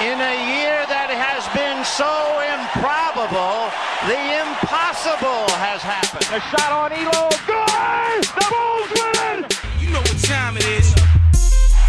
[0.00, 2.08] In a year that has been so
[2.40, 3.68] improbable,
[4.08, 6.24] the impossible has happened.
[6.32, 7.28] A shot on Ehlo.
[7.44, 8.24] Good!
[8.32, 9.44] The Bulls win!
[9.76, 10.94] You know what time it is.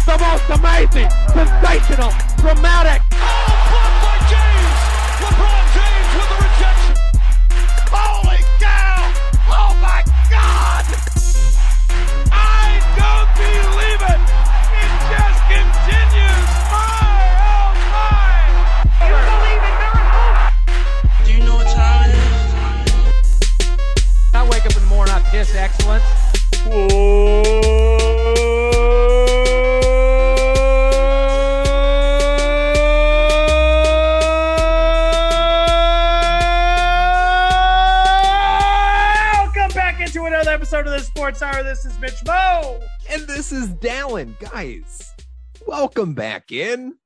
[0.04, 3.01] The most amazing, sensational, dramatic.
[25.42, 27.12] Morning, excellence.
[38.34, 41.62] Welcome back into another episode of the Sports Hour.
[41.62, 42.80] This is Mitch Mo.
[43.10, 44.38] And this is Dallen.
[44.38, 45.12] Guys,
[45.66, 46.96] welcome back in.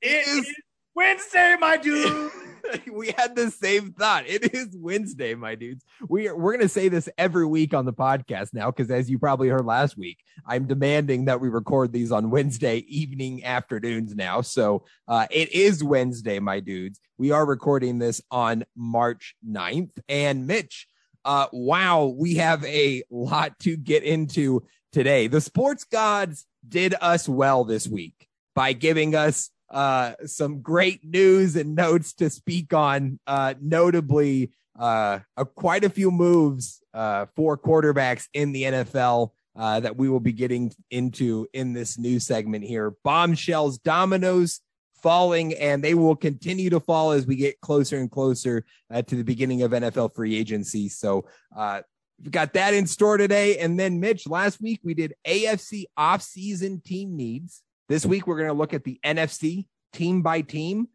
[0.00, 0.54] It is- is
[0.94, 2.30] Wednesday, my dude.
[2.92, 4.24] we had the same thought.
[4.26, 5.84] It is Wednesday, my dudes.
[6.08, 9.10] We are, we're going to say this every week on the podcast now because as
[9.10, 14.14] you probably heard last week, I'm demanding that we record these on Wednesday evening afternoons
[14.14, 14.40] now.
[14.40, 17.00] So uh, it is Wednesday, my dudes.
[17.18, 19.98] We are recording this on March 9th.
[20.08, 20.86] And Mitch,
[21.24, 25.26] uh, wow, we have a lot to get into today.
[25.26, 31.56] The sports gods did us well this week by giving us uh, some great news
[31.56, 37.56] and notes to speak on, uh, notably uh, a, quite a few moves uh, for
[37.56, 42.64] quarterbacks in the NFL uh, that we will be getting into in this new segment
[42.64, 42.94] here.
[43.04, 44.60] Bombshells, dominoes
[45.02, 49.16] falling, and they will continue to fall as we get closer and closer uh, to
[49.16, 50.88] the beginning of NFL free agency.
[50.88, 51.26] So,
[51.56, 51.82] uh,
[52.22, 53.58] We've got that in store today.
[53.58, 57.62] And then, Mitch, last week we did AFC offseason team needs.
[57.90, 60.86] This week we're going to look at the NFC team by team,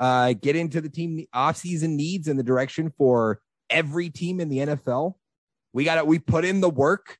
[0.00, 4.58] uh, get into the team offseason needs and the direction for every team in the
[4.58, 5.14] NFL.
[5.72, 6.08] We got it.
[6.08, 7.18] We put in the work.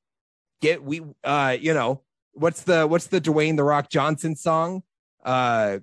[0.60, 4.82] Get we uh, you know, what's the what's the Dwayne the Rock Johnson song?
[5.24, 5.78] Uh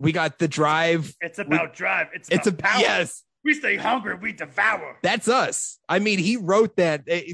[0.00, 1.14] we got the drive.
[1.20, 2.08] It's about drive.
[2.12, 2.80] It's It's about a power.
[2.80, 3.22] yes.
[3.44, 4.14] We stay hungry.
[4.14, 4.98] We devour.
[5.02, 5.78] That's us.
[5.88, 7.02] I mean, he wrote that.
[7.08, 7.32] eh,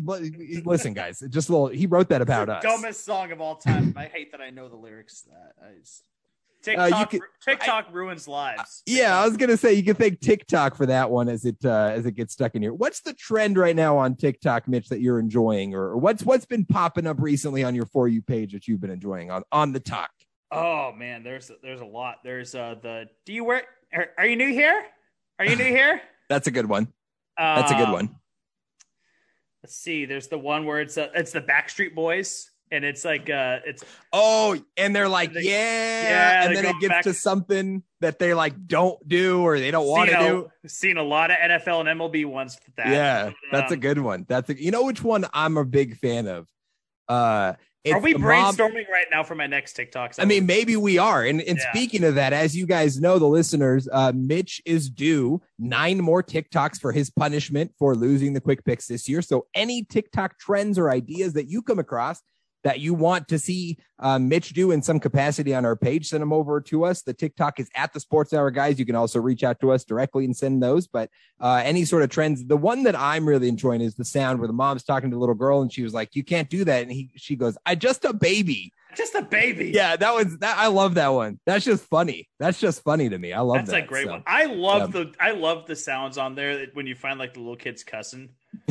[0.65, 1.67] Listen, guys, just a little.
[1.69, 2.63] He wrote that about us.
[2.63, 3.93] Dumbest song of all time.
[3.97, 5.23] I hate that I know the lyrics.
[5.23, 6.03] to That I just...
[6.67, 7.11] Uh, TikTok.
[7.11, 8.83] could- TikTok ruins lives.
[8.85, 11.93] Yeah, I was gonna say you can thank TikTok for that one as it uh,
[11.95, 12.75] as it gets stuck in here.
[12.75, 16.65] What's the trend right now on TikTok, Mitch, that you're enjoying, or what's what's been
[16.65, 19.79] popping up recently on your for you page that you've been enjoying on on the
[19.81, 20.11] talk?
[20.51, 22.17] Oh man, there's there's a lot.
[22.25, 23.05] There's uh the.
[23.25, 23.63] Do you wear?
[23.93, 24.85] Are, are you new here?
[25.39, 26.01] Are you new here?
[26.29, 26.93] That's a good one.
[27.37, 28.17] That's a good Um, one.
[29.63, 30.05] Let's see.
[30.05, 33.85] There's the one where it's uh, it's the Backstreet Boys, and it's like uh it's
[34.13, 38.19] Oh, and they're like, They- yeah, yeah, and then it gets back- to something that
[38.21, 40.51] they like don't do or they don't want to do.
[40.69, 42.89] Seen a lot of NFL and MLB ones with that.
[42.89, 44.27] Yeah, that's a Um, good one.
[44.29, 46.49] That's a you know which one I'm a big fan of.
[47.09, 47.55] Uh,
[47.85, 50.15] it's Are we brainstorming right now for my next TikTok?
[50.19, 51.25] I mean, maybe we are.
[51.25, 51.73] And, and Yeah.
[51.73, 56.23] speaking of that, as you guys know, the listeners, uh, Mitch is due nine more
[56.23, 59.23] TikToks for his punishment for losing the quick picks this year.
[59.23, 62.21] So any TikTok trends or ideas that you come across
[62.65, 66.23] that you want to see uh, Mitch do in some capacity on our page, send
[66.23, 67.03] them over to us.
[67.03, 68.79] The TikTok is at the Sports Hour guys.
[68.79, 70.87] You can also reach out to us directly and send those.
[70.87, 71.11] But
[71.41, 74.49] uh, any sort of trends, the one that I'm really enjoying is the sound where
[74.49, 76.83] the mom's talking to the little girl and she was like, "You can't do that,"
[76.83, 79.71] and he she goes, "I just a baby." just a baby.
[79.73, 80.59] Yeah, that was that.
[80.59, 81.39] I love that one.
[81.47, 82.29] That's just funny.
[82.39, 83.33] That's just funny to me.
[83.33, 83.85] I love that's that.
[83.85, 84.23] a great So, one.
[84.27, 87.57] I love the I love the sounds on there when you find like the little
[87.57, 88.31] kids cussing.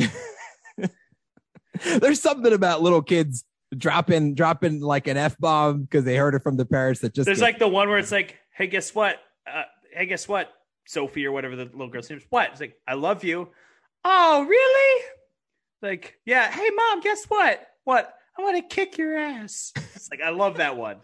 [2.00, 3.44] There's something about little kids
[3.76, 7.26] dropping dropping like an f bomb because they heard it from the parents that just
[7.26, 9.18] There's like the one where it's like, hey, guess what?
[9.46, 9.62] Uh,
[9.92, 10.52] hey, guess what?
[10.86, 12.24] Sophie or whatever the little girl's name is.
[12.30, 12.50] What?
[12.52, 13.48] It's like, I love you.
[14.04, 15.04] Oh, really?
[15.82, 16.50] Like, yeah.
[16.50, 17.66] Hey, mom, guess what?
[17.84, 18.14] What?
[18.38, 19.72] I want to kick your ass.
[19.94, 20.98] It's like I love that one.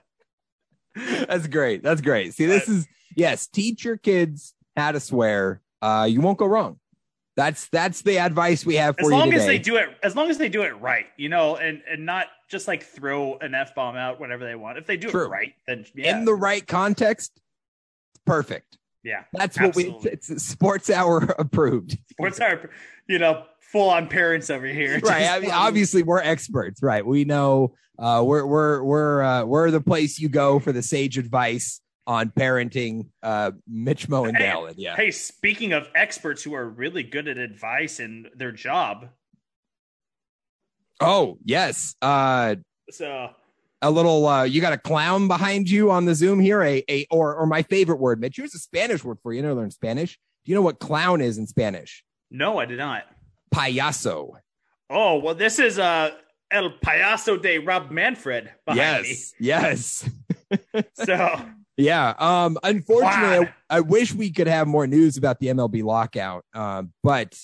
[0.94, 1.82] that's great.
[1.82, 2.34] That's great.
[2.34, 2.86] See, this is
[3.16, 3.47] yes.
[3.47, 5.60] Teach your kids how to swear.
[5.83, 6.78] Uh, you won't go wrong.
[7.36, 10.15] That's that's the advice we have for you As long as they do it, as
[10.15, 13.53] long as they do it right, you know, and and not just like throw an
[13.53, 14.78] f bomb out whenever they want.
[14.78, 15.24] If they do True.
[15.24, 17.33] it right, then yeah, in the right context.
[18.27, 18.78] Perfect.
[19.03, 19.24] yeah.
[19.33, 19.86] That's what we.
[20.04, 21.98] It's, it's sports hour approved.
[22.12, 22.71] Sports hour,
[23.09, 25.01] you know, full on parents over here.
[25.01, 25.27] right.
[25.30, 27.04] I mean, obviously, we're experts, right?
[27.04, 31.18] We know uh, we're we're we're uh, we're the place you go for the sage
[31.18, 33.09] advice on parenting.
[33.21, 34.95] Uh, Mitch Mo and Hey, Dallen, yeah.
[34.95, 39.09] Hey, speaking of experts who are really good at advice in their job,
[41.00, 41.94] Oh yes.
[42.00, 42.56] Uh,
[42.91, 43.30] so
[43.82, 47.06] a little uh you got a clown behind you on the zoom here a a
[47.10, 49.72] or or my favorite word mitch here's a spanish word for you you never learned
[49.74, 53.04] spanish do you know what clown is in spanish No, I did not.
[53.54, 54.30] payaso
[54.91, 56.10] Oh well, this is uh
[56.50, 60.10] El Payaso de Rob Manfred behind yes yes.
[60.94, 61.41] So
[61.76, 66.44] yeah um unfortunately I, I wish we could have more news about the mlb lockout
[66.54, 67.36] um but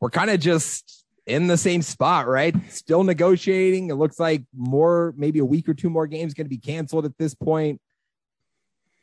[0.00, 5.12] we're kind of just in the same spot right still negotiating it looks like more
[5.16, 7.80] maybe a week or two more games going to be canceled at this point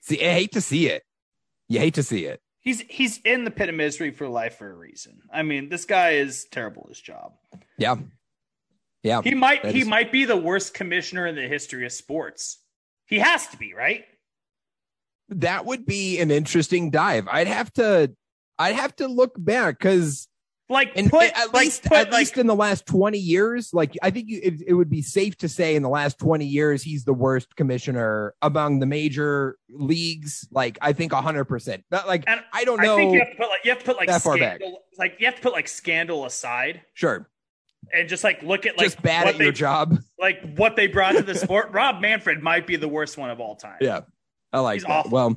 [0.02, 1.04] see i hate to see it
[1.68, 4.70] you hate to see it he's he's in the pit of misery for life for
[4.72, 5.20] a reason.
[5.32, 7.34] I mean, this guy is terrible at his job.
[7.78, 7.98] Yeah.
[9.04, 9.22] Yeah.
[9.22, 12.60] He might he is- might be the worst commissioner in the history of sports.
[13.06, 14.06] He has to be, right?
[15.30, 17.28] that would be an interesting dive.
[17.30, 18.14] I'd have to
[18.60, 20.28] I'd have to look back because
[20.74, 23.74] Like and put at like least put at like least in the last 20 years,
[23.74, 26.46] like I think you, it, it would be safe to say in the last 20
[26.46, 30.48] years he's the worst commissioner among the major leagues.
[30.52, 31.84] Like I think 100%.
[31.90, 32.98] But like I don't I know.
[32.98, 34.58] think you have to put like you have to put like that far back.
[34.58, 37.30] scandal like you have to put like scandal aside sure.
[37.94, 39.98] and just like look at like Just bad what at your job.
[40.20, 41.70] like what they brought to the sport.
[41.72, 43.78] Rob Manfred might be the worst one of all time.
[43.80, 44.02] Yeah.
[44.52, 44.92] I like He's that.
[44.92, 45.12] awful.
[45.12, 45.36] Well,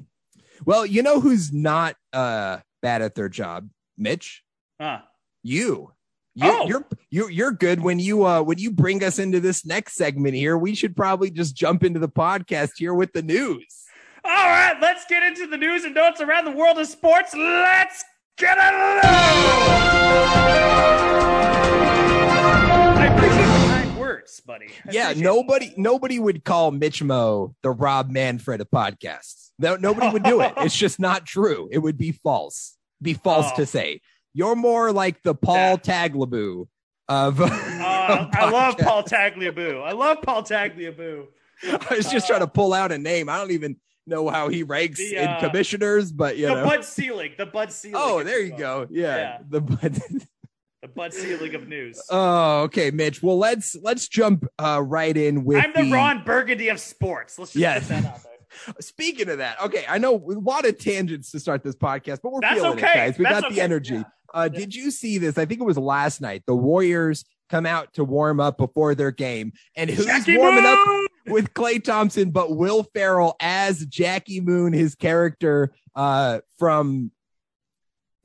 [0.64, 3.68] well, you know who's not uh bad at their job?
[3.98, 4.42] Mitch.
[4.80, 5.00] Huh.
[5.46, 5.92] You.
[6.34, 6.66] You, Oh.
[6.68, 10.34] you're you're you're good when you uh when you bring us into this next segment
[10.34, 10.58] here.
[10.58, 13.84] We should probably just jump into the podcast here with the news.
[14.24, 17.32] All right, let's get into the news and notes around the world of sports.
[17.34, 18.04] Let's
[18.36, 18.74] get it.
[21.78, 24.66] I appreciate the kind words, buddy.
[24.86, 29.50] I yeah, nobody nobody would call Mitch Mo the Rob Manfred of podcasts.
[29.58, 30.52] No, nobody would do it.
[30.58, 31.68] It's just not true.
[31.72, 32.76] It would be false.
[33.00, 33.56] Be false Oh.
[33.56, 34.00] to say.
[34.36, 36.66] You're more like the Paul Tagliabue
[37.08, 37.40] of.
[37.40, 37.50] Uh, of
[38.34, 38.76] I love.
[38.76, 39.82] Paul Tagliabue.
[39.82, 41.24] I love Paul Tagliabue.
[41.64, 43.30] I was just trying to pull out a name.
[43.30, 46.64] I don't even know how he ranks The, in uh, commissioners, but you the know.
[46.64, 47.38] Bud Selig.
[47.38, 47.96] The Bud Selig.
[47.98, 48.86] Oh, there you go.
[48.90, 49.16] Yeah.
[49.16, 49.38] Yeah.
[49.48, 50.00] The Bud.
[50.82, 52.00] The Bud Selig of news.
[52.10, 53.20] Oh, okay, Mitch.
[53.22, 57.38] Well, let's let's jump uh, right in with I'm the, Ron Burgundy of sports.
[57.38, 57.88] Let's just Yes.
[57.88, 58.74] get that out there.
[58.80, 62.30] Speaking of that, okay, I know a lot of tangents to start this podcast, but
[62.30, 62.90] we're That's feeling okay.
[62.90, 63.18] it, guys.
[63.18, 63.94] We That's got the energy.
[63.94, 64.02] Yeah.
[64.36, 65.38] Uh, Did you see this?
[65.38, 66.42] I think it was last night.
[66.46, 70.78] The Warriors come out to warm up before their game, and who's Jackie warming up
[71.26, 77.12] with Klay Thompson, but Will Ferrell as Jackie Moon, his character uh, from.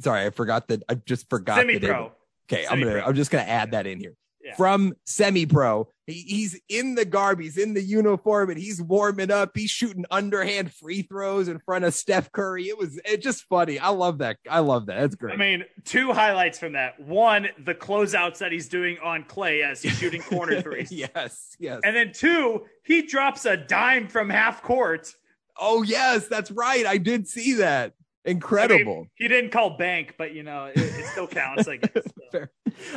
[0.02, 0.84] Sorry, I forgot that.
[0.90, 1.60] I just forgot.
[1.60, 2.12] Semi-pro.
[2.52, 3.04] Okay, I'm gonna.
[3.06, 4.16] I'm just gonna add that in here.
[4.44, 4.56] Yeah.
[4.56, 9.52] From semi-pro, he, he's in the garb, he's in the uniform, and he's warming up.
[9.56, 12.68] He's shooting underhand free throws in front of Steph Curry.
[12.68, 13.78] It was it's just funny.
[13.78, 14.38] I love that.
[14.50, 15.00] I love that.
[15.00, 15.34] That's great.
[15.34, 17.00] I mean, two highlights from that.
[17.00, 20.92] One, the closeouts that he's doing on Klay as he's shooting corner threes.
[20.92, 21.82] yes, yes.
[21.84, 25.14] And then two, he drops a dime from half court.
[25.60, 26.86] oh yes, that's right.
[26.86, 27.94] I did see that.
[28.24, 29.08] I mean, Incredible.
[29.16, 31.92] he didn't call bank, but you know, it, it still counts, I guess.
[31.94, 32.12] So.
[32.32, 32.52] Fair.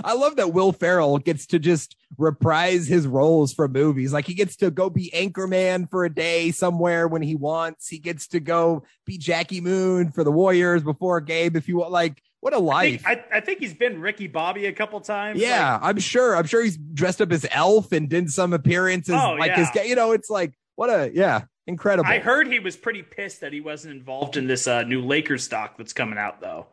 [0.05, 4.13] I love that Will Ferrell gets to just reprise his roles from movies.
[4.13, 7.89] Like he gets to go be Anchorman for a day somewhere when he wants.
[7.89, 11.79] He gets to go be Jackie Moon for the Warriors before a game if you
[11.79, 11.91] want.
[11.91, 13.05] Like what a life.
[13.05, 15.41] think, I, I think he's been Ricky Bobby a couple times.
[15.41, 16.37] yeah, I'm sure.
[16.37, 19.15] I'm sure he's dressed up as Elf and did some appearances.
[19.19, 19.85] Oh, like his, yeah.
[19.85, 22.09] you know, it's like what a yeah, incredible.
[22.11, 25.45] I heard he was pretty pissed that he wasn't involved in this uh, new Lakers
[25.45, 26.67] stock that's coming out, though.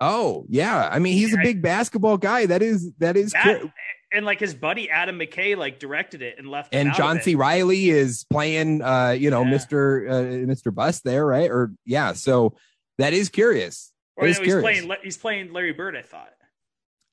[0.00, 2.46] oh yeah, I mean he's a big basketball guy.
[2.46, 3.32] That is that is.
[3.32, 3.72] That, cur-
[4.14, 6.74] and like his buddy Adam McKay like directed it and left.
[6.74, 7.34] and out John C.
[7.34, 9.50] Reilly is playing, uh, you know, Yeah.
[9.50, 11.50] Mister uh, Mister Buss there, right?
[11.50, 12.54] Or yeah, so
[12.98, 13.90] that is curious.
[14.16, 14.84] Or That no, is he's curious.
[14.84, 15.00] playing.
[15.02, 15.96] He's playing Larry Bird.
[15.96, 16.28] I thought.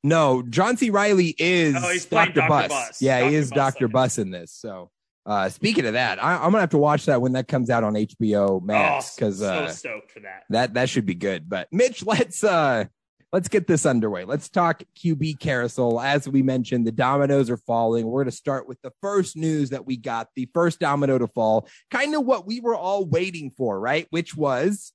[0.03, 0.89] No, John C.
[0.89, 2.33] Reilly is Oh, he's Dr.
[2.33, 2.47] Dr.
[2.49, 2.67] Buss.
[2.69, 3.01] Buss.
[3.01, 3.85] Yeah, he is Buss, okay.
[3.85, 4.51] Buss in this.
[4.51, 4.91] So,
[5.29, 7.83] uh, speaking of that, I, I'm gonna have to watch that when that comes out
[7.83, 10.45] on HBO Max oh, because so uh, stoked for that.
[10.49, 11.47] that that should be good.
[11.47, 12.85] But Mitch, let's uh
[13.31, 14.25] let's get this underway.
[14.25, 15.99] Let's talk QB carousel.
[15.99, 18.07] As we mentioned, the dominoes are falling.
[18.07, 21.27] We're going to start with the first news that we got, the first domino to
[21.27, 24.07] fall, kind of what we were all waiting for, right?
[24.09, 24.93] Which was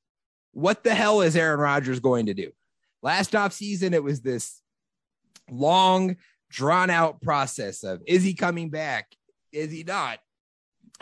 [0.50, 2.50] what the hell is Aaron Rodgers going to do?
[3.02, 4.60] Last offseason, it was this
[5.48, 6.16] long,
[6.50, 9.14] drawn out process of is he coming back?
[9.52, 10.18] Is he not?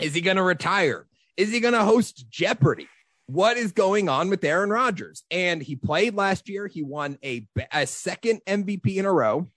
[0.01, 1.07] Is he going to retire?
[1.37, 2.89] Is he going to host Jeopardy?
[3.27, 5.25] what is going on with Aaron Rodgers?
[5.31, 6.67] And he played last year.
[6.67, 9.49] He won a, a second MVP in a row.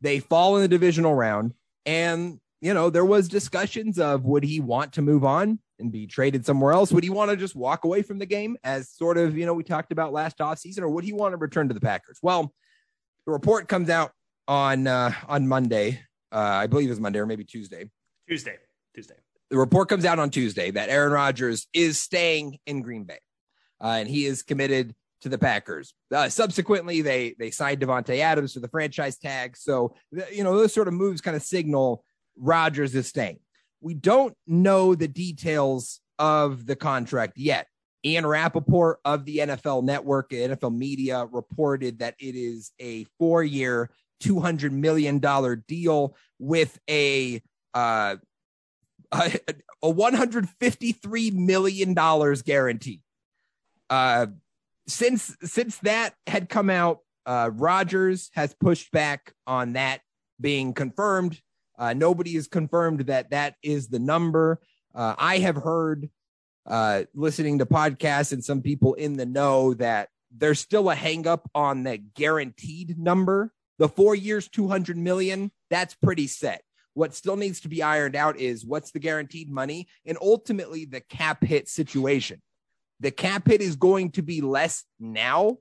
[0.00, 1.54] They fall in the divisional round.
[1.84, 6.06] And, you know, there was discussions of would he want to move on and be
[6.06, 6.90] traded somewhere else?
[6.90, 9.54] Would he want to just walk away from the game as sort of, you know,
[9.54, 12.18] we talked about last offseason, or would he want to return to the Packers?
[12.22, 12.52] Well,
[13.26, 14.12] the report comes out
[14.48, 16.00] on uh, on Monday.
[16.32, 17.90] Uh, I believe it was Monday or maybe Tuesday
[18.28, 18.56] Tuesday.
[18.94, 19.16] Tuesday.
[19.50, 23.20] The report comes out on Tuesday that Aaron Rodgers is staying in Green Bay,
[23.80, 25.94] uh, and he is committed to the Packers.
[26.14, 29.56] Uh, subsequently, they they signed Davante Adams for the franchise tag.
[29.56, 29.94] So
[30.32, 32.04] you know those sort of moves kind of signal
[32.36, 33.38] Rodgers is staying.
[33.80, 37.66] We don't know the details of the contract yet.
[38.04, 44.40] Ian Rapoport of the NFL Network, NFL Media, reported that it is a four-year, two
[44.40, 47.42] hundred million dollar deal with a
[47.74, 48.16] uh,
[49.12, 49.38] a,
[49.82, 53.02] a one hundred fifty-three million dollars guarantee.
[53.88, 54.26] Uh,
[54.88, 60.00] since since that had come out, uh, Rodgers has pushed back on that
[60.40, 61.40] being confirmed.
[61.78, 64.60] Uh, nobody has confirmed that that is the number.
[64.94, 66.08] Uh, I have heard,
[66.64, 71.42] uh, listening to podcasts and some people in the know, that there's still a hangup
[71.54, 73.52] on the guaranteed number.
[73.78, 76.62] The four years, 200 million, that's pretty set.
[76.96, 81.02] What still needs to be ironed out is what's the guaranteed money and ultimately the
[81.02, 82.40] cap hit situation.
[83.00, 85.58] The cap hit is going to be less now,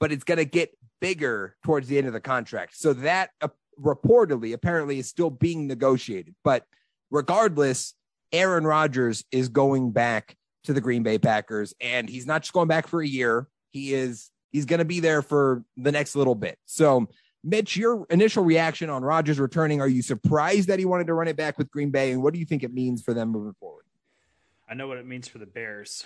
[0.00, 2.76] but it's going to get bigger towards the end of the contract.
[2.76, 3.48] So that uh,
[3.80, 6.34] reportedly, apparently, is still being negotiated.
[6.42, 6.64] But
[7.12, 7.94] regardless,
[8.32, 10.34] Aaron Rodgers is going back
[10.64, 13.46] to the Green Bay Packers, and he's not just going back for a year.
[13.70, 16.58] He is he's going to be there for the next little bit.
[16.66, 17.06] So,
[17.44, 21.28] Mitch, your initial reaction on Rodgers returning, are you surprised that he wanted to run
[21.28, 23.54] it back with Green Bay, and what do you think it means for them moving
[23.58, 23.84] forward?
[24.68, 26.04] I know what it means for the Bears.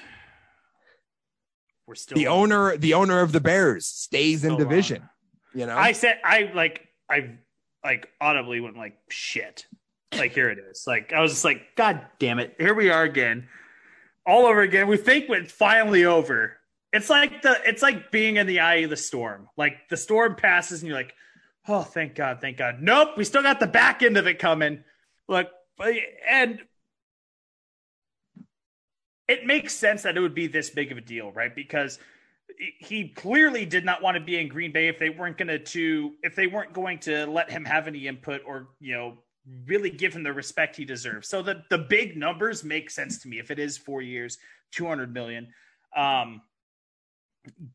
[1.86, 5.02] We're still the owner, the owner of the Bears stays in division.
[5.02, 5.08] On.
[5.54, 7.36] You know, I said I like I
[7.84, 9.66] like audibly went like shit.
[10.12, 10.84] Like here it is.
[10.86, 13.48] Like I was just like, God damn it, here we are again,
[14.26, 14.88] all over again.
[14.88, 16.56] We think it's finally over.
[16.92, 19.48] It's like the it's like being in the eye of the storm.
[19.56, 21.14] Like the storm passes and you're like,
[21.68, 22.78] oh, thank God, thank God.
[22.80, 24.84] Nope, we still got the back end of it coming.
[25.28, 25.48] Look,
[26.28, 26.60] and
[29.28, 31.54] it makes sense that it would be this big of a deal, right?
[31.54, 31.98] Because
[32.78, 36.12] he clearly did not want to be in Green Bay if they weren't going to
[36.22, 39.18] if they weren't going to let him have any input or you know
[39.66, 41.28] really give him the respect he deserves.
[41.28, 44.38] So the the big numbers make sense to me if it is 4 years,
[44.72, 45.48] 200 million.
[45.94, 46.42] Um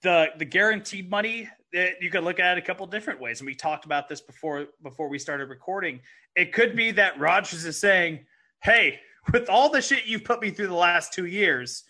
[0.01, 3.55] the the guaranteed money you could look at it a couple different ways and we
[3.55, 5.99] talked about this before before we started recording.
[6.35, 8.25] It could be that Rodgers is saying,
[8.63, 8.99] "Hey,
[9.31, 11.83] with all the shit you've put me through the last 2 years,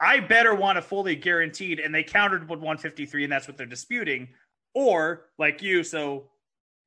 [0.00, 3.66] I better want a fully guaranteed, and they countered with 153, and that's what they're
[3.66, 4.28] disputing.
[4.74, 6.30] Or like you, so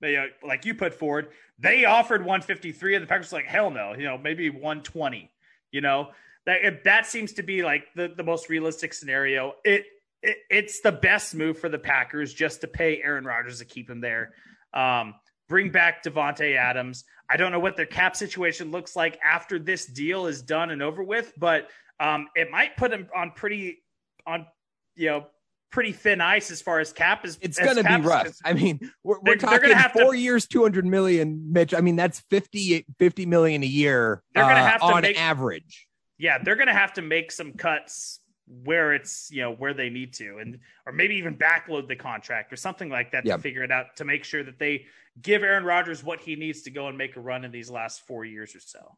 [0.02, 3.70] they uh, like you put forward, they offered 153, and the Packers were like hell
[3.70, 5.32] no, you know maybe 120.
[5.72, 6.10] You know
[6.46, 9.54] that that seems to be like the the most realistic scenario.
[9.64, 9.86] It,
[10.24, 13.90] it it's the best move for the Packers just to pay Aaron Rodgers to keep
[13.90, 14.34] him there.
[14.74, 15.16] Um,
[15.50, 17.04] bring back Davante Adams.
[17.30, 20.82] I don't know what their cap situation looks like after this deal is done and
[20.82, 23.84] over with, but um, it might put him on pretty
[24.26, 24.48] on
[24.96, 25.26] you know
[25.72, 27.38] pretty thin ice as far as cap is.
[27.42, 28.38] It's going to be rough.
[28.46, 31.74] I mean, we're, we're talking four to, years, 200 million, Mitch.
[31.74, 35.20] I mean, that's 50, 50 million a year they're gonna uh, have to on make,
[35.20, 35.88] average.
[36.20, 39.90] Yeah, they're going to have to make some cuts where it's, you know, where they
[39.90, 43.64] need to, and or maybe even backload the contract or something like that to figure
[43.64, 44.86] it out to make sure that they
[45.22, 48.06] give Aaron Rodgers what he needs to go and make a run in these last
[48.08, 48.98] four years or so.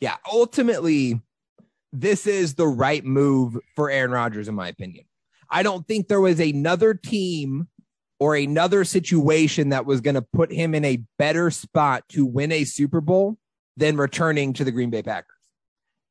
[0.00, 1.20] Yeah, ultimately,
[1.92, 5.04] this is the right move for Aaron Rodgers, in my opinion.
[5.48, 7.68] I don't think there was another team
[8.18, 12.52] or another situation that was going to put him in a better spot to win
[12.52, 13.38] a Super Bowl
[13.76, 15.30] than returning to the Green Bay Packers.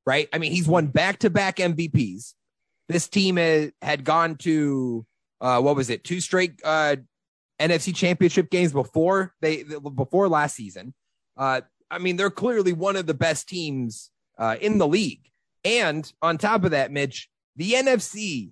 [0.06, 0.28] Right?
[0.34, 2.34] I mean, he's won back to back MVPs.
[2.94, 5.06] This team had, gone to
[5.42, 6.04] uh, what was it?
[6.04, 6.96] Two straight uh,
[7.60, 10.94] NFC Championship games before they before last season.
[11.36, 15.22] Uh, I mean, they're clearly one of the best teams uh, in the league.
[15.66, 18.52] And on top of that, Mitch, the NFC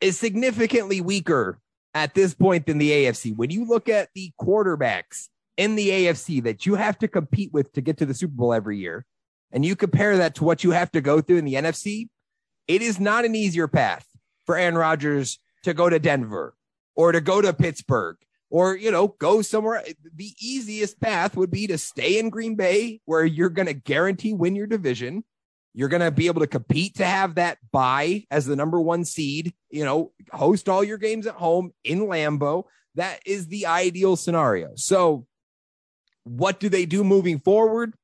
[0.00, 1.58] is significantly weaker
[1.94, 3.34] at this point than the AFC.
[3.34, 7.72] When you look at the quarterbacks in the AFC that you have to compete with
[7.72, 9.04] to get to the Super Bowl every year,
[9.52, 12.08] and you compare that to what you have to go through in the NFC,
[12.68, 14.06] it is not an easier path
[14.46, 16.54] for Aaron Rodgers to go to Denver
[16.94, 18.16] or to go to Pittsburgh
[18.50, 19.84] or, you know, go somewhere.
[20.14, 24.32] The easiest path would be to stay in Green Bay where you're going to guarantee
[24.32, 25.24] win your division
[25.72, 29.04] you're going to be able to compete to have that bye as the number one
[29.04, 32.64] seed, you know, host all your games at home in Lambeau.
[32.96, 34.72] That is the ideal scenario.
[34.74, 35.26] So,
[36.24, 37.94] what do they do moving forward?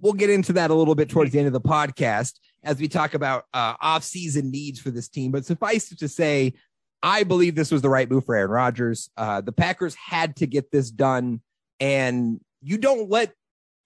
[0.00, 2.88] We'll get into that a little bit towards the end of the podcast as we
[2.88, 5.30] talk about uh, off-season needs for this team.
[5.30, 6.54] But suffice it to say,
[7.02, 9.10] I believe this was the right move for Aaron Rodgers.
[9.16, 11.40] Uh, the Packers had to get this done,
[11.78, 13.32] and you don't let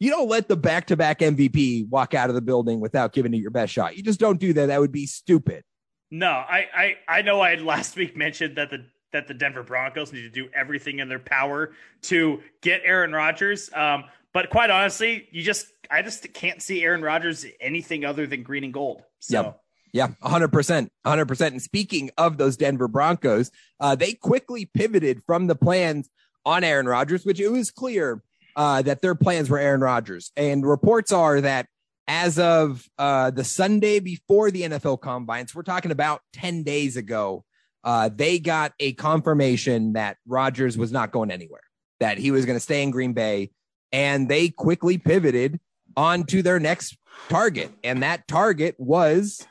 [0.01, 3.33] you don't let the back to back MVP walk out of the building without giving
[3.33, 3.97] it your best shot.
[3.97, 4.67] You just don't do that.
[4.67, 5.63] That would be stupid.
[6.11, 10.13] No, I, I, I know I last week mentioned that the that the Denver Broncos
[10.13, 13.71] need to do everything in their power to get Aaron Rodgers.
[13.73, 18.43] Um, but quite honestly, you just I just can't see Aaron Rodgers anything other than
[18.43, 19.03] green and gold.
[19.21, 19.43] So.
[19.43, 19.61] Yep.
[19.93, 20.89] Yeah, 100%.
[21.07, 21.47] 100%.
[21.47, 26.11] And speaking of those Denver Broncos, uh, they quickly pivoted from the plans
[26.45, 28.21] on Aaron Rodgers, which it was clear
[28.57, 30.33] uh, that their plans were Aaron Rodgers.
[30.37, 31.69] And reports are that
[32.09, 37.45] as of uh, the Sunday before the NFL combines, we're talking about 10 days ago,
[37.83, 41.63] uh, they got a confirmation that Rodgers was not going anywhere,
[42.01, 43.51] that he was going to stay in Green Bay.
[43.93, 45.61] And they quickly pivoted
[45.97, 46.97] on to their next
[47.29, 47.71] target.
[47.83, 49.47] And that target was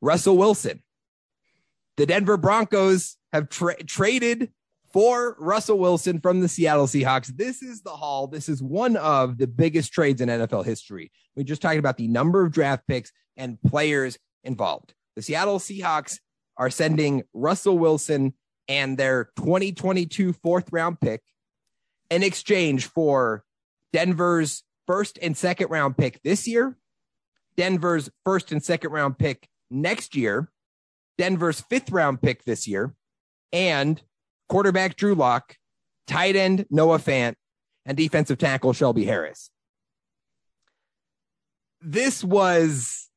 [0.00, 0.82] Russell Wilson.
[1.96, 4.50] The Denver Broncos have tra- traded
[4.92, 7.34] for Russell Wilson from the Seattle Seahawks.
[7.36, 8.26] This is the haul.
[8.26, 11.10] This is one of the biggest trades in NFL history.
[11.34, 14.94] We just talked about the number of draft picks and players involved.
[15.14, 16.18] The Seattle Seahawks
[16.56, 18.34] are sending Russell Wilson
[18.68, 21.22] and their 2022 fourth round pick
[22.10, 23.44] in exchange for
[23.92, 26.76] Denver's first and second round pick this year,
[27.56, 30.50] Denver's first and second round pick next year,
[31.18, 32.94] Denver's fifth round pick this year,
[33.52, 34.00] and
[34.48, 35.56] quarterback Drew Lock,
[36.06, 37.34] tight end Noah Fant,
[37.84, 39.50] and defensive tackle Shelby Harris.
[41.80, 43.08] This was,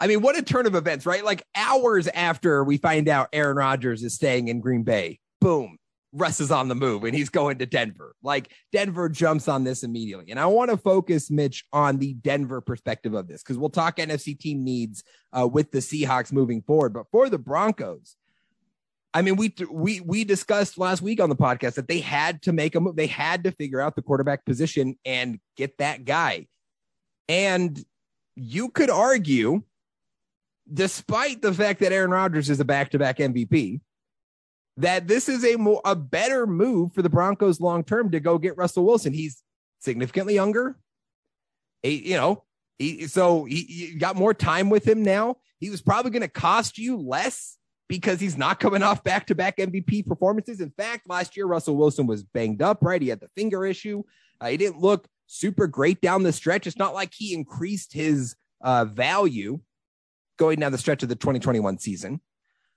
[0.00, 1.24] I mean, what a turn of events, right?
[1.24, 5.78] Like hours after we find out Aaron Rodgers is staying in Green Bay, boom,
[6.12, 8.14] Russ is on the move and he's going to Denver.
[8.22, 10.30] Like Denver jumps on this immediately.
[10.30, 13.98] And I want to focus, Mitch, on the Denver perspective of this because we'll talk
[13.98, 16.94] NFC team needs uh, with the Seahawks moving forward.
[16.94, 18.16] But for the Broncos,
[19.14, 22.52] I mean, we we we discussed last week on the podcast that they had to
[22.52, 22.96] make a move.
[22.96, 26.46] They had to figure out the quarterback position and get that guy.
[27.28, 27.82] And
[28.36, 29.62] you could argue,
[30.72, 33.80] despite the fact that Aaron Rodgers is a back-to-back MVP,
[34.78, 38.38] that this is a more a better move for the Broncos long term to go
[38.38, 39.12] get Russell Wilson.
[39.12, 39.42] He's
[39.80, 40.78] significantly younger.
[41.82, 42.44] He, you know,
[42.78, 45.36] he, so he, he got more time with him now.
[45.58, 47.56] He was probably going to cost you less
[47.88, 50.60] because he's not coming off back to back MVP performances.
[50.60, 52.78] In fact, last year Russell Wilson was banged up.
[52.80, 54.04] Right, he had the finger issue.
[54.40, 56.68] Uh, he didn't look super great down the stretch.
[56.68, 59.58] It's not like he increased his uh, value
[60.36, 62.20] going down the stretch of the 2021 season.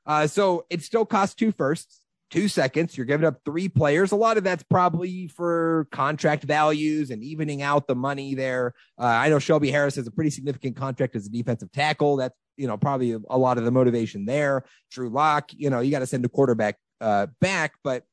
[0.06, 2.01] Uh, so it still costs two firsts,
[2.32, 2.98] two seconds.
[2.98, 4.12] You're giving up three players.
[4.12, 8.74] A lot of that's probably for contract values and evening out the money there.
[9.00, 12.16] Uh, I know Shelby Harris has a pretty significant contract as a defensive tackle.
[12.16, 14.64] That's you know probably a, lot of the motivation there.
[14.90, 18.04] Drew Lock, you know, you got to send a quarterback uh, back, but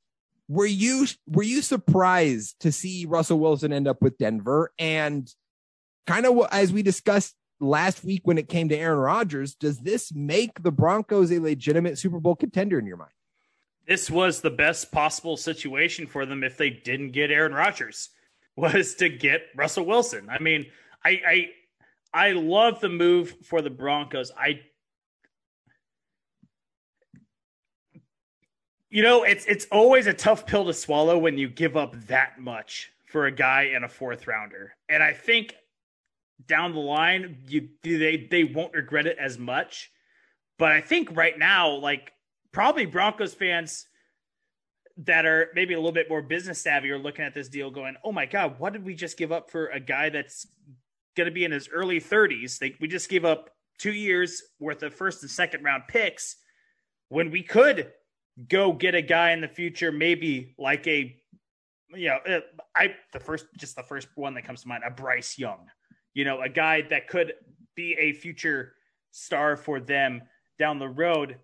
[0.49, 5.33] were you were you surprised to see Russell Wilson end up with Denver and
[6.07, 10.13] kind of as we discussed last week when it came to Aaron Rodgers, does this
[10.15, 13.11] make the Broncos a legitimate Super Bowl contender in your mind?
[13.88, 18.11] This was the best possible situation for them if they didn't get Aaron Rodgers
[18.57, 20.29] was to get Russell Wilson.
[20.31, 20.66] I mean,
[21.05, 21.48] I I
[22.29, 24.31] I love the move for the Broncos.
[24.38, 24.61] I
[28.90, 32.40] You know, it's it's always a tough pill to swallow when you give up that
[32.40, 34.74] much for a guy in a fourth rounder.
[34.88, 35.55] And I think
[36.46, 39.90] down the line, you they they won't regret it as much.
[40.59, 42.12] But I think right now, like
[42.53, 43.87] probably Broncos fans
[44.99, 47.97] that are maybe a little bit more business savvy are looking at this deal going,
[48.05, 50.47] "Oh my god, what did we just give up for a guy that's
[51.17, 52.59] going to be in his early 30s?
[52.59, 56.37] They, we just gave up 2 years worth of first and second round picks
[57.09, 57.93] when we could
[58.49, 61.17] go get a guy in the future maybe like a
[61.95, 62.41] you know, uh,
[62.75, 65.69] I the first just the first one that comes to mind, a Bryce Young
[66.19, 67.35] you know, a guy that could
[67.77, 68.73] be a future
[69.13, 70.21] star for them
[70.59, 71.37] down the road.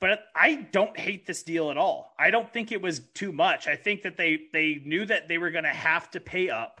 [0.00, 2.14] But I don't hate this deal at all.
[2.18, 3.68] I don't think it was too much.
[3.68, 6.80] I think that they they knew that they were going to have to pay up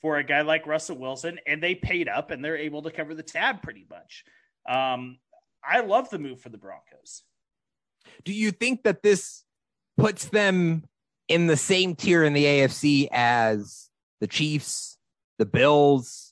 [0.00, 3.14] for a guy like Russell Wilson, and they paid up, and they're able to cover
[3.14, 4.24] the tab pretty much.
[4.68, 5.18] Um,
[5.64, 7.22] I love the move for the Broncos.
[8.24, 9.44] Do you think that this
[9.96, 10.84] puts them
[11.28, 13.88] in the same tier in the AFC as
[14.20, 14.98] the Chiefs,
[15.38, 16.29] the Bills,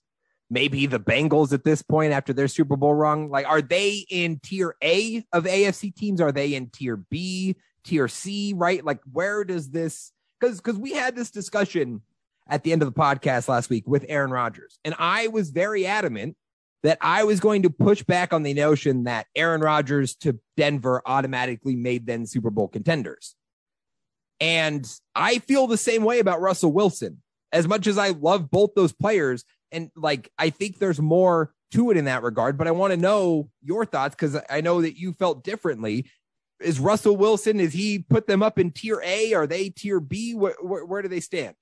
[0.50, 3.28] maybe the Bengals at this point after their Super Bowl run?
[3.28, 6.20] Like, are they in tier A of AFC teams?
[6.20, 8.84] Are they in tier B, tier C, right?
[8.84, 12.02] Like, where does this, because, because we had this discussion
[12.48, 15.86] at the end of the podcast last week with Aaron Rodgers, and I was very
[15.86, 16.36] adamant
[16.82, 21.02] that I was going to push back on the notion that Aaron Rodgers to Denver
[21.04, 23.34] automatically made them Super Bowl contenders.
[24.40, 27.20] And I feel the same way about Russell Wilson.
[27.52, 31.90] As much as I love both those players, and like I think there's more to
[31.90, 34.98] it in that regard, but I want to know your thoughts because I know that
[34.98, 36.10] you felt differently.
[36.60, 39.34] Is Russell Wilson, is he put them up in tier A?
[39.34, 40.34] Are they tier B?
[40.34, 41.54] Where, where, where do they stand?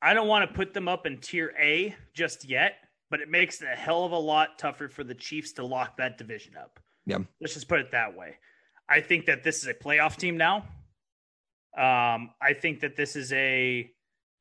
[0.00, 2.74] I don't want to put them up in tier A just yet,
[3.10, 5.96] but it makes it a hell of a lot tougher for the Chiefs to lock
[5.96, 6.78] that division up.
[7.06, 7.18] Yeah.
[7.40, 8.36] Let's just put it that way.
[8.88, 10.66] I think that this is a playoff team now.
[11.76, 13.90] Um, I think that this is a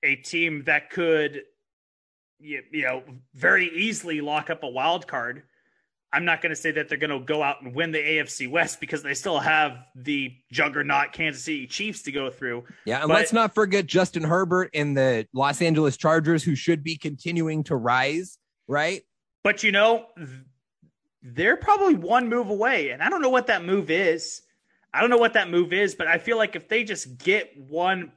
[0.04, 1.44] a team that could
[2.40, 5.44] you, you know very easily lock up a wild card.
[6.12, 8.48] I'm not going to say that they're going to go out and win the AFC
[8.48, 12.66] West because they still have the juggernaut Kansas City Chiefs to go through.
[12.86, 16.84] Yeah, and But- let's not forget Justin Herbert and the Los Angeles Chargers, who should
[16.84, 18.38] be continuing to rise,
[18.68, 19.02] right?
[19.44, 20.06] But you know,
[21.24, 24.42] they're probably one move away, and I don't know what that move is.
[24.94, 27.52] I don't know what that move is, but I feel like if they just get
[27.58, 28.12] one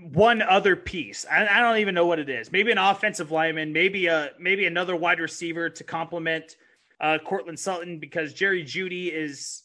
[0.00, 2.52] one other piece, I, I don't even know what it is.
[2.52, 6.56] Maybe an offensive lineman, maybe a maybe another wide receiver to complement
[7.00, 9.62] uh, Courtland Sutton because Jerry Jeudy is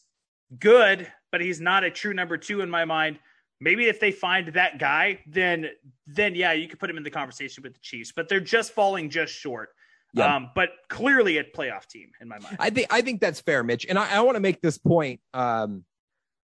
[0.58, 3.18] good, but he's not a true number two in my mind.
[3.60, 5.70] Maybe if they find that guy, then
[6.06, 8.12] then yeah, you could put him in the conversation with the Chiefs.
[8.14, 9.70] But they're just falling just short.
[10.12, 10.36] Yeah.
[10.36, 12.56] Um, but clearly a playoff team in my mind.
[12.60, 13.86] I think I think that's fair, Mitch.
[13.88, 15.20] And I, I want to make this point.
[15.32, 15.84] Um,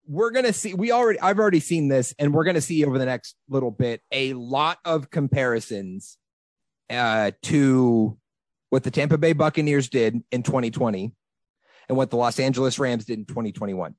[0.10, 0.74] we're gonna see.
[0.74, 1.20] We already.
[1.20, 4.80] I've already seen this, and we're gonna see over the next little bit a lot
[4.84, 6.18] of comparisons
[6.90, 8.18] uh, to
[8.72, 11.12] what the Tampa Bay Buccaneers did in 2020
[11.88, 13.94] and what the Los Angeles Rams did in 2021.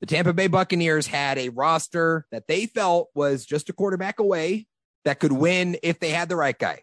[0.00, 4.66] The Tampa Bay Buccaneers had a roster that they felt was just a quarterback away
[5.04, 6.82] that could win if they had the right guy.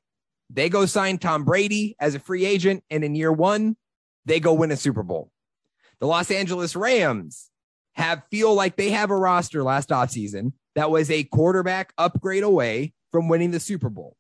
[0.50, 3.78] They go sign Tom Brady as a free agent, and in year one,
[4.26, 5.32] they go win a Super Bowl.
[6.02, 7.51] The Los Angeles Rams
[7.94, 12.94] have feel like they have a roster last offseason that was a quarterback upgrade away
[13.12, 14.16] from winning the Super Bowl.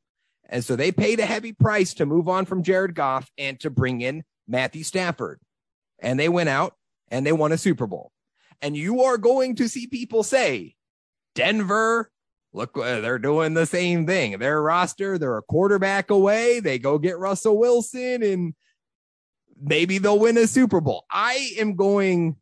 [0.50, 3.70] And so they paid a heavy price to move on from Jared Goff and to
[3.70, 5.40] bring in Matthew Stafford.
[6.00, 6.76] And they went out
[7.10, 8.12] and they won a Super Bowl.
[8.62, 10.76] And you are going to see people say,
[11.36, 12.12] Denver,
[12.54, 14.38] look, uh, they're doing the same thing.
[14.40, 16.60] Their roster, they're a quarterback away.
[16.60, 18.54] They go get Russell Wilson and
[19.60, 21.06] maybe they'll win a Super Bowl.
[21.10, 22.36] I am going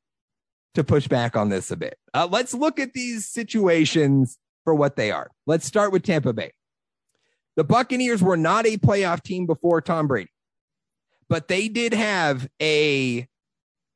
[0.75, 1.97] to push back on this a bit.
[2.13, 5.31] Uh, let's look at these situations for what they are.
[5.45, 6.51] Let's start with Tampa Bay.
[7.55, 10.31] The Buccaneers were not a playoff team before Tom Brady,
[11.27, 13.27] but they did have a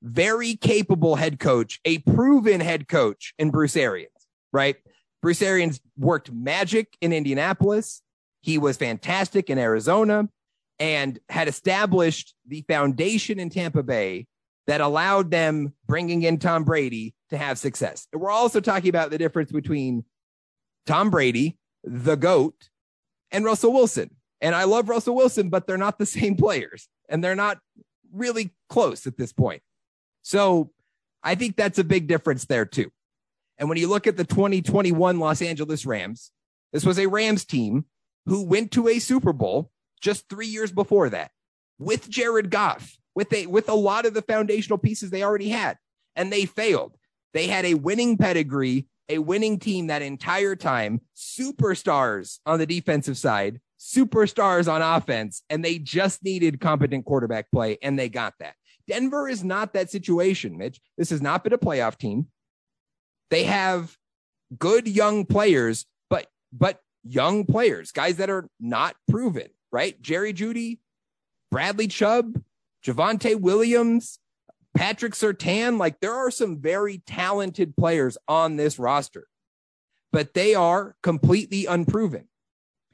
[0.01, 4.11] very capable head coach, a proven head coach in Bruce Arians,
[4.51, 4.75] right?
[5.21, 8.01] Bruce Arians worked magic in Indianapolis.
[8.41, 10.27] He was fantastic in Arizona
[10.79, 14.27] and had established the foundation in Tampa Bay
[14.67, 18.07] that allowed them bringing in Tom Brady to have success.
[18.13, 20.05] And we're also talking about the difference between
[20.85, 22.69] Tom Brady, the GOAT,
[23.31, 24.15] and Russell Wilson.
[24.41, 27.59] And I love Russell Wilson, but they're not the same players and they're not
[28.13, 29.61] really close at this point.
[30.21, 30.71] So
[31.23, 32.91] I think that's a big difference there too.
[33.57, 36.31] And when you look at the 2021 Los Angeles Rams,
[36.71, 37.85] this was a Rams team
[38.25, 39.69] who went to a Super Bowl
[40.01, 41.31] just three years before that
[41.77, 45.77] with Jared Goff, with a with a lot of the foundational pieces they already had,
[46.15, 46.97] and they failed.
[47.33, 53.17] They had a winning pedigree, a winning team that entire time, superstars on the defensive
[53.17, 58.55] side, superstars on offense, and they just needed competent quarterback play, and they got that.
[58.87, 60.79] Denver is not that situation, Mitch.
[60.97, 62.27] This has not been a playoff team.
[63.29, 63.97] They have
[64.57, 69.99] good young players, but but young players, guys that are not proven, right?
[70.01, 70.79] Jerry Jeudy,
[71.51, 72.41] Bradley Chubb,
[72.85, 74.19] Javonte Williams,
[74.75, 75.77] Patrick Surtain.
[75.77, 79.27] Like there are some very talented players on this roster,
[80.11, 82.27] but they are completely unproven.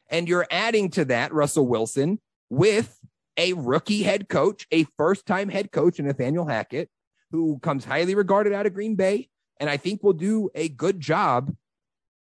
[0.10, 3.00] And you're adding to that Russell Wilson with
[3.38, 6.90] a rookie head coach, a first time head coach Nathaniel Hackett,
[7.32, 11.00] who comes highly regarded out of Green Bay, and I think will do a good
[11.00, 11.56] job.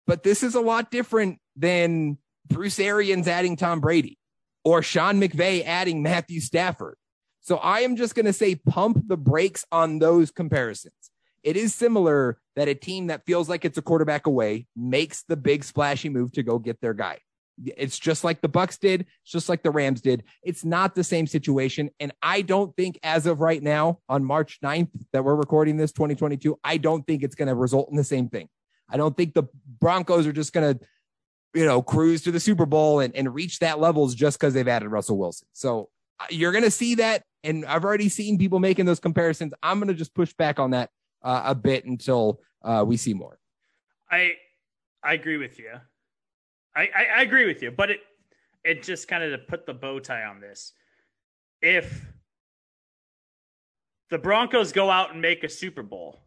[0.06, 4.18] But this is a lot different than Bruce Arians adding Tom Brady
[4.64, 6.96] or Sean McVay adding Matthew Stafford.
[7.48, 10.92] So I am just going to say pump the brakes on those comparisons.
[11.42, 15.34] It is similar that a team that feels like it's a quarterback away makes the
[15.34, 17.20] big splashy move to go get their guy.
[17.64, 20.24] It's just like the Bucs did, it's just like the Rams did.
[20.42, 24.58] It's not the same situation and I don't think as of right now on March
[24.62, 28.04] 9th that we're recording this 2022, I don't think it's going to result in the
[28.04, 28.50] same thing.
[28.90, 29.44] I don't think the
[29.80, 30.84] Broncos are just going to
[31.54, 34.68] you know, cruise to the Super Bowl and, and reach that levels just because they've
[34.68, 35.48] added Russell Wilson.
[35.54, 35.88] So
[36.20, 37.22] uh, you're going to see that.
[37.44, 39.54] And I've already seen people making those comparisons.
[39.62, 40.90] I'm going to just push back on that
[41.22, 43.38] uh, a bit until uh, we see more.
[44.10, 44.32] I
[45.02, 45.72] I agree with you.
[46.74, 48.00] I, I, I agree with you, but it
[48.64, 50.72] it just kind of to put the bow tie on this.
[51.62, 52.06] If
[54.10, 56.20] the Broncos go out and make a Super Bowl,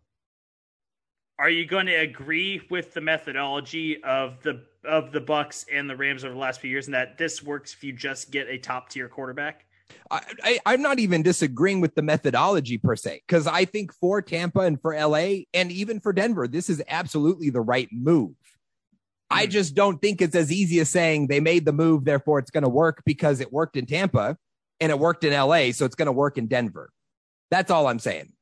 [1.39, 5.95] are you going to agree with the methodology of the of the Bucs and the
[5.95, 8.58] Rams over the last few years, and that this works if you just get a
[8.58, 9.65] top tier quarterback?
[10.10, 14.21] I, I, am not even disagreeing with the methodology per se, because I think for
[14.21, 18.32] Tampa and for LA and even for Denver, this is absolutely the right move.
[19.30, 19.51] I hmm.
[19.51, 22.63] just don't think it's as easy as saying they made the move, therefore it's going
[22.63, 24.38] to work because it worked in Tampa
[24.80, 26.89] and it worked in LA, so it's going to work in Denver.
[27.49, 28.34] That's all I'm saying.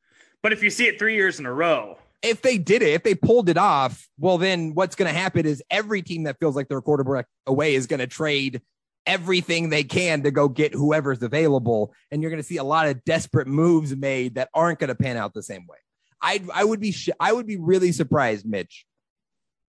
[0.41, 3.03] But if you see it three years in a row, if they did it, if
[3.03, 6.55] they pulled it off, well, then what's going to happen is every team that feels
[6.55, 8.61] like they're a quarterback away is going to trade
[9.09, 11.93] everything they can to go get whoever's available.
[12.11, 14.95] And you're going to see a lot of desperate moves made that aren't going to
[14.95, 15.77] pan out the same way.
[16.21, 18.85] I I would be sh- I would be really surprised, Mitch,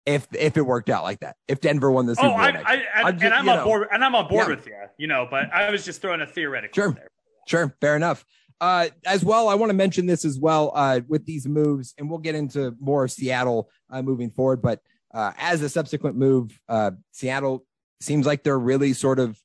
[0.05, 1.35] if if it worked out like that.
[1.47, 3.87] If Denver won the Super oh, Bowl, I, I, I, just, and I'm on board
[3.91, 4.55] and I'm on board yeah.
[4.55, 5.27] with you, you know.
[5.29, 6.73] But I was just throwing a theoretical.
[6.75, 7.09] Sure, there.
[7.47, 8.23] sure, fair enough.
[8.61, 12.09] Uh, as well, I want to mention this as well uh, with these moves, and
[12.09, 14.61] we'll get into more Seattle uh, moving forward.
[14.61, 14.81] But
[15.13, 17.65] uh, as a subsequent move, uh, Seattle
[18.01, 19.39] seems like they're really sort of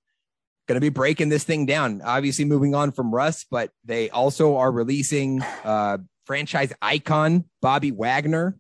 [0.69, 2.03] going to be breaking this thing down.
[2.03, 8.59] Obviously, moving on from Russ, but they also are releasing uh, franchise icon Bobby Wagner,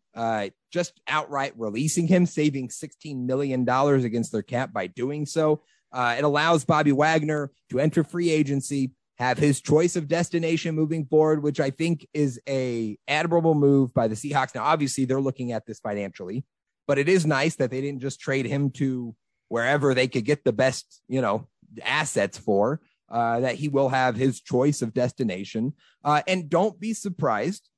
[0.72, 5.62] just outright releasing him, saving $16 million against their cap by doing so.
[5.94, 11.42] it allows Bobby Wagner to enter free agency have his choice of destination moving forward,
[11.42, 14.54] which I think is a admirable move by the Seahawks.
[14.54, 16.46] Now, obviously, they're looking at this financially,
[16.88, 19.14] but it is nice that they didn't just trade him to
[19.50, 21.46] wherever they could get the best, you know,
[21.84, 22.80] assets for.
[23.10, 25.72] Uh, that he will have his choice of destination.
[26.04, 27.68] Uh, and don't be surprised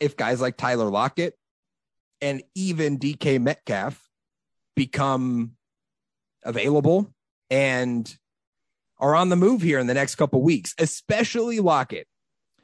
[0.00, 1.34] if guys like Tyler Lockett
[2.20, 4.02] and even DK Metcalf
[4.74, 5.52] become
[6.42, 7.14] available
[7.50, 8.12] and
[8.98, 12.08] are on the move here in the next couple weeks, especially Lockett.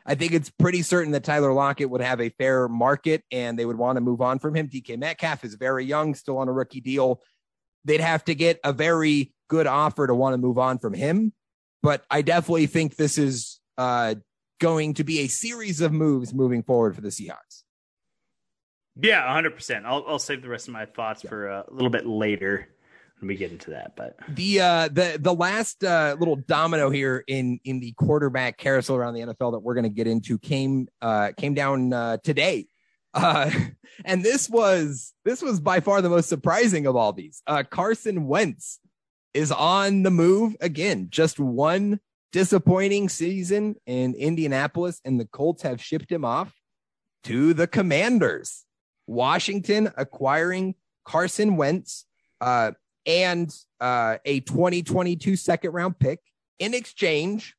[0.06, 3.64] I think it's pretty certain that Tyler Lockett would have a fair market and they
[3.64, 4.68] would want to move on from him.
[4.68, 7.22] DK Metcalf is very young, still on a rookie deal.
[7.84, 11.32] They'd have to get a very good offer to want to move on from him.
[11.82, 14.14] But I definitely think this is uh,
[14.60, 17.64] going to be a series of moves moving forward for the Seahawks.
[19.00, 19.84] Yeah, 100%.
[19.84, 21.30] I'll, I'll save the rest of my thoughts yeah.
[21.30, 22.68] for a little bit later
[23.18, 23.96] when we get into that.
[23.96, 28.96] But the uh, the the last uh, little domino here in in the quarterback carousel
[28.96, 32.66] around the NFL that we're going to get into came uh, came down uh, today.
[33.14, 33.50] Uh,
[34.04, 37.42] and this was this was by far the most surprising of all these.
[37.46, 38.80] Uh, Carson Wentz
[39.32, 41.08] is on the move again.
[41.10, 42.00] Just one
[42.32, 46.52] disappointing season in Indianapolis, and the Colts have shipped him off
[47.24, 48.64] to the Commanders.
[49.06, 50.74] Washington acquiring
[51.04, 52.06] Carson Wentz.
[52.40, 52.72] Uh,
[53.06, 56.20] and uh, a 2022 second round pick
[56.58, 57.54] in exchange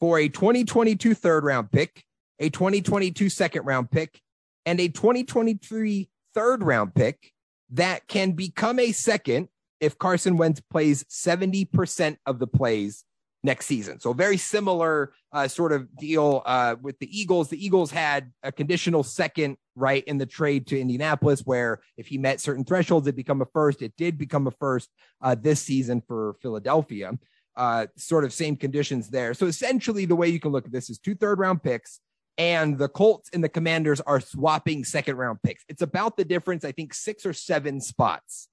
[0.00, 2.04] for a 2022 third round pick,
[2.38, 4.20] a 2022 second round pick,
[4.66, 7.32] and a 2023 third round pick
[7.70, 9.48] that can become a second
[9.80, 13.04] if Carson Wentz plays 70% of the plays
[13.42, 14.00] next season.
[14.00, 17.48] So very similar uh, sort of deal uh, with the Eagles.
[17.48, 22.18] The Eagles had a conditional second right in the trade to Indianapolis, where if he
[22.18, 23.82] met certain thresholds, it become a first.
[23.82, 24.90] It did become a first
[25.22, 27.12] uh, this season for Philadelphia.
[27.56, 29.32] Uh, sort of same conditions there.
[29.32, 32.00] So essentially, the way you can look at this is two third round picks.
[32.38, 35.64] And the Colts and the Commanders are swapping second round picks.
[35.68, 38.48] It's about the difference, I think, six or seven spots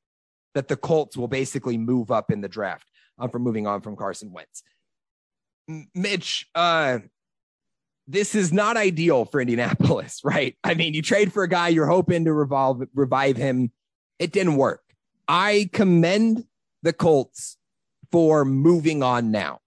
[0.53, 3.95] that the Colts will basically move up in the draft um, from moving on from
[3.95, 4.63] Carson Wentz.
[5.93, 6.99] Mitch, uh,
[8.07, 10.55] this is not ideal for Indianapolis, right?
[10.63, 13.71] I mean, you trade for a guy you're hoping to revolve, revive him.
[14.19, 14.81] It didn't work.
[15.27, 16.45] I commend
[16.83, 17.57] the Colts
[18.11, 19.59] for moving on now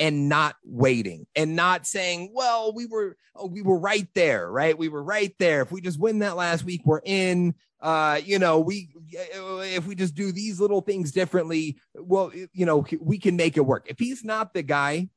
[0.00, 4.76] and not waiting and not saying, well, we were oh, we were right there, right?
[4.76, 5.60] We were right there.
[5.60, 7.54] If we just win that last week, we're in.
[7.82, 12.84] Uh, you know, we if we just do these little things differently, well, you know,
[13.00, 13.86] we can make it work.
[13.88, 15.08] If he's not the guy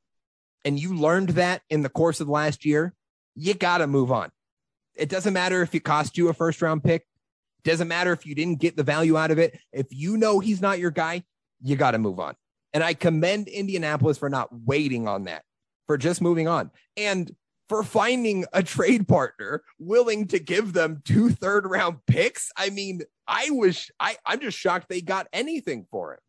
[0.64, 2.94] and you learned that in the course of the last year,
[3.36, 4.32] you got to move on.
[4.96, 7.06] It doesn't matter if it cost you a first round pick.
[7.64, 9.58] Doesn't matter if you didn't get the value out of it.
[9.72, 11.24] If you know he's not your guy,
[11.62, 12.36] you got to move on.
[12.74, 15.44] And I commend Indianapolis for not waiting on that,
[15.86, 16.72] for just moving on.
[16.98, 17.34] And
[17.70, 22.52] for finding a trade partner willing to give them two third round picks.
[22.58, 26.20] I mean, I was I I'm just shocked they got anything for it.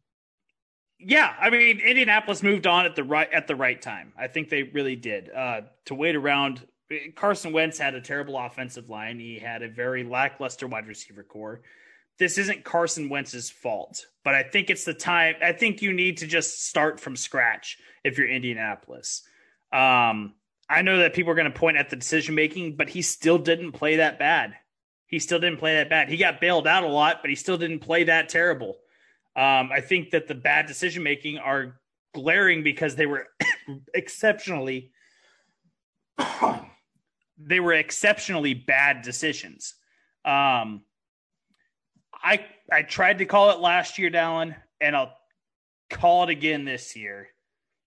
[0.98, 4.12] Yeah, I mean Indianapolis moved on at the right at the right time.
[4.18, 5.30] I think they really did.
[5.35, 6.66] Uh, to wait around,
[7.14, 9.18] Carson Wentz had a terrible offensive line.
[9.18, 11.62] He had a very lackluster wide receiver core.
[12.18, 15.35] This isn't Carson Wentz's fault, but I think it's the time.
[15.42, 19.22] I think you need to just start from scratch if you're Indianapolis.
[19.72, 20.35] Um,
[20.68, 23.38] I know that people are going to point at the decision making, but he still
[23.38, 24.55] didn't play that bad.
[25.07, 26.09] He still didn't play that bad.
[26.09, 28.77] He got bailed out a lot, but he still didn't play that terrible.
[29.37, 31.81] Um, I think that the bad decision making are
[32.14, 33.27] glaring because they were
[33.94, 34.92] exceptionally
[37.38, 39.74] they were exceptionally bad decisions.
[40.24, 40.83] Um,
[42.24, 45.14] I I tried to call it last year, Dallen, and I'll
[45.90, 47.28] call it again this year.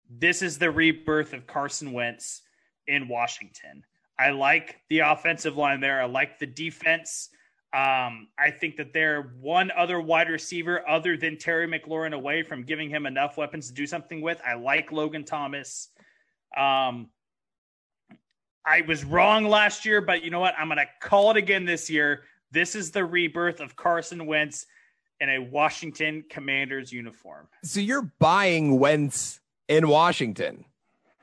[0.08, 2.42] This is the rebirth of Carson Wentz
[2.86, 3.84] in Washington.
[4.18, 6.00] I like the offensive line there.
[6.00, 7.30] I like the defense.
[7.72, 12.64] Um, I think that they're one other wide receiver other than Terry McLaurin away from
[12.64, 14.40] giving him enough weapons to do something with.
[14.46, 15.88] I like Logan Thomas.
[16.56, 17.10] Um,
[18.66, 20.54] I was wrong last year, but you know what?
[20.58, 22.24] I'm going to call it again this year.
[22.52, 24.66] This is the rebirth of Carson Wentz
[25.20, 27.48] in a Washington Commanders uniform.
[27.62, 30.64] So you're buying Wentz in Washington.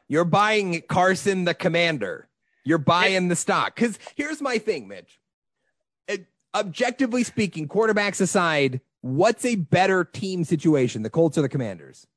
[0.07, 2.29] You're buying Carson the Commander.
[2.63, 3.75] You're buying it, the stock.
[3.75, 5.19] Because here's my thing, Mitch
[6.57, 12.07] objectively speaking, quarterbacks aside, what's a better team situation, the Colts or the Commanders?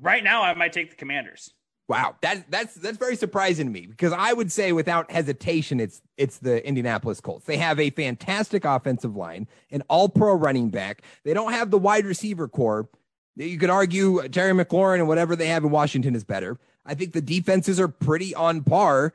[0.00, 1.52] Right now, I might take the Commanders.
[1.86, 6.00] Wow, that that's that's very surprising to me because I would say without hesitation, it's
[6.16, 7.44] it's the Indianapolis Colts.
[7.44, 11.02] They have a fantastic offensive line, an All-Pro running back.
[11.24, 12.88] They don't have the wide receiver core.
[13.36, 16.58] You could argue Terry McLaurin and whatever they have in Washington is better.
[16.86, 19.12] I think the defenses are pretty on par.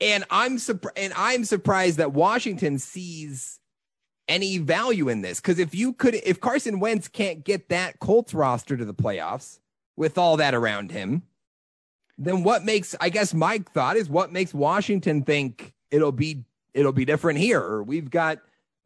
[0.00, 3.60] And I'm surprised and I'm surprised that Washington sees
[4.26, 5.40] any value in this.
[5.40, 9.60] Because if you could if Carson Wentz can't get that Colts roster to the playoffs
[9.96, 11.22] with all that around him,
[12.26, 16.92] then what makes I guess my thought is what makes Washington think it'll be it'll
[16.92, 18.38] be different here or we've got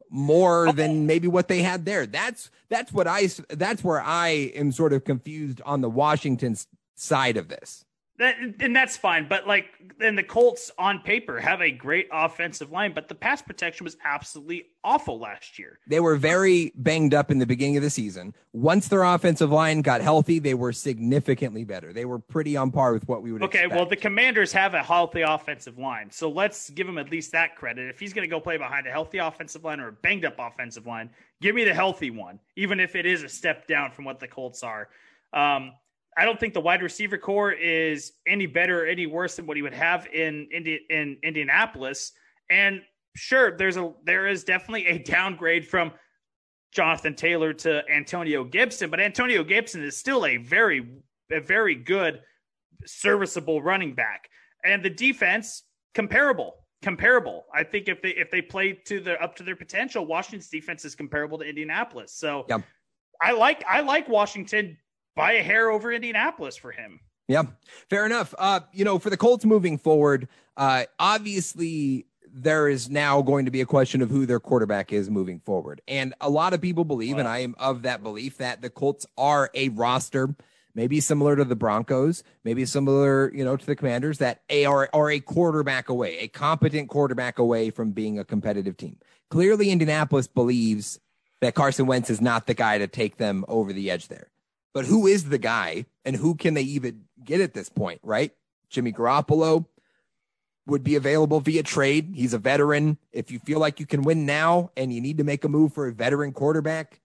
[0.09, 0.71] more oh.
[0.71, 2.05] than maybe what they had there.
[2.05, 6.55] That's that's what I that's where I am sort of confused on the Washington
[6.95, 7.85] side of this.
[8.19, 9.27] That, and that's fine.
[9.27, 9.67] But like,
[9.99, 13.95] then the Colts on paper have a great offensive line, but the pass protection was
[14.03, 15.77] absolutely awful last year.
[15.85, 18.33] They were very banged up in the beginning of the season.
[18.53, 21.93] Once their offensive line got healthy, they were significantly better.
[21.93, 23.55] They were pretty on par with what we would expect.
[23.55, 23.79] okay, expect.
[23.79, 26.09] well, the Commanders have a healthy offensive line.
[26.09, 27.87] So let's give him at least that credit.
[27.87, 30.37] If he's going to go play behind a healthy offensive line or a banged up
[30.39, 34.05] offensive line, give me the healthy one, even if it is a step down from
[34.05, 34.89] what the Colts are.
[35.33, 35.73] Um,
[36.17, 39.55] I don't think the wide receiver core is any better or any worse than what
[39.55, 42.11] he would have in Indi- in Indianapolis.
[42.49, 42.81] And
[43.15, 45.91] sure, there's a there is definitely a downgrade from
[46.73, 51.01] Jonathan Taylor to Antonio Gibson, but Antonio Gibson is still a very
[51.31, 52.21] a very good
[52.85, 54.27] serviceable running back.
[54.65, 57.45] And the defense comparable comparable.
[57.53, 60.85] I think if they if they play to their up to their potential, Washington's defense
[60.85, 62.13] is comparable to Indianapolis.
[62.13, 62.63] So yep.
[63.21, 64.77] I like I like Washington
[65.17, 67.01] by a hair over Indianapolis for him.
[67.27, 67.43] Yeah,
[67.89, 68.33] fair enough.
[68.37, 73.51] Uh, you know, for the Colts moving forward, uh, obviously there is now going to
[73.51, 75.81] be a question of who their quarterback is moving forward.
[75.87, 77.21] And a lot of people believe, wow.
[77.21, 80.35] and I am of that belief, that the Colts are a roster,
[80.75, 85.09] maybe similar to the Broncos, maybe similar, you know, to the Commanders, that are, are
[85.09, 88.97] a quarterback away, a competent quarterback away from being a competitive team.
[89.31, 90.99] Clearly, Indianapolis believes
[91.41, 94.29] that Carson Wentz is not the guy to take them over the edge there.
[94.77, 98.31] But who is the guy and who can they even get at this point, right?
[98.69, 99.65] Jimmy Garoppolo
[100.67, 102.11] would be available via trade.
[102.13, 102.99] He's a veteran.
[103.11, 105.73] If you feel like you can win now and you need to make a move
[105.73, 107.01] for a veteran quarterback,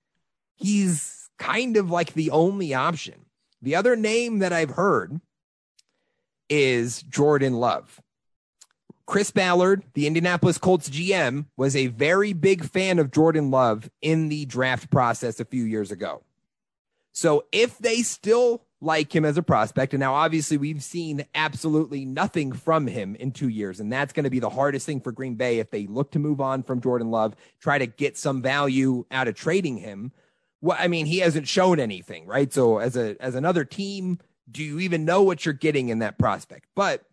[0.54, 3.24] he's kind of like the only option.
[3.62, 5.22] The other name that I've heard
[6.50, 8.02] is Jordan Love.
[9.06, 14.28] Chris Ballard, the Indianapolis Colts GM, was a very big fan of Jordan Love in
[14.28, 16.22] the draft process a few years ago.
[17.12, 22.04] So if they still like him as a prospect, and now obviously we've seen absolutely
[22.04, 25.12] nothing from him in two years, and that's going to be the hardest thing for
[25.12, 28.42] Green Bay if they look to move on from Jordan Love, try to get some
[28.42, 30.12] value out of trading him.
[30.62, 32.52] Well, I mean, he hasn't shown anything, right?
[32.52, 34.18] So as a as another team,
[34.50, 36.66] do you even know what you're getting in that prospect?
[36.74, 37.04] But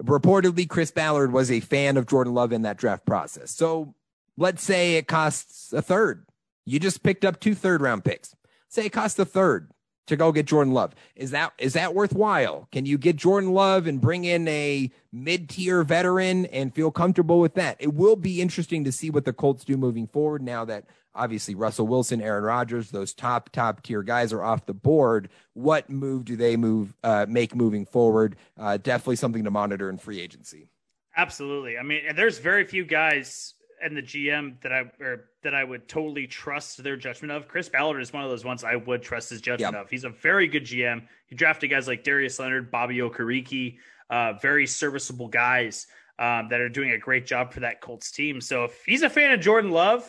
[0.00, 3.50] reportedly, Chris Ballard was a fan of Jordan Love in that draft process.
[3.50, 3.94] So
[4.36, 6.26] let's say it costs a third.
[6.64, 8.34] You just picked up two third round picks
[8.74, 9.70] Say it costs a third
[10.08, 10.96] to go get Jordan Love.
[11.14, 12.66] Is that is that worthwhile?
[12.72, 17.54] Can you get Jordan Love and bring in a mid-tier veteran and feel comfortable with
[17.54, 17.76] that?
[17.78, 21.54] It will be interesting to see what the Colts do moving forward now that obviously
[21.54, 25.28] Russell Wilson, Aaron Rodgers, those top top tier guys are off the board.
[25.52, 28.34] What move do they move uh, make moving forward?
[28.58, 30.68] Uh, definitely something to monitor in free agency.
[31.16, 31.78] Absolutely.
[31.78, 35.88] I mean, there's very few guys and the GM that I or that I would
[35.88, 37.48] totally trust their judgment of.
[37.48, 39.84] Chris Ballard is one of those ones I would trust his judgment Yep.
[39.84, 39.90] of.
[39.90, 41.02] He's a very good GM.
[41.26, 43.78] He drafted guys like Darius Leonard, Bobby Okereke,
[44.10, 45.86] uh, very serviceable guys
[46.18, 48.40] um, that are doing a great job for that Colts team.
[48.40, 50.08] So if he's a fan of Jordan Love,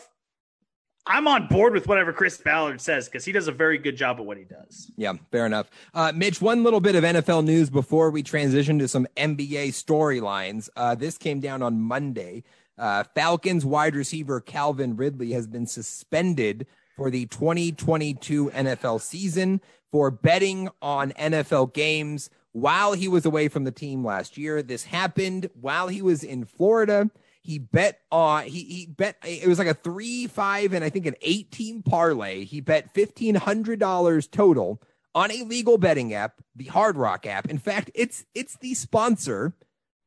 [1.08, 4.18] I'm on board with whatever Chris Ballard says because he does a very good job
[4.18, 4.90] at what he does.
[4.96, 5.70] Yeah, fair enough.
[5.94, 10.68] Uh, Mitch, one little bit of NFL news before we transition to some NBA storylines.
[10.76, 12.42] Uh, this came down on Monday.
[12.78, 16.66] Uh, Falcons wide receiver Calvin Ridley has been suspended
[16.96, 19.60] for the 2022 NFL season
[19.90, 24.62] for betting on NFL games while he was away from the team last year.
[24.62, 27.10] This happened while he was in Florida.
[27.42, 31.06] He bet on he he bet it was like a three, five, and I think
[31.06, 32.44] an eight team parlay.
[32.44, 34.82] He bet fifteen hundred dollars total
[35.14, 37.48] on a legal betting app, the Hard Rock app.
[37.48, 39.54] In fact, it's it's the sponsor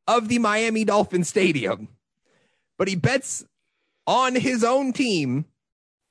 [0.06, 1.88] of the Miami Dolphin Stadium.
[2.80, 3.44] But he bets
[4.06, 5.44] on his own team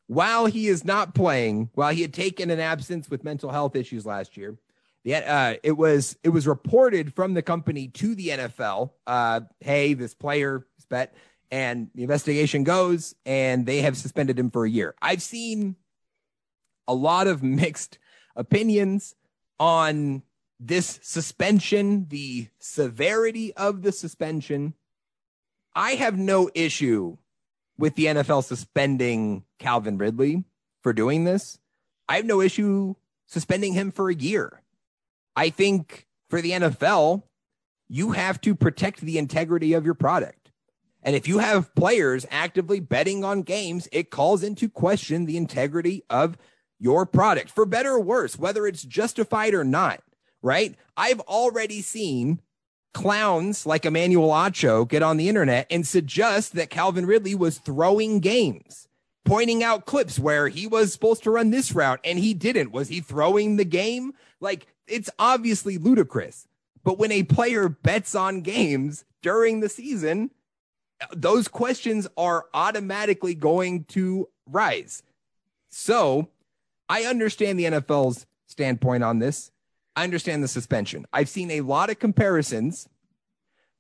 [0.05, 4.05] while he is not playing, while he had taken an absence with mental health issues
[4.05, 4.55] last year.
[5.03, 8.91] The, uh, it was it was reported from the company to the NFL.
[9.07, 11.15] Uh, hey, this player is bet,
[11.49, 14.93] and the investigation goes, and they have suspended him for a year.
[15.01, 15.75] I've seen
[16.87, 17.97] a lot of mixed
[18.35, 19.15] opinions
[19.59, 20.21] on
[20.59, 24.75] this suspension, the severity of the suspension.
[25.75, 27.17] I have no issue
[27.77, 30.43] with the NFL suspending Calvin Ridley
[30.83, 31.59] for doing this.
[32.07, 32.95] I have no issue
[33.27, 34.61] suspending him for a year.
[35.35, 37.23] I think for the NFL,
[37.87, 40.51] you have to protect the integrity of your product.
[41.01, 46.03] And if you have players actively betting on games, it calls into question the integrity
[46.09, 46.37] of
[46.79, 50.01] your product for better or worse, whether it's justified or not,
[50.41, 50.75] right?
[50.97, 52.41] I've already seen
[52.93, 58.19] clowns like Emmanuel Acho get on the internet and suggest that Calvin Ridley was throwing
[58.19, 58.87] games,
[59.25, 62.71] pointing out clips where he was supposed to run this route and he didn't.
[62.71, 64.13] Was he throwing the game?
[64.39, 66.47] Like it's obviously ludicrous.
[66.83, 70.31] But when a player bets on games during the season,
[71.13, 75.03] those questions are automatically going to rise.
[75.69, 76.29] So
[76.87, 79.51] I understand the NFL's standpoint on this.
[79.95, 81.05] I understand the suspension.
[81.11, 82.87] I've seen a lot of comparisons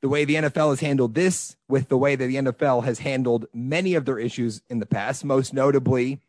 [0.01, 3.47] the way the NFL has handled this with the way that the NFL has handled
[3.53, 6.21] many of their issues in the past, most notably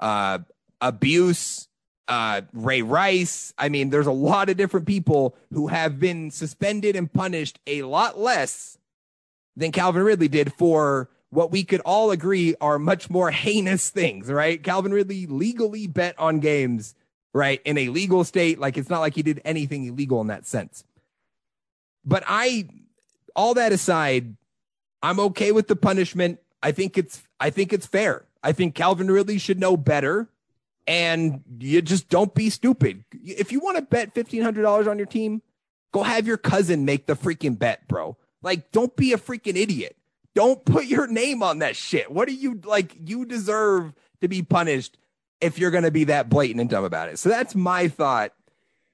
[0.00, 0.38] uh,
[0.80, 1.68] abuse,
[2.08, 3.54] uh, Ray Rice.
[3.58, 7.82] I mean, there's a lot of different people who have been suspended and punished a
[7.82, 8.78] lot less
[9.56, 14.30] than Calvin Ridley did for what we could all agree are much more heinous things,
[14.30, 14.62] right?
[14.62, 16.94] Calvin Ridley legally bet on games,
[17.36, 18.58] right, in a legal state.
[18.58, 20.84] Like it's not like he did anything illegal in that sense.
[22.04, 22.68] But I,
[23.34, 24.36] all that aside,
[25.02, 26.40] I'm okay with the punishment.
[26.62, 28.24] I think it's, I think it's fair.
[28.42, 30.28] I think Calvin Ridley should know better.
[30.86, 33.04] And you just don't be stupid.
[33.12, 35.42] If you want to bet $1,500 on your team,
[35.92, 38.16] go have your cousin make the freaking bet, bro.
[38.40, 39.96] Like, don't be a freaking idiot.
[40.36, 42.10] Don't put your name on that shit.
[42.10, 42.94] What do you like?
[43.04, 44.96] You deserve to be punished
[45.40, 47.18] if you're going to be that blatant and dumb about it.
[47.18, 48.32] So that's my thought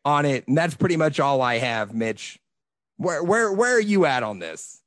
[0.04, 0.46] on it.
[0.48, 2.38] And that's pretty much all I have, Mitch.
[2.96, 4.80] Where, where, where are you at on this?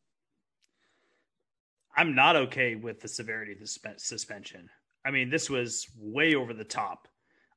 [1.95, 4.69] I'm not okay with the severity of the suspe- suspension.
[5.05, 7.07] I mean, this was way over the top.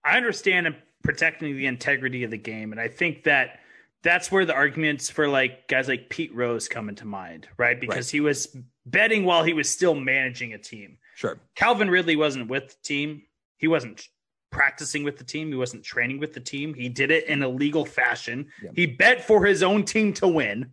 [0.05, 3.59] I understand protecting the integrity of the game, and I think that
[4.03, 7.81] that's where the arguments for like guys like Pete Rose come into mind, right?
[7.81, 8.13] Because Right.
[8.13, 10.99] he was betting while he was still managing a team.
[11.17, 11.41] Sure.
[11.57, 13.23] Calvin Ridley wasn't with the team.
[13.59, 14.09] He wasn't
[14.51, 15.49] practicing with the team.
[15.49, 16.73] He wasn't training with the team.
[16.73, 18.47] He did it in a legal fashion.
[18.75, 20.71] He bet for his own team to win.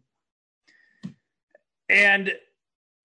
[1.90, 2.32] And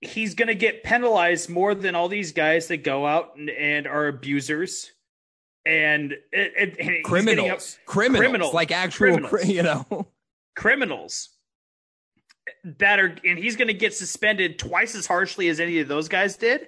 [0.01, 3.87] he's going to get penalized more than all these guys that go out and, and
[3.87, 4.93] are abusers
[5.67, 7.79] and, it, it, and Criminals.
[7.85, 8.21] criminals.
[8.21, 8.55] Criminals.
[8.55, 9.31] Like actual, Criminals.
[9.31, 10.07] cri- you know.
[10.57, 11.31] criminals
[12.65, 16.09] that are and he's going to get suspended twice as harshly as any of those
[16.09, 16.67] guys did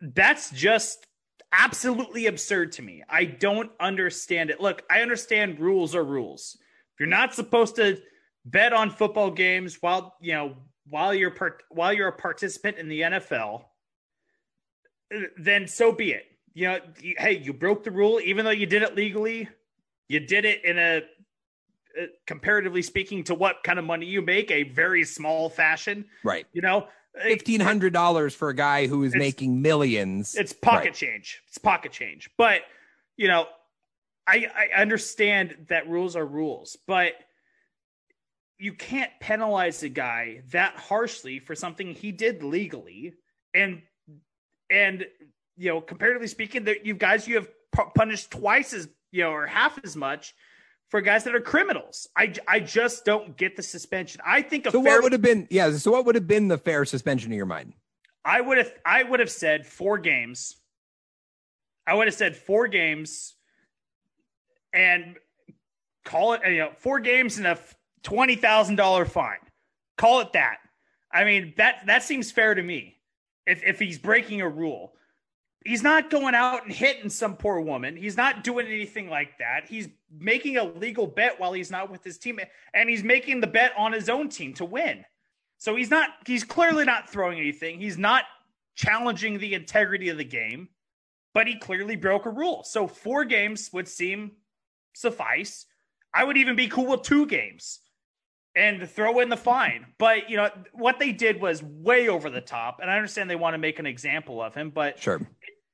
[0.00, 1.06] that's just
[1.52, 6.56] absolutely absurd to me i don't understand it look i understand rules are rules
[6.94, 7.98] if you're not supposed to
[8.44, 10.54] bet on football games while you know
[10.88, 13.64] while you're part, while you're a participant in the nfl
[15.38, 16.24] then so be it
[16.54, 19.48] you know you- hey you broke the rule even though you did it legally
[20.08, 21.02] you did it in a
[22.00, 26.04] uh, comparatively speaking to what kind of money you make, a very small fashion.
[26.22, 26.46] Right.
[26.52, 26.86] You know,
[27.22, 30.34] Fifteen hundred dollars for a guy who is making millions.
[30.34, 30.94] it's pocket Right.
[30.94, 31.42] change.
[31.48, 32.30] It's pocket change.
[32.38, 32.62] But
[33.16, 33.46] you know,
[34.26, 37.12] I, I understand that rules are rules, but
[38.58, 43.14] you can't penalize a guy that harshly for something he did legally
[43.54, 43.82] and
[44.70, 45.04] and
[45.56, 47.48] you know, comparatively speaking, that you guys you have
[47.94, 50.34] punished twice as you know or half as much
[50.90, 52.08] for guys that are criminals.
[52.16, 54.20] I, I just don't get the suspension.
[54.26, 55.70] I think a so fair, what would have been yeah.
[55.72, 57.72] So what would have been the fair suspension in your mind?
[58.24, 60.56] I would have I would have said four games.
[61.86, 63.34] I would have said four games,
[64.74, 65.16] and
[66.04, 67.58] call it you know four games and a
[68.02, 69.38] twenty thousand dollar fine.
[69.96, 70.58] Call it that.
[71.12, 72.96] I mean that that seems fair to me.
[73.46, 74.92] If if he's breaking a rule,
[75.64, 77.96] he's not going out and hitting some poor woman.
[77.96, 79.66] He's not doing anything like that.
[79.68, 79.88] He's
[80.18, 82.40] making a legal bet while he's not with his team,
[82.74, 85.04] and he's making the bet on his own team to win.
[85.58, 86.10] So he's not.
[86.26, 87.80] He's clearly not throwing anything.
[87.80, 88.24] He's not
[88.74, 90.68] challenging the integrity of the game,
[91.34, 92.62] but he clearly broke a rule.
[92.64, 94.32] So four games would seem
[94.94, 95.66] suffice.
[96.14, 97.80] I would even be cool with two games
[98.56, 99.86] and throw in the fine.
[99.98, 103.36] But you know what they did was way over the top, and I understand they
[103.36, 105.20] want to make an example of him, but sure.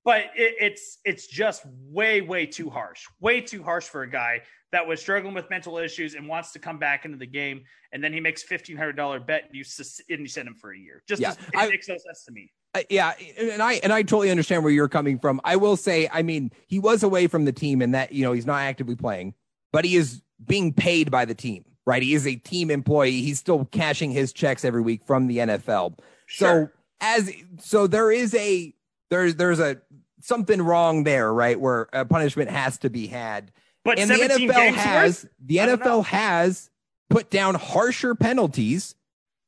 [0.04, 4.42] But it, it's it's just way way too harsh, way too harsh for a guy
[4.72, 7.62] that was struggling with mental issues and wants to come back into the game,
[7.92, 9.64] and then he makes fifteen hundred dollar bet and you
[10.10, 11.02] and you send him for a year.
[11.08, 12.52] Just yeah, it I, makes no sense to me.
[12.74, 15.40] Uh, yeah, and I and I totally understand where you're coming from.
[15.42, 18.32] I will say, I mean, he was away from the team, and that you know
[18.32, 19.34] he's not actively playing,
[19.72, 22.02] but he is being paid by the team right?
[22.02, 23.22] He is a team employee.
[23.22, 25.98] He's still cashing his checks every week from the NFL.
[26.26, 26.48] Sure.
[26.48, 26.68] So
[27.00, 28.74] as so there is a
[29.10, 29.80] there's there's a
[30.20, 31.58] something wrong there, right?
[31.58, 33.52] Where a punishment has to be had.
[33.84, 35.32] But and the NFL has worth?
[35.40, 36.70] the NFL has
[37.08, 38.96] put down harsher penalties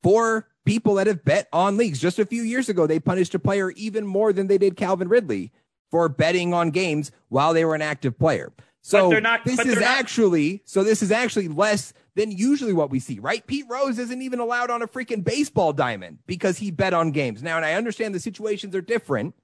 [0.02, 1.98] for people that have bet on leagues.
[1.98, 5.08] Just a few years ago, they punished a player even more than they did Calvin
[5.08, 5.50] Ridley
[5.90, 8.52] for betting on games while they were an active player.
[8.80, 13.20] So not, this is actually so this is actually less than usually what we see,
[13.20, 13.46] right?
[13.46, 17.44] Pete Rose isn't even allowed on a freaking baseball diamond because he bet on games.
[17.44, 19.36] Now, and I understand the situations are different,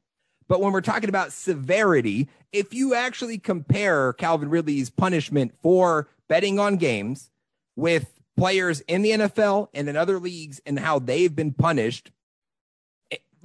[0.48, 6.58] but when we're talking about severity, if you actually compare Calvin Ridley's punishment for betting
[6.58, 7.30] on games
[7.76, 12.10] with players in the NFL and in other leagues and how they've been punished,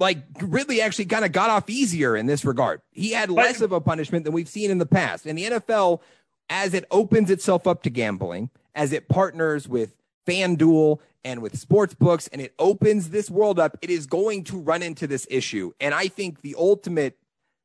[0.00, 2.80] like Ridley actually kind of got off easier in this regard.
[2.90, 5.24] He had less of a punishment than we've seen in the past.
[5.24, 6.00] And the NFL,
[6.48, 9.94] as it opens itself up to gambling, as it partners with
[10.26, 14.58] FanDuel and with sports books and it opens this world up, it is going to
[14.58, 15.72] run into this issue.
[15.80, 17.16] And I think the ultimate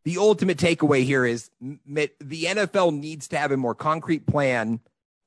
[0.04, 4.80] the ultimate takeaway here is the NFL needs to have a more concrete plan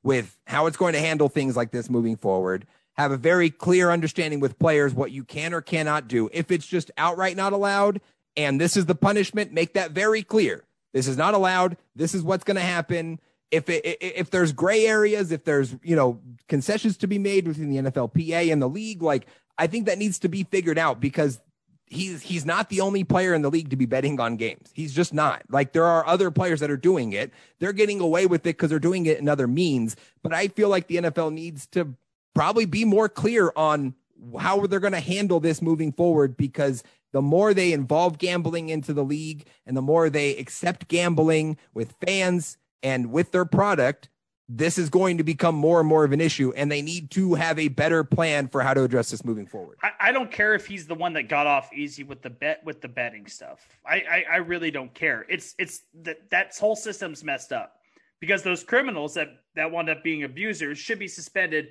[0.04, 2.64] with how it's going to handle things like this moving forward.
[2.96, 6.30] Have a very clear understanding with players what you can or cannot do.
[6.32, 8.00] If it's just outright not allowed
[8.36, 10.62] and this is the punishment, make that very clear.
[10.92, 11.76] This is not allowed.
[11.96, 13.18] This is what's going to happen
[13.50, 17.70] if it, if there's gray areas, if there's you know concessions to be made within
[17.70, 19.26] the NFLPA and the league, like
[19.56, 21.40] I think that needs to be figured out because
[21.86, 24.70] he's he's not the only player in the league to be betting on games.
[24.74, 25.42] He's just not.
[25.50, 27.32] Like there are other players that are doing it.
[27.58, 29.96] They're getting away with it because they're doing it in other means.
[30.22, 31.94] But I feel like the NFL needs to
[32.34, 33.94] probably be more clear on
[34.38, 36.82] how they're going to handle this moving forward because
[37.12, 41.94] the more they involve gambling into the league and the more they accept gambling with
[42.04, 44.08] fans and with their product,
[44.48, 47.34] this is going to become more and more of an issue, and they need to
[47.34, 49.76] have a better plan for how to address this moving forward.
[49.82, 52.64] I, I don't care if he's the one that got off easy with the bet
[52.64, 53.66] with the betting stuff.
[53.84, 55.26] I, I, I really don't care.
[55.28, 57.80] It's it's that that whole system's messed up
[58.20, 61.68] because those criminals that that wound up being abusers should be suspended.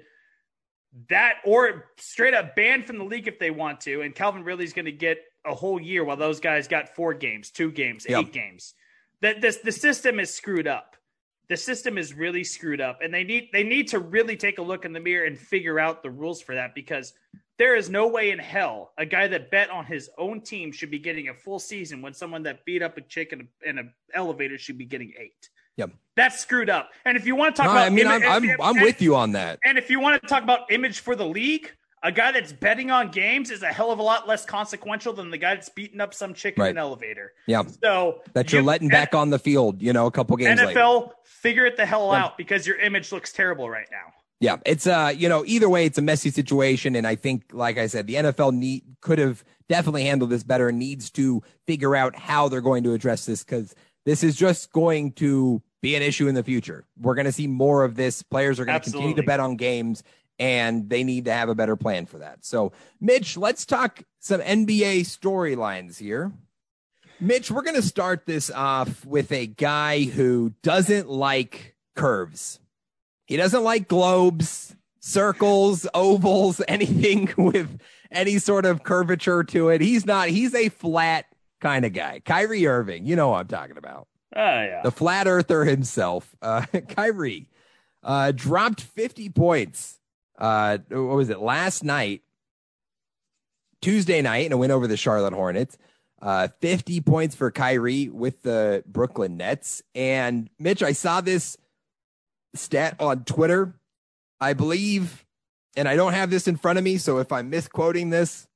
[1.10, 4.02] That or straight up banned from the league if they want to.
[4.02, 7.50] And Calvin Ridley's going to get a whole year while those guys got four games,
[7.50, 8.22] two games, yep.
[8.22, 8.76] eight games.
[9.22, 10.97] That this the system is screwed up
[11.50, 14.62] the system is really screwed up and they need they need to really take a
[14.62, 17.14] look in the mirror and figure out the rules for that because
[17.58, 20.92] there is no way in hell a guy that bet on his own team should
[20.92, 23.78] be getting a full season when someone that beat up a chick in, a, in
[23.78, 25.50] an elevator should be getting eight.
[25.78, 25.92] Yep.
[26.16, 26.90] That's screwed up.
[27.06, 29.16] And if you want to talk no, about, I mean, I'm, I'm, I'm with you
[29.16, 29.60] on that.
[29.64, 31.72] And if you want to talk about image for the league,
[32.04, 35.32] a guy that's betting on games is a hell of a lot less consequential than
[35.32, 36.70] the guy that's beating up some chick right.
[36.70, 37.34] in an elevator.
[37.48, 37.64] Yeah.
[37.84, 40.60] So that you're you, letting back on the field, you know, a couple games.
[40.60, 41.14] NFL, later.
[41.24, 42.26] figure it the hell yeah.
[42.26, 44.14] out because your image looks terrible right now.
[44.40, 47.80] Yeah, it's uh, you know, either way, it's a messy situation, and I think, like
[47.80, 50.70] I said, the NFL need could have definitely handled this better.
[50.70, 53.74] and Needs to figure out how they're going to address this because
[54.06, 56.86] this is just going to be an issue in the future.
[57.00, 58.22] We're going to see more of this.
[58.22, 60.04] Players are going to continue to bet on games,
[60.40, 62.46] and they need to have a better plan for that.
[62.46, 66.32] So, Mitch, let's talk some NBA storylines here.
[67.20, 72.60] Mitch, we're going to start this off with a guy who doesn't like curves.
[73.26, 77.80] He doesn't like globes, circles, ovals, anything with
[78.12, 79.82] any sort of curvature to it.
[79.82, 81.26] He's not, he's a flat
[81.60, 82.22] kind of guy.
[82.24, 84.08] Kyrie Irving, you know what I'm talking about.
[84.36, 84.82] Oh, yeah.
[84.84, 86.36] The flat earther himself.
[86.42, 87.50] Uh, Kyrie
[88.04, 90.00] uh, dropped 50 points.
[90.38, 92.22] Uh, what was it last night?
[93.82, 95.78] Tuesday night, and a win over the Charlotte Hornets.
[96.20, 99.84] Uh, 50 points for Kyrie with the Brooklyn Nets.
[99.94, 101.58] And Mitch, I saw this
[102.56, 103.76] stat on Twitter.
[104.40, 105.26] I believe,
[105.76, 108.48] and I don't have this in front of me, so if I'm misquoting this,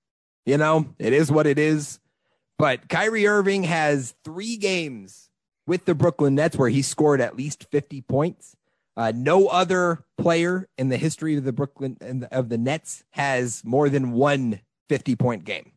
[0.45, 1.99] you know, it is what it is.
[2.57, 5.29] But Kyrie Irving has three games
[5.67, 8.55] with the Brooklyn Nets where he scored at least 50 points.
[8.97, 13.89] Uh, no other player in the history of the Brooklyn of the Nets has more
[13.89, 15.71] than one 50 point game,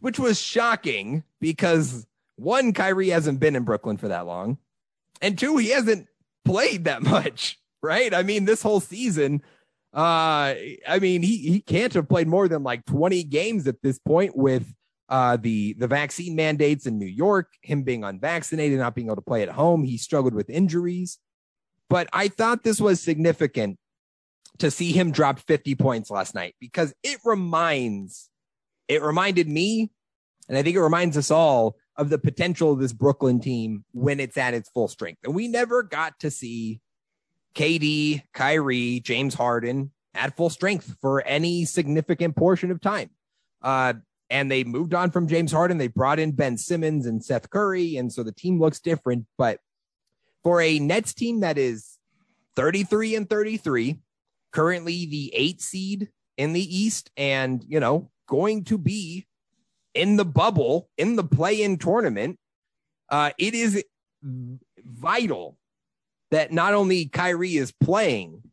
[0.00, 2.06] which was shocking because
[2.36, 4.58] one, Kyrie hasn't been in Brooklyn for that long,
[5.22, 6.08] and two, he hasn't
[6.44, 8.12] played that much, right?
[8.12, 9.42] I mean, this whole season,
[9.94, 10.54] uh,
[10.86, 14.36] I mean, he he can't have played more than like 20 games at this point
[14.36, 14.66] with
[15.08, 19.22] uh, the the vaccine mandates in New York, him being unvaccinated, not being able to
[19.22, 19.84] play at home.
[19.84, 21.18] He struggled with injuries,
[21.88, 23.78] but I thought this was significant
[24.58, 28.30] to see him drop 50 points last night because it reminds
[28.88, 29.90] it reminded me,
[30.48, 34.20] and I think it reminds us all of the potential of this Brooklyn team when
[34.20, 35.20] it's at its full strength.
[35.24, 36.80] And we never got to see
[37.54, 43.10] KD, Kyrie, James Harden at full strength for any significant portion of time.
[43.62, 43.94] Uh,
[44.28, 45.78] and they moved on from James Harden.
[45.78, 47.96] They brought in Ben Simmons and Seth Curry.
[47.96, 49.26] And so the team looks different.
[49.38, 49.60] But
[50.46, 51.98] for a Nets team that is
[52.54, 53.98] 33 and 33,
[54.52, 59.26] currently the eight seed in the East, and, you know, going to be
[59.92, 62.38] in the bubble, in the play in tournament,
[63.08, 63.82] uh, it is
[64.22, 65.58] vital
[66.30, 68.44] that not only Kyrie is playing,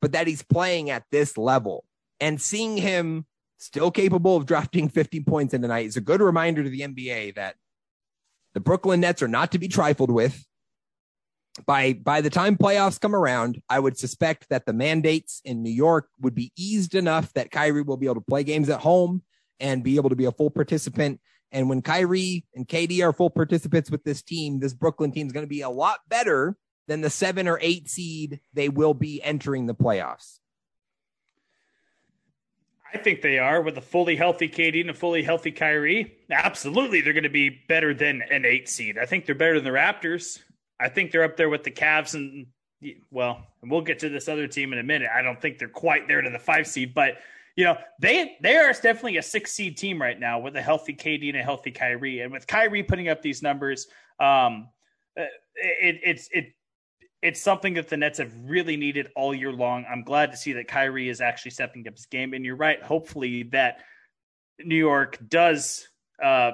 [0.00, 1.84] but that he's playing at this level.
[2.18, 3.24] And seeing him
[3.56, 6.80] still capable of drafting 50 points in the night is a good reminder to the
[6.80, 7.54] NBA that
[8.52, 10.44] the Brooklyn Nets are not to be trifled with.
[11.66, 15.72] By by the time playoffs come around, I would suspect that the mandates in New
[15.72, 19.22] York would be eased enough that Kyrie will be able to play games at home
[19.58, 21.20] and be able to be a full participant.
[21.52, 25.32] And when Kyrie and KD are full participants with this team, this Brooklyn team is
[25.32, 29.22] going to be a lot better than the seven or eight seed they will be
[29.22, 30.38] entering the playoffs.
[32.92, 36.16] I think they are with a fully healthy KD and a fully healthy Kyrie.
[36.30, 38.98] Absolutely, they're going to be better than an eight seed.
[38.98, 40.40] I think they're better than the Raptors.
[40.80, 42.46] I think they're up there with the Cavs and
[43.10, 45.10] well, and we'll get to this other team in a minute.
[45.14, 47.18] I don't think they're quite there to the five seed, but
[47.56, 50.94] you know they they are definitely a six seed team right now with a healthy
[50.94, 53.86] KD and a healthy Kyrie, and with Kyrie putting up these numbers,
[54.18, 54.68] um,
[55.16, 56.54] it, it's it
[57.22, 59.84] it's something that the Nets have really needed all year long.
[59.90, 62.32] I'm glad to see that Kyrie is actually stepping up his game.
[62.32, 62.82] And you're right.
[62.82, 63.82] Hopefully that
[64.58, 65.86] New York does
[66.22, 66.52] uh,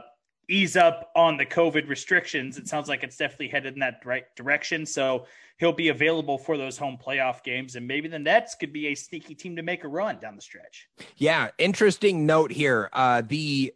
[0.49, 2.59] ease up on the COVID restrictions.
[2.59, 4.87] It sounds like it's definitely headed in that right direction.
[4.87, 5.27] So
[5.59, 7.77] he'll be available for those home playoff games.
[7.77, 10.43] And maybe the Nets could be a sneaky team to make a run down the
[10.43, 10.89] stretch.
[11.17, 11.51] Yeah.
[11.59, 12.91] Interesting note here.
[12.93, 13.75] Uh, the,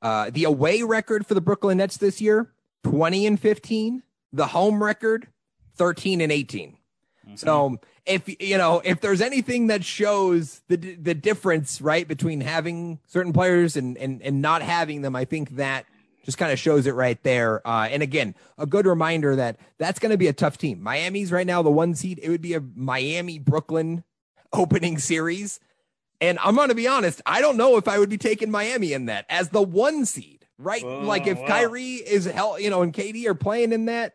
[0.00, 2.52] uh, the away record for the Brooklyn Nets this year,
[2.84, 4.02] 20 and 15.
[4.32, 5.28] The home record,
[5.76, 6.76] 13 and 18.
[7.26, 7.36] Mm-hmm.
[7.36, 12.98] So if you know if there's anything that shows the the difference right between having
[13.06, 15.86] certain players and and and not having them, I think that
[16.28, 17.66] just kind of shows it right there.
[17.66, 20.82] Uh, and again, a good reminder that that's going to be a tough team.
[20.82, 22.20] Miami's right now the one seed.
[22.22, 24.04] It would be a Miami Brooklyn
[24.52, 25.58] opening series.
[26.20, 28.92] And I'm going to be honest, I don't know if I would be taking Miami
[28.92, 30.84] in that as the one seed, right?
[30.84, 31.46] Whoa, like if wow.
[31.46, 34.14] Kyrie is hell, you know, and KD are playing in that,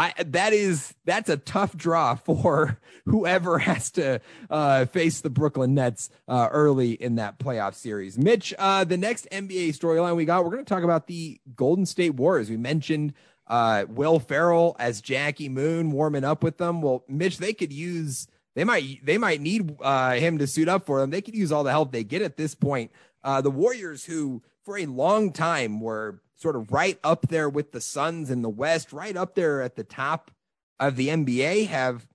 [0.00, 5.74] I that is that's a tough draw for whoever has to uh, face the Brooklyn
[5.74, 8.16] Nets uh, early in that playoff series.
[8.16, 11.84] Mitch, uh, the next NBA storyline we got, we're going to talk about the Golden
[11.84, 12.48] State Warriors.
[12.48, 13.12] We mentioned
[13.46, 16.80] uh, Will Ferrell as Jackie Moon warming up with them.
[16.80, 20.86] Well, Mitch, they could use they might they might need uh, him to suit up
[20.86, 21.10] for them.
[21.10, 22.90] They could use all the help they get at this point.
[23.22, 27.72] Uh, the Warriors, who for a long time were sort of right up there with
[27.72, 30.30] the Suns in the West, right up there at the top
[30.78, 32.06] of the NBA, have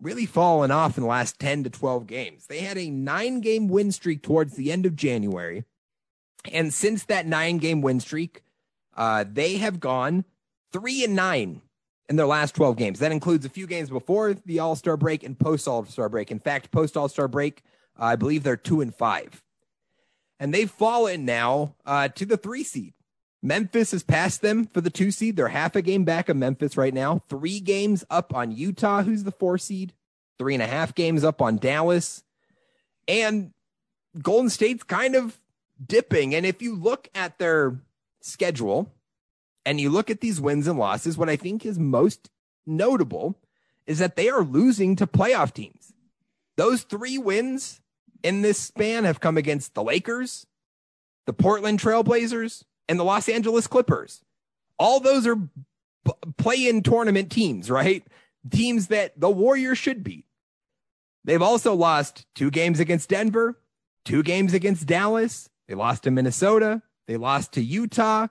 [0.00, 2.46] really fallen off in the last 10 to 12 games.
[2.46, 5.64] They had a nine game win streak towards the end of January.
[6.52, 8.42] And since that nine game win streak,
[8.96, 10.24] uh, they have gone
[10.72, 11.62] three and nine
[12.08, 12.98] in their last 12 games.
[13.00, 16.30] That includes a few games before the All Star break and post All Star break.
[16.30, 17.62] In fact, post All Star break,
[17.98, 19.42] uh, I believe they're two and five.
[20.40, 22.94] And they've fallen now uh, to the three seed.
[23.42, 25.36] Memphis has passed them for the two seed.
[25.36, 27.22] They're half a game back of Memphis right now.
[27.28, 29.92] Three games up on Utah, who's the four seed.
[30.38, 32.22] Three and a half games up on Dallas.
[33.06, 33.52] And
[34.20, 35.38] Golden State's kind of
[35.84, 36.34] dipping.
[36.34, 37.80] And if you look at their
[38.20, 38.92] schedule
[39.64, 42.30] and you look at these wins and losses, what I think is most
[42.66, 43.36] notable
[43.86, 45.92] is that they are losing to playoff teams.
[46.56, 47.80] Those three wins
[48.22, 50.46] in this span have come against the Lakers,
[51.26, 54.22] the Portland Trailblazers, and the Los Angeles Clippers.
[54.78, 55.36] All those are
[56.36, 58.04] play in tournament teams, right?
[58.50, 60.24] Teams that the Warriors should beat.
[61.24, 63.58] They've also lost two games against Denver,
[64.04, 65.50] two games against Dallas.
[65.66, 66.82] They lost to Minnesota.
[67.06, 68.28] They lost to Utah.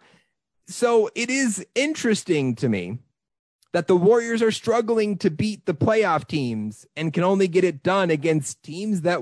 [0.68, 3.00] So it is interesting to me
[3.74, 7.84] that the Warriors are struggling to beat the playoff teams and can only get it
[7.84, 9.22] done against teams that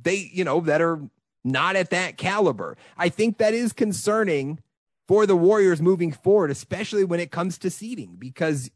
[0.00, 1.00] they, you know, that are
[1.44, 2.76] not at that caliber.
[2.98, 4.60] I think that is concerning
[5.08, 8.70] for the Warriors moving forward, especially when it comes to seeding, because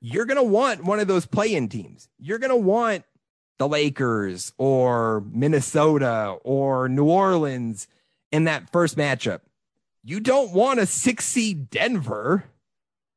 [0.00, 2.08] you're going to want one of those play in teams.
[2.18, 3.04] You're going to want
[3.58, 7.88] the Lakers or Minnesota or New Orleans
[8.32, 9.40] in that first matchup.
[10.02, 12.44] You don't want a six seed Denver.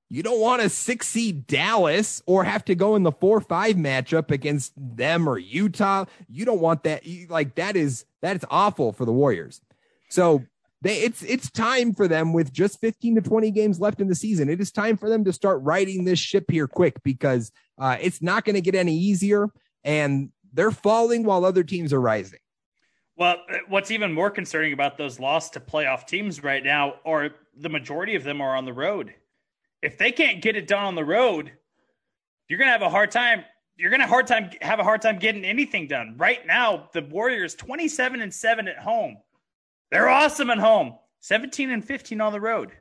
[0.10, 3.78] You don't want a six seed Dallas or have to go in the four five
[3.78, 6.06] matchup against them or Utah.
[6.28, 7.04] You don't want that.
[7.30, 9.62] Like that is that is awful for the Warriors.
[10.10, 10.44] So
[10.84, 14.16] they it's it's time for them with just 15 to 20 games left in the
[14.16, 14.50] season.
[14.50, 18.22] It is time for them to start riding this ship here quick because uh, it's
[18.22, 19.48] not going to get any easier,
[19.86, 22.40] and they're falling while other teams are rising.
[23.16, 27.30] Well, uh, what's even more concerning about those lost to playoff teams right now, or
[27.58, 29.14] the majority of them are on the road.
[29.82, 31.52] If they can't get it done on the road,
[32.50, 33.46] you're going to have a hard time.
[33.78, 36.16] You're going to hard time have a hard time getting anything done.
[36.18, 39.18] Right now, the Warriors 27 and 7 at home.
[39.94, 40.96] They're awesome at home.
[41.20, 42.72] 17 and 15 on the road.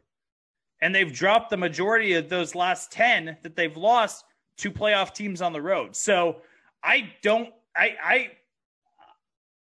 [0.81, 4.25] And they've dropped the majority of those last 10 that they've lost
[4.57, 5.95] to playoff teams on the road.
[5.95, 6.39] So
[6.83, 8.31] I don't I I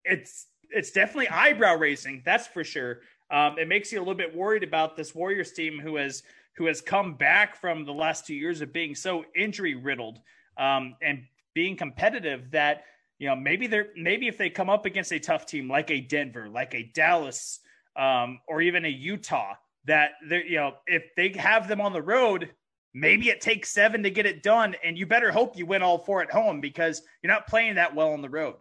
[0.04, 3.02] it's it's definitely eyebrow raising, that's for sure.
[3.30, 6.24] Um, it makes you a little bit worried about this Warriors team who has
[6.56, 10.18] who has come back from the last two years of being so injury riddled
[10.56, 11.22] um, and
[11.54, 12.82] being competitive that
[13.18, 16.00] you know, maybe they're maybe if they come up against a tough team like a
[16.00, 17.60] Denver, like a Dallas,
[17.96, 19.54] um, or even a Utah,
[19.86, 22.50] that they're you know, if they have them on the road,
[22.94, 25.98] maybe it takes seven to get it done, and you better hope you win all
[25.98, 28.56] four at home because you're not playing that well on the road.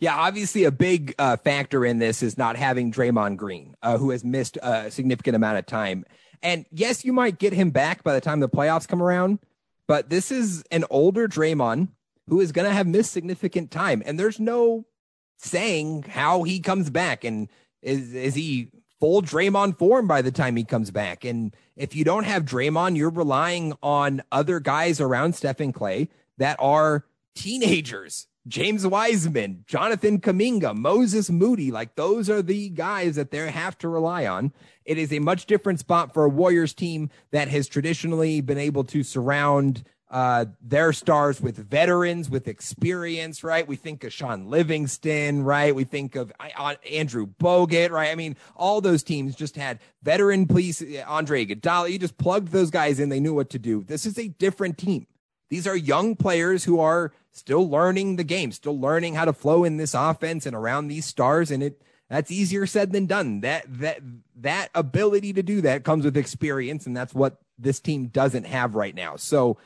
[0.00, 4.10] Yeah, obviously a big uh, factor in this is not having Draymond Green, uh, who
[4.10, 6.04] has missed a significant amount of time.
[6.42, 9.38] And yes, you might get him back by the time the playoffs come around,
[9.86, 11.88] but this is an older Draymond
[12.28, 14.02] who is going to have missed significant time.
[14.04, 14.86] And there's no
[15.36, 17.24] saying how he comes back.
[17.24, 17.48] And
[17.82, 18.70] is, is he
[19.00, 21.24] full Draymond form by the time he comes back?
[21.24, 26.08] And if you don't have Draymond, you're relying on other guys around Stephen Klay
[26.38, 27.04] that are
[27.34, 28.26] teenagers.
[28.46, 33.88] James Wiseman, Jonathan Kuminga, Moses Moody, like those are the guys that they have to
[33.88, 34.54] rely on.
[34.86, 38.84] It is a much different spot for a Warriors team that has traditionally been able
[38.84, 43.68] to surround uh, their stars with veterans with experience, right?
[43.68, 45.74] We think of Shaun Livingston, right?
[45.74, 48.10] We think of uh, Andrew Bogut, right?
[48.10, 51.90] I mean, all those teams just had veteran police, Andre Iguodala.
[51.90, 53.84] You just plugged those guys in; they knew what to do.
[53.84, 55.06] This is a different team.
[55.50, 59.64] These are young players who are still learning the game, still learning how to flow
[59.64, 63.40] in this offense and around these stars, and it that's easier said than done.
[63.40, 64.00] That that
[64.36, 68.74] that ability to do that comes with experience, and that's what this team doesn't have
[68.74, 69.16] right now.
[69.16, 69.58] So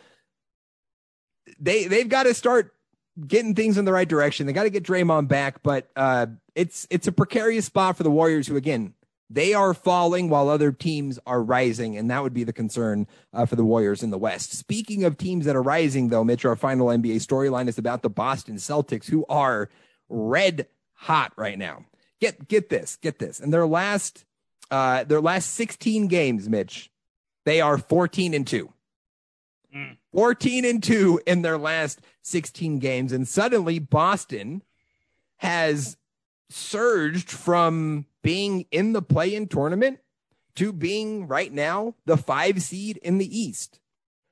[1.59, 2.75] they they've got to start
[3.27, 4.47] getting things in the right direction.
[4.47, 8.11] They got to get Draymond back, but uh, it's it's a precarious spot for the
[8.11, 8.95] Warriors, who again
[9.33, 13.47] they are falling while other teams are rising, and that would be the concern uh,
[13.47, 14.53] for the Warriors in the West.
[14.53, 18.11] Speaking of teams that are rising, though, Mitch, our final NBA storyline is about the
[18.11, 19.71] Boston Celtics, who are
[20.11, 21.87] red hot right now.
[22.21, 24.25] Get get this, get this, and their last
[24.71, 26.91] uh, their last sixteen games, Mitch,
[27.45, 28.73] they are fourteen and two.
[29.75, 29.97] Mm.
[30.13, 33.13] 14 and 2 in their last 16 games.
[33.13, 34.63] And suddenly Boston
[35.39, 35.97] has
[36.51, 39.99] surged from being in the play in tournament
[40.57, 43.81] to being right now the five seed in the East.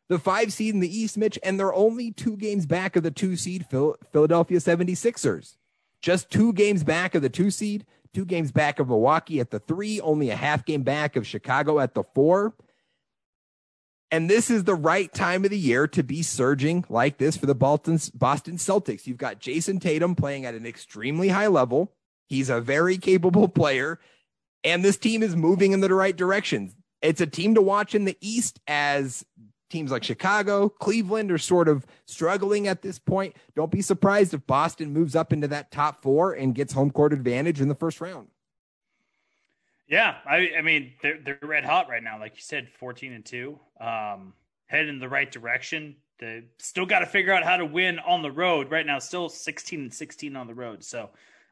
[0.08, 3.10] The five seed in the East, Mitch, and they're only two games back of the
[3.10, 5.56] two seed Philadelphia 76ers.
[6.02, 9.60] Just two games back of the two seed, two games back of Milwaukee at the
[9.60, 12.54] three, only a half game back of Chicago at the four.
[14.12, 17.46] And this is the right time of the year to be surging like this for
[17.46, 19.06] the Boston, Celtics.
[19.06, 21.92] You've got Jayson Tatum playing at an extremely high level.
[22.28, 24.00] He's a very capable player,
[24.64, 26.72] and this team is moving in the right direction.
[27.02, 29.24] It's a team to watch in the East as
[29.70, 33.36] teams like Chicago, Cleveland are sort of struggling at this point.
[33.54, 37.12] Don't be surprised if Boston moves up into that top four and gets home court
[37.12, 38.28] advantage in the first round.
[39.90, 43.24] Yeah, I, I mean they're they're red hot right now, like you said, fourteen and
[43.24, 44.32] two, um,
[44.68, 45.96] heading in the right direction.
[46.20, 49.00] They still got to figure out how to win on the road right now.
[49.00, 51.10] Still sixteen and sixteen on the road, so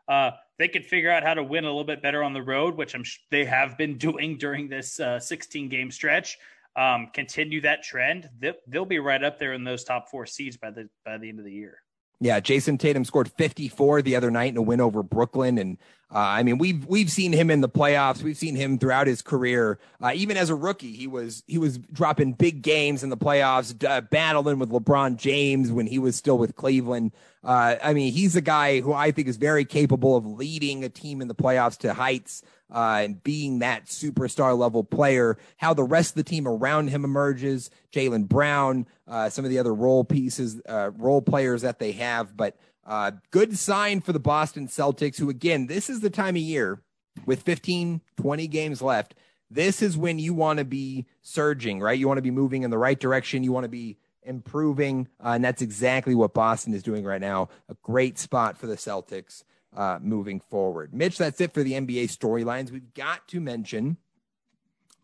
[0.09, 2.77] uh, they could figure out how to win a little bit better on the road,
[2.77, 6.39] which I'm they have been doing during this uh, 16 game stretch.
[6.77, 10.57] Um, continue that trend, they'll, they'll be right up there in those top four seeds
[10.57, 11.79] by the by the end of the year.
[12.21, 15.79] Yeah, Jayson Tatum scored 54 the other night in a win over Brooklyn, and
[16.11, 18.23] uh, I mean we've we've seen him in the playoffs.
[18.23, 19.79] We've seen him throughout his career.
[20.01, 23.85] Uh, even as a rookie, he was he was dropping big games in the playoffs,
[23.87, 27.13] uh, battling with LeBron James when he was still with Cleveland.
[27.45, 30.89] Uh, I mean, he's a guy who I think is very capable of leading a
[30.89, 32.43] team in the playoffs to heights
[32.75, 35.37] uh, and being that superstar level player.
[35.59, 39.59] How the rest of the team around him emerges, Jaylen Brown, uh, some of the
[39.59, 42.57] other role pieces, role players that they have, but
[42.89, 46.81] uh, good sign for the Boston Celtics, who again, this is the time of year
[47.27, 49.15] with 15, 20 games left.
[49.51, 51.99] This is when you want to be surging, right?
[51.99, 53.45] You want to be moving in the right direction.
[53.45, 55.09] You want to be improving.
[55.23, 57.51] Uh, and that's exactly what Boston is doing right now.
[57.69, 59.45] A great spot for the Celtics
[59.77, 60.95] uh, moving forward.
[60.95, 62.71] Mitch, that's it for the NBA storylines.
[62.71, 63.99] We've got to mention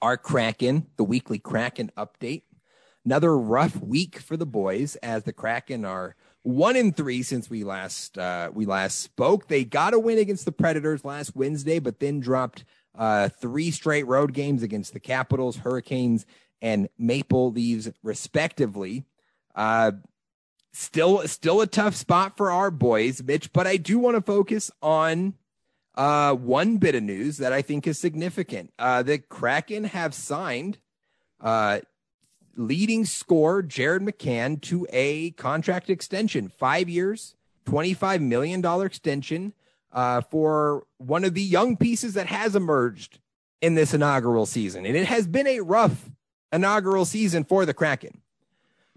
[0.01, 2.43] our Kraken, the weekly Kraken update.
[3.05, 7.65] Another rough week for the boys as the Kraken are one in three since we
[7.65, 9.49] last uh, we last spoke.
[9.49, 12.65] They got a win against the Predators last Wednesday, but then dropped
[12.97, 16.27] uh, three straight road games against the Capitals, Hurricanes,
[16.63, 19.07] and Maple Leaves, respectively.
[19.55, 19.93] Uh,
[20.73, 23.53] still, still a tough spot for our boys, Mitch.
[23.53, 25.35] But I do want to focus on
[25.95, 28.73] uh, one bit of news that I think is significant.
[28.79, 30.79] Uh, the Kraken have signed
[31.41, 31.81] uh,
[32.57, 37.35] leading scorer Jared McCann to a contract extension, five years,
[37.67, 39.53] $25 million extension
[39.93, 43.21] uh, for one of the young pieces that has emerged
[43.61, 44.85] in this inaugural season.
[44.85, 46.11] And it has been a rough
[46.53, 48.21] inaugural season for the Kraken.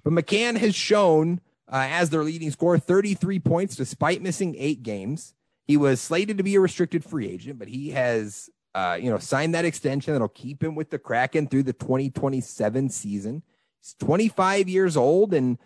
[0.03, 1.41] But McCann has shown
[1.71, 5.33] uh, as their leading scorer 33 points despite missing eight games.
[5.65, 9.17] He was slated to be a restricted free agent, but he has uh, you know,
[9.17, 13.43] sign that extension that'll keep him with the Kraken through the 2027 season.
[13.81, 15.57] He's 25 years old, and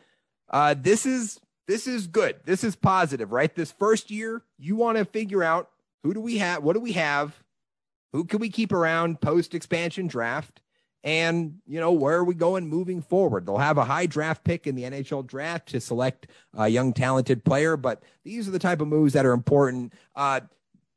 [0.49, 2.37] uh, this is this is good.
[2.45, 3.53] This is positive, right?
[3.53, 5.69] This first year, you want to figure out
[6.03, 7.43] who do we have, what do we have,
[8.11, 10.61] who can we keep around post expansion draft,
[11.03, 14.67] and you know where are we going moving forward they'll have a high draft pick
[14.67, 18.81] in the nhl draft to select a young talented player but these are the type
[18.81, 20.39] of moves that are important uh,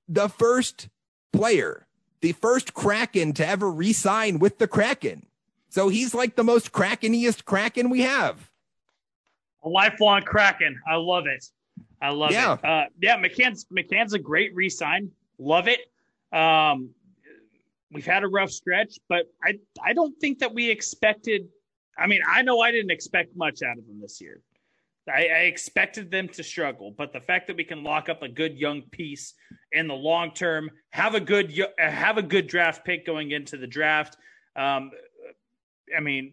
[0.09, 0.89] the first
[1.33, 1.84] player
[2.25, 5.27] the first kraken to ever re-sign with the kraken
[5.68, 8.51] so he's like the most krakeniest kraken we have
[9.62, 11.45] a lifelong kraken i love it
[12.01, 12.55] i love yeah.
[12.55, 15.81] it uh, yeah mccann's mccann's a great re-sign love it
[16.33, 16.91] um,
[17.95, 21.49] we've had a rough stretch, but I I don't think that we expected.
[21.97, 24.41] I mean, I know I didn't expect much out of them this year.
[25.09, 28.29] I, I, expected them to struggle, but the fact that we can lock up a
[28.29, 29.35] good young piece
[29.73, 33.67] in the long term, have a good have a good draft pick going into the
[33.67, 34.17] draft.
[34.57, 34.91] Um,
[35.95, 36.33] I mean,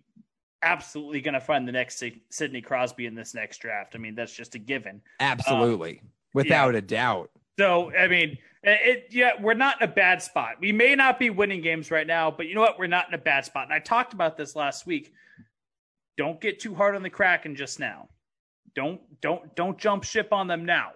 [0.61, 3.93] absolutely going to find the next Sidney Crosby in this next draft.
[3.95, 5.01] I mean, that's just a given.
[5.19, 6.77] Absolutely, um, without yeah.
[6.77, 7.31] a doubt.
[7.59, 10.55] So, I mean, it, yeah, we're not in a bad spot.
[10.59, 12.79] We may not be winning games right now, but you know what?
[12.79, 13.65] We're not in a bad spot.
[13.65, 15.11] And I talked about this last week.
[16.17, 18.09] Don't get too hard on the Kraken just now.
[18.75, 20.91] Don't don't don't jump ship on them now.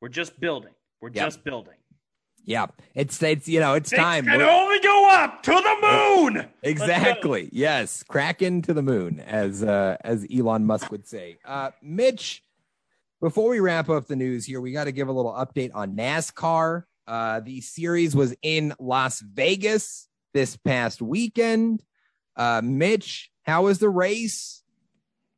[0.00, 0.72] We're just building.
[1.00, 1.26] We're yep.
[1.26, 1.74] just building.
[2.44, 4.24] Yeah, it's it's you know it's Things time.
[4.24, 6.48] Can only go up to the moon.
[6.62, 7.48] Exactly.
[7.52, 11.38] Yes, Kraken to the moon, as uh, as Elon Musk would say.
[11.44, 12.42] Uh, Mitch,
[13.20, 15.94] before we wrap up the news here, we got to give a little update on
[15.96, 16.84] NASCAR.
[17.06, 21.82] Uh, the series was in Las Vegas this past weekend.
[22.36, 24.59] Uh, Mitch, how was the race?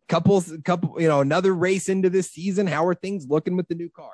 [0.09, 2.67] Couples, couple, you know, another race into this season.
[2.67, 4.11] How are things looking with the new car?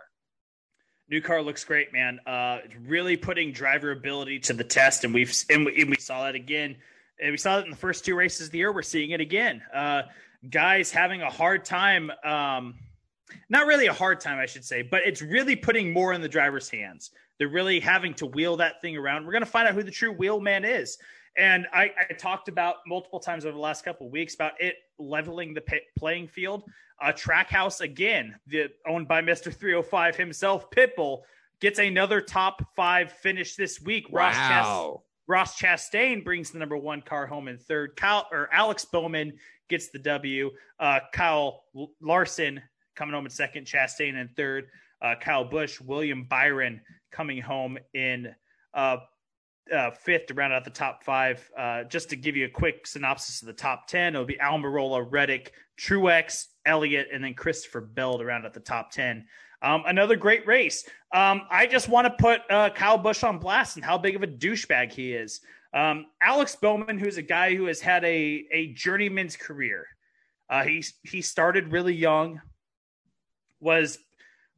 [1.11, 2.20] New car looks great, man.
[2.26, 5.97] Uh, it's really putting driver ability to the test, and we've and we, and we
[5.97, 6.76] saw that again.
[7.20, 8.72] And we saw it in the first two races of the year.
[8.72, 9.62] We're seeing it again.
[9.74, 10.03] Uh,
[10.49, 12.12] guys having a hard time.
[12.24, 12.74] Um,
[13.49, 16.28] not really a hard time, I should say, but it's really putting more in the
[16.28, 17.11] driver's hands.
[17.39, 19.26] They're really having to wheel that thing around.
[19.26, 20.99] We're going to find out who the true wheelman is.
[21.36, 24.74] And I, I, talked about multiple times over the last couple of weeks about it
[24.99, 26.64] leveling the pay, playing field.
[27.01, 31.20] Uh, Trackhouse again, the, owned by Mister 305 himself, Pitbull
[31.61, 34.11] gets another top five finish this week.
[34.11, 34.20] Wow.
[34.20, 35.61] Ross, Chast- Ross
[35.92, 37.96] Chastain brings the number one car home in third.
[37.96, 39.34] Kyle or Alex Bowman
[39.68, 40.51] gets the W.
[40.80, 41.64] Uh, Kyle
[42.01, 42.62] Larson
[42.96, 43.66] coming home in second.
[43.66, 44.68] Chastain in third.
[45.01, 46.80] Uh, Kyle Busch, William Byron
[47.12, 48.34] coming home in
[48.74, 48.96] uh,
[49.73, 51.49] uh, fifth to round out the top five.
[51.57, 55.07] Uh, just to give you a quick synopsis of the top 10, it'll be Almirola,
[55.09, 59.27] Reddick, Truex, Elliott, and then Christopher Bell to round out the top 10.
[59.61, 60.85] Um, another great race.
[61.12, 64.23] Um, I just want to put uh, Kyle Busch on blast and how big of
[64.23, 65.41] a douchebag he is.
[65.75, 69.87] Um, Alex Bowman, who's a guy who has had a, a journeyman's career.
[70.49, 72.41] Uh, he, he started really young,
[73.61, 73.99] was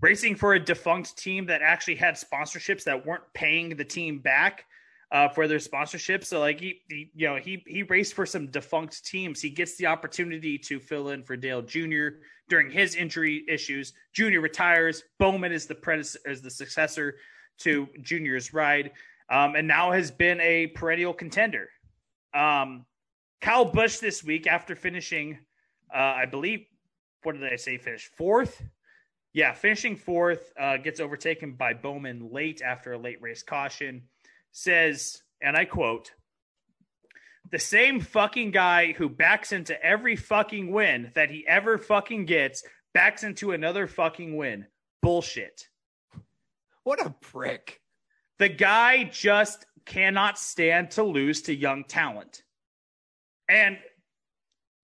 [0.01, 4.65] racing for a defunct team that actually had sponsorships that weren't paying the team back
[5.13, 6.25] uh, for their sponsorship.
[6.25, 9.41] So like he, he, you know, he he raced for some defunct teams.
[9.41, 12.21] He gets the opportunity to fill in for Dale Jr.
[12.49, 13.93] during his injury issues.
[14.13, 14.41] Jr.
[14.41, 15.03] retires.
[15.19, 17.17] Bowman is the predecessor, is the successor
[17.59, 18.93] to Jr.'s ride,
[19.29, 21.69] um, and now has been a perennial contender.
[22.33, 22.87] Um,
[23.41, 25.39] Kyle Busch this week after finishing,
[25.93, 26.65] uh, I believe,
[27.23, 27.79] what did I say?
[27.79, 28.63] Finish fourth.
[29.33, 34.03] Yeah, finishing fourth, uh, gets overtaken by Bowman late after a late race caution
[34.53, 36.13] says, and I quote,
[37.51, 42.63] the same fucking guy who backs into every fucking win that he ever fucking gets
[42.95, 44.67] backs into another fucking win.
[45.03, 45.67] Bullshit.
[46.85, 47.81] What a prick.
[48.39, 52.43] The guy just cannot stand to lose to young talent.
[53.49, 53.79] And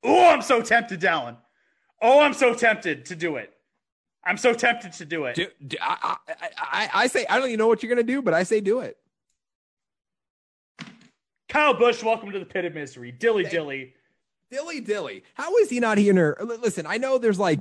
[0.03, 1.37] oh, I'm so tempted, Dallen.
[2.03, 3.53] Oh, I'm so tempted to do it.
[4.25, 5.37] I'm so tempted to do it.
[5.37, 8.21] Do, do, I, I, I, I say I don't even know what you're gonna do,
[8.23, 8.97] but I say do it.
[11.49, 13.12] Kyle Busch, welcome to the pit of misery.
[13.12, 13.94] Dilly dilly.
[14.51, 15.22] Dilly dilly.
[15.34, 16.36] How is he not here?
[16.40, 17.61] Listen, I know there's like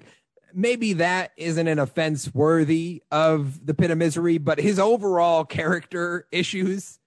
[0.53, 6.27] maybe that isn't an offense worthy of the pit of misery, but his overall character
[6.31, 6.99] issues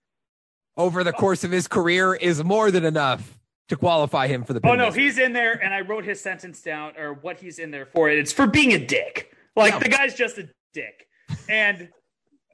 [0.76, 4.60] over the course of his career is more than enough to qualify him for the
[4.60, 4.70] pit.
[4.70, 7.70] Oh no, he's in there, and I wrote his sentence down or what he's in
[7.70, 8.08] there for.
[8.08, 9.34] It's for being a dick.
[9.56, 9.78] Like yeah.
[9.80, 11.08] the guy's just a dick,
[11.48, 11.88] and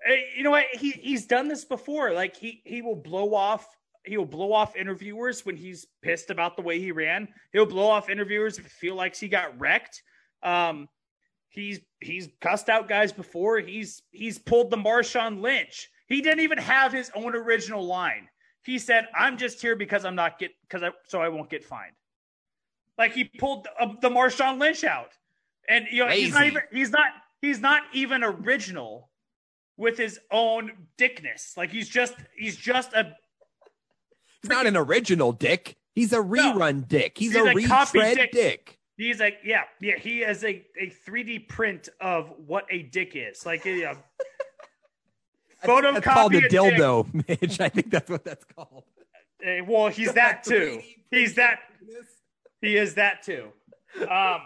[0.06, 0.64] eh, you know what?
[0.72, 2.12] He he's done this before.
[2.12, 3.66] Like he he will blow off
[4.04, 7.28] he'll blow off interviewers when he's pissed about the way he ran.
[7.52, 10.02] He'll blow off interviewers if he feel like he got wrecked.
[10.42, 10.88] Um,
[11.48, 13.58] he's he's cussed out guys before.
[13.58, 15.90] He's he's pulled the Marshawn Lynch.
[16.06, 18.28] He didn't even have his own original line.
[18.62, 21.64] He said, "I'm just here because I'm not get because I so I won't get
[21.64, 21.94] fined."
[22.98, 25.10] Like he pulled uh, the Marshawn Lynch out,
[25.68, 26.24] and you know Lazy.
[26.24, 27.06] he's not even he's not
[27.40, 29.10] he's not even original
[29.76, 31.54] with his own dickness.
[31.56, 33.16] Like he's just he's just a
[34.44, 35.74] He's not an original dick.
[35.94, 36.80] He's a rerun no.
[36.86, 37.16] dick.
[37.16, 38.32] He's, He's a, a retread dick.
[38.32, 38.78] dick.
[38.98, 39.96] He's like, yeah, yeah.
[39.96, 43.46] He is a, a 3D print of what a dick is.
[43.46, 43.70] Like a
[45.64, 45.94] photocopy.
[45.94, 47.40] That's called a dildo, dick.
[47.40, 47.58] Mitch.
[47.58, 48.84] I think that's what that's called.
[49.42, 50.82] Uh, well, he's that too.
[51.10, 51.60] He's that.
[52.60, 53.48] He is that too.
[54.02, 54.42] Um,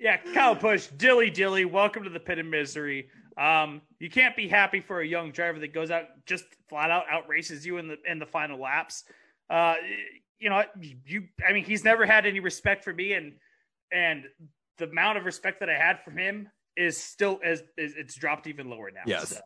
[0.00, 1.66] yeah, Kyle Busch, dilly dilly.
[1.66, 3.10] Welcome to the pit of misery.
[3.38, 7.04] Um, you can't be happy for a young driver that goes out just flat out
[7.06, 9.04] outraces you in the in the final laps.
[9.48, 9.76] Uh,
[10.40, 10.64] you know,
[11.06, 11.28] you.
[11.48, 13.34] I mean, he's never had any respect for me, and
[13.92, 14.24] and
[14.78, 18.46] the amount of respect that I had from him is still as is, it's dropped
[18.46, 19.02] even lower now.
[19.06, 19.30] Yes.
[19.30, 19.40] So.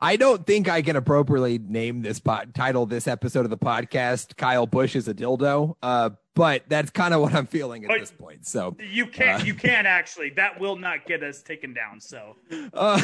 [0.00, 4.36] I don't think I can appropriately name this pod, title this episode of the podcast
[4.36, 5.76] Kyle Busch is a dildo.
[5.82, 6.10] Uh,
[6.40, 8.46] but that's kind of what I'm feeling at but this point.
[8.46, 10.30] So you can't, uh, you can't actually.
[10.30, 12.00] That will not get us taken down.
[12.00, 12.36] So,
[12.72, 12.98] uh,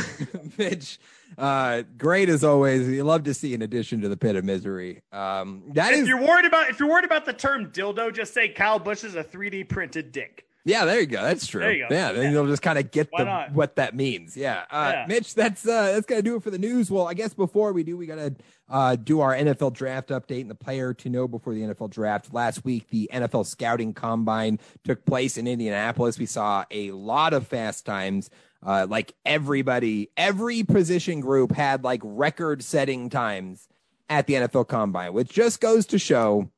[0.56, 0.98] Mitch,
[1.36, 2.88] uh, great as always.
[2.88, 5.02] You love to see an addition to the pit of misery.
[5.12, 8.32] Um, that if is, you're worried about if you're worried about the term dildo, just
[8.32, 10.46] say Kyle Busch is a 3D printed dick.
[10.66, 11.22] Yeah, there you go.
[11.22, 11.60] That's true.
[11.60, 11.86] Go.
[11.94, 14.36] Yeah, then you'll just kind of get the, what that means.
[14.36, 14.64] Yeah.
[14.68, 15.04] Uh, yeah.
[15.06, 16.90] Mitch, that's uh, that's gonna do it for the news.
[16.90, 18.34] Well, I guess before we do, we gotta
[18.68, 22.34] uh, do our NFL draft update and the player to know before the NFL draft.
[22.34, 26.18] Last week, the NFL scouting combine took place in Indianapolis.
[26.18, 28.28] We saw a lot of fast times.
[28.60, 33.68] Uh, like everybody, every position group had like record setting times
[34.08, 36.50] at the NFL combine, which just goes to show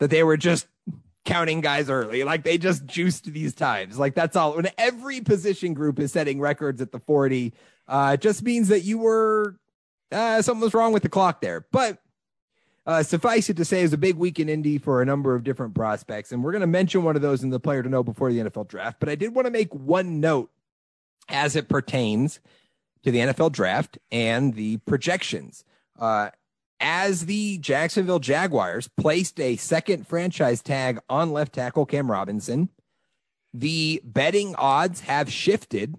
[0.00, 0.66] that they were just
[1.28, 2.24] counting guys early.
[2.24, 3.98] Like they just juiced these times.
[3.98, 4.56] Like that's all.
[4.56, 7.52] When every position group is setting records at the 40,
[7.86, 9.56] uh, it just means that you were
[10.10, 11.66] uh, something was wrong with the clock there.
[11.70, 11.98] But
[12.86, 15.34] uh, suffice it to say, it was a big week in Indy for a number
[15.34, 17.88] of different prospects, and we're going to mention one of those in the player to
[17.88, 18.98] know before the NFL draft.
[18.98, 20.50] But I did want to make one note
[21.28, 22.40] as it pertains
[23.02, 25.64] to the NFL draft and the projections.
[25.98, 26.30] Uh,
[26.80, 32.68] as the Jacksonville Jaguars placed a second franchise tag on left tackle Cam Robinson,
[33.52, 35.96] the betting odds have shifted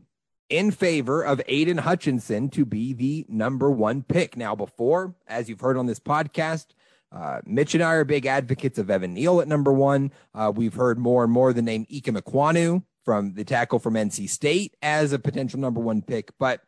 [0.50, 4.36] in favor of Aidan Hutchinson to be the number one pick.
[4.38, 6.68] Now, before, as you've heard on this podcast,
[7.12, 10.12] Uh, Mitch and I are big advocates of Evan Neal at number one.
[10.36, 14.30] Uh, we've heard more and more the name Ikem Ekwonu from the tackle from NC
[14.30, 16.30] State as a potential number one pick.
[16.38, 16.62] But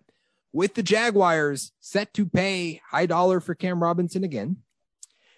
[0.54, 4.58] with the Jaguars set to pay high dollar for Cam Robinson again,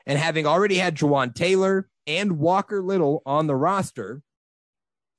[0.06, 4.22] and having already had Jawaan Taylor and Walker Little on the roster,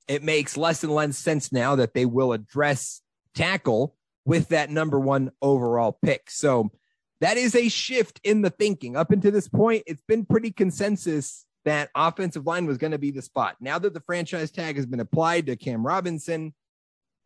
[0.07, 3.01] it makes less and less sense now that they will address
[3.33, 6.29] tackle with that number one overall pick.
[6.29, 6.71] So
[7.21, 8.95] that is a shift in the thinking.
[8.95, 13.11] Up until this point, it's been pretty consensus that offensive line was going to be
[13.11, 13.55] the spot.
[13.59, 16.53] Now that the franchise tag has been applied to Cam Robinson,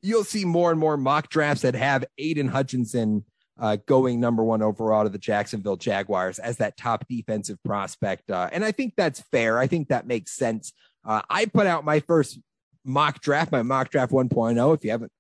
[0.02, 3.26] you'll see more and more mock drafts that have Aidan Hutchinson
[3.60, 8.32] uh, going number one overall to the Jacksonville Jaguars as that top defensive prospect.
[8.32, 9.60] Uh, and I think that's fair.
[9.60, 10.74] I think that makes sense.
[11.06, 12.40] Uh, I put out my first
[12.86, 14.76] mock draft, my mock draft 1.0.
[14.76, 15.12] If you haven't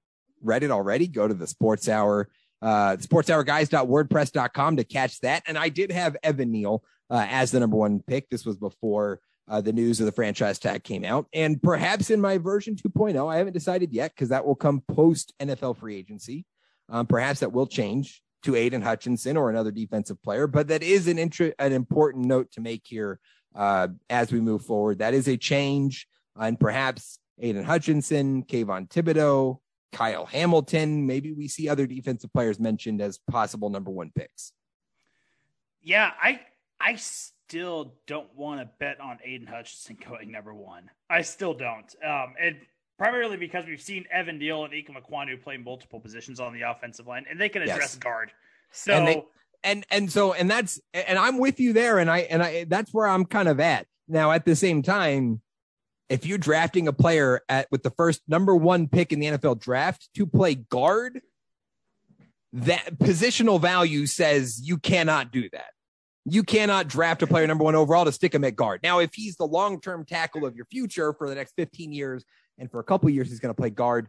[0.42, 2.30] read it already, go to the Sports Hour,
[2.62, 5.44] uh, sportshourguys.wordpress.com to catch that.
[5.46, 8.30] And I did have Evan Neal uh, as the number one pick.
[8.30, 9.20] This was before
[9.50, 11.26] uh, the news of the franchise tag came out.
[11.34, 15.34] And perhaps in my version 2.0, I haven't decided yet because that will come post
[15.40, 16.46] NFL free agency.
[16.88, 21.08] Um, perhaps that will change to Aidan Hutchinson or another defensive player, but that is
[21.08, 23.20] an int- an important note to make here
[23.56, 25.00] uh, as we move forward.
[25.00, 29.60] That is a change, and perhaps Aidan Hutchinson, Kayvon Thibodeaux,
[29.92, 31.06] Kyle Hamilton.
[31.06, 34.54] Maybe we see other defensive players mentioned as possible number one picks.
[35.82, 36.40] Yeah, I
[36.80, 36.96] I
[37.50, 40.90] still don't want to bet on Aidan Hutchinson going number one.
[41.10, 41.96] I still don't.
[42.06, 42.58] Um, and
[43.00, 47.08] primarily because we've seen Evan Neal and Ikem Ekwonu play multiple positions on the offensive
[47.08, 47.96] line, and they can address yes.
[47.96, 48.32] guard.
[48.72, 49.24] So and, they,
[49.64, 52.94] and and so and that's and I'm with you there, and I and I that's
[52.94, 54.32] where I'm kind of at now.
[54.32, 55.42] At the same time,
[56.08, 59.60] if you're drafting a player at with the first number one pick in the NFL
[59.60, 61.22] draft to play guard,
[62.54, 65.72] that positional value says you cannot do that.
[66.26, 68.82] You cannot draft a player number one overall to stick him at guard.
[68.84, 72.26] Now, if he's the long term tackle of your future for the next 15 years,
[72.58, 74.08] and for a couple years he's going to play guard,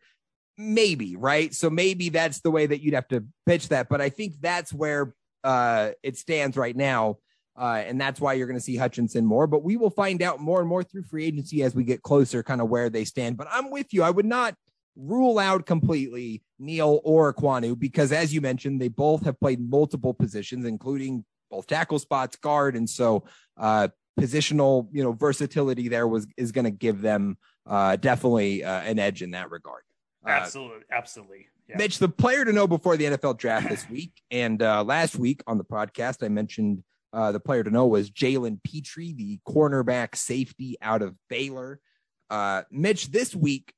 [0.58, 1.54] maybe, right?
[1.54, 3.88] So maybe that's the way that you'd have to pitch that.
[3.88, 7.18] But I think that's where uh, it stands right now.
[7.58, 9.46] Uh, and that's why you're going to see Hutchinson more.
[9.46, 12.42] But we will find out more and more through free agency as we get closer,
[12.42, 13.36] kind of where they stand.
[13.36, 14.02] But I'm with you.
[14.02, 14.54] I would not
[14.96, 20.14] rule out completely Neal or Ekwonu because, as you mentioned, they both have played multiple
[20.14, 23.24] positions, including both tackle spots, guard, and so
[23.56, 23.88] uh,
[24.18, 27.36] positional, you know, versatility there was is going to give them
[27.66, 29.82] uh, definitely uh, an edge in that regard.
[30.24, 31.46] Uh, absolutely, absolutely.
[31.68, 31.76] Yeah.
[31.76, 35.42] Mitch, the player to know before the NFL draft this week and uh, last week
[35.46, 36.82] on the podcast, I mentioned
[37.12, 41.80] uh, the player to know was Jalen Pitre, the cornerback safety out of Baylor.
[42.28, 43.72] Uh, Mitch, this week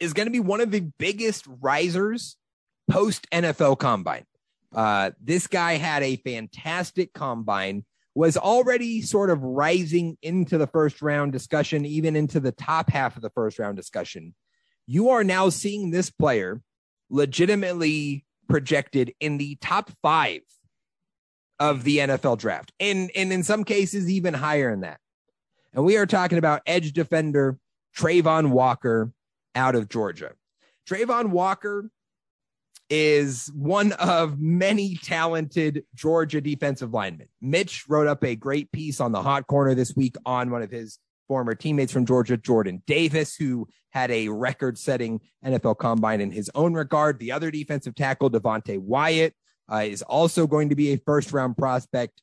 [0.00, 2.36] is going to be one of the biggest risers
[2.90, 4.24] post NFL combine.
[4.76, 11.00] Uh, this guy had a fantastic combine, was already sort of rising into the first
[11.00, 14.34] round discussion, even into the top half of the first round discussion.
[14.86, 16.60] You are now seeing this player
[17.08, 20.42] legitimately projected in the top five
[21.58, 25.00] of the NFL draft, and, and in some cases, even higher than that.
[25.72, 27.58] And we are talking about edge defender
[27.96, 29.12] Travon Walker
[29.54, 30.32] out of Georgia.
[30.88, 31.90] Travon Walker
[32.88, 37.28] is one of many talented Georgia defensive linemen.
[37.40, 40.70] Mitch wrote up a great piece on the hot corner this week on one of
[40.70, 46.30] his former teammates from Georgia, Jordan Davis, who had a record setting NFL combine in
[46.30, 47.18] his own regard.
[47.18, 49.34] The other defensive tackle, Devonte Wyatt,
[49.70, 52.22] uh, is also going to be a first round prospect.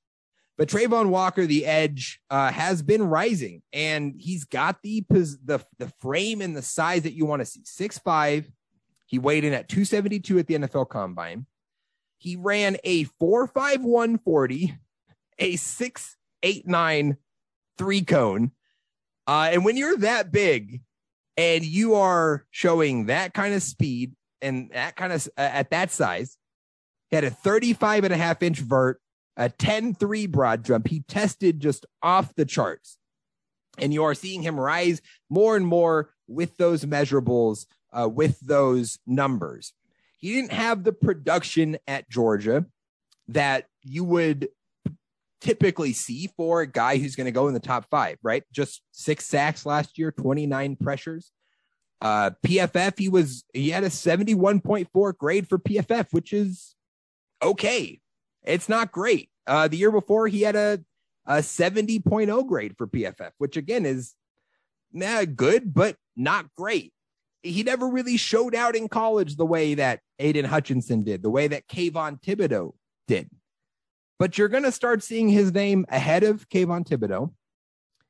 [0.57, 5.91] But Travon Walker, the edge, uh, has been rising, and he's got the, the the
[5.99, 7.61] frame and the size that you want to see.
[7.63, 8.47] Six five,
[9.13, 11.45] he weighed in at 272 at the NFL Combine.
[12.17, 14.75] He ran a 4.5140,
[15.37, 17.17] a 6.89
[17.77, 18.49] three cone.
[19.27, 20.81] Uh, and when you're that big
[21.37, 25.91] and you are showing that kind of speed and that kind of uh, at that
[25.91, 26.35] size,
[27.11, 28.99] he had a 35 and a half inch vert,
[29.37, 30.87] a 10 3 broad jump.
[30.87, 32.97] He tested just off the charts.
[33.77, 38.99] And you are seeing him rise more and more with those measurables uh, with those
[39.05, 39.73] numbers.
[40.17, 42.65] He didn't have the production at Georgia
[43.27, 44.49] that you would
[45.41, 48.43] typically see for a guy who's going to go in the top five, right?
[48.51, 51.31] Just six sacks last year, 29 pressures.
[51.99, 56.75] Uh, PFF, he was, he had a 71.4 grade for PFF, which is
[57.41, 57.99] okay.
[58.43, 59.29] It's not great.
[59.45, 60.79] Uh, the year before, he had a,
[61.25, 64.15] a 70.0 grade for PFF, which again is
[64.93, 66.92] nah, good, but not great
[67.43, 71.47] he never really showed out in college the way that Aidan Hutchinson did, the way
[71.47, 72.73] that Kayvon Thibodeaux
[73.07, 73.29] did.
[74.17, 77.33] but you're going to start seeing his name ahead of Kayvon Thibodeaux,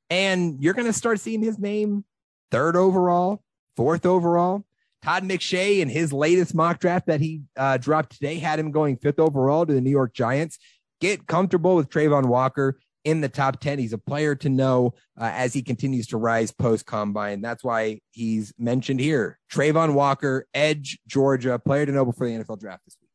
[0.09, 2.05] And you're going to start seeing his name
[2.51, 3.41] third overall,
[3.75, 4.63] fourth overall.
[5.01, 8.97] Todd McShay in his latest mock draft that he uh, dropped today had him going
[8.97, 10.59] fifth overall to the New York Giants.
[11.01, 13.79] Get comfortable with Travon Walker in the top 10.
[13.79, 17.41] He's a player to know uh, as he continues to rise post combine.
[17.41, 19.39] That's why he's mentioned here.
[19.51, 23.09] Travon Walker, Edge, Georgia, player to know before the NFL draft this week.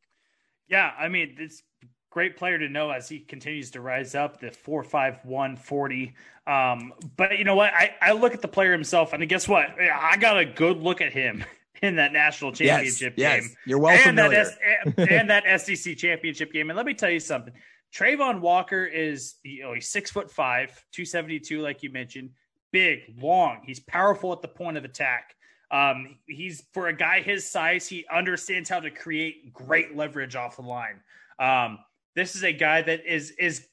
[0.68, 1.62] Yeah, I mean, it's
[2.10, 6.14] great player to know as he continues to rise up the 45140
[6.46, 9.68] um, but you know what I, I look at the player himself and guess what
[9.78, 11.44] i got a good look at him
[11.82, 14.44] in that national championship yes, game yes, you're well and familiar.
[14.44, 17.52] that, S- and that sec championship game and let me tell you something
[17.94, 22.30] Travon Walker is you know he's six foot five, 272, like you mentioned,
[22.72, 23.62] big, long.
[23.64, 25.34] He's powerful at the point of attack.
[25.70, 30.56] Um, he's for a guy his size, he understands how to create great leverage off
[30.56, 31.00] the line.
[31.38, 31.78] Um,
[32.14, 33.66] this is a guy that is is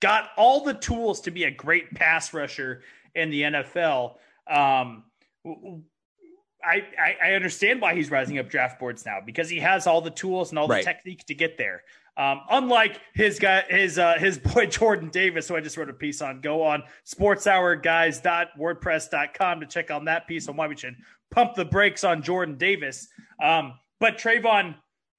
[0.00, 2.82] got all the tools to be a great pass rusher
[3.14, 4.16] in the NFL.
[4.48, 5.04] Um,
[6.64, 10.00] I, I, I understand why he's rising up draft boards now because he has all
[10.00, 11.82] the tools and all the technique to get there.
[12.16, 15.94] Um, unlike his guy, his uh, his boy Jordan Davis, who I just wrote a
[15.94, 16.40] piece on.
[16.40, 20.96] Go on sportshourguys.wordpress.com to check on that piece on why we should
[21.30, 23.08] pump the brakes on Jordan Davis.
[23.42, 24.74] Um, but Travon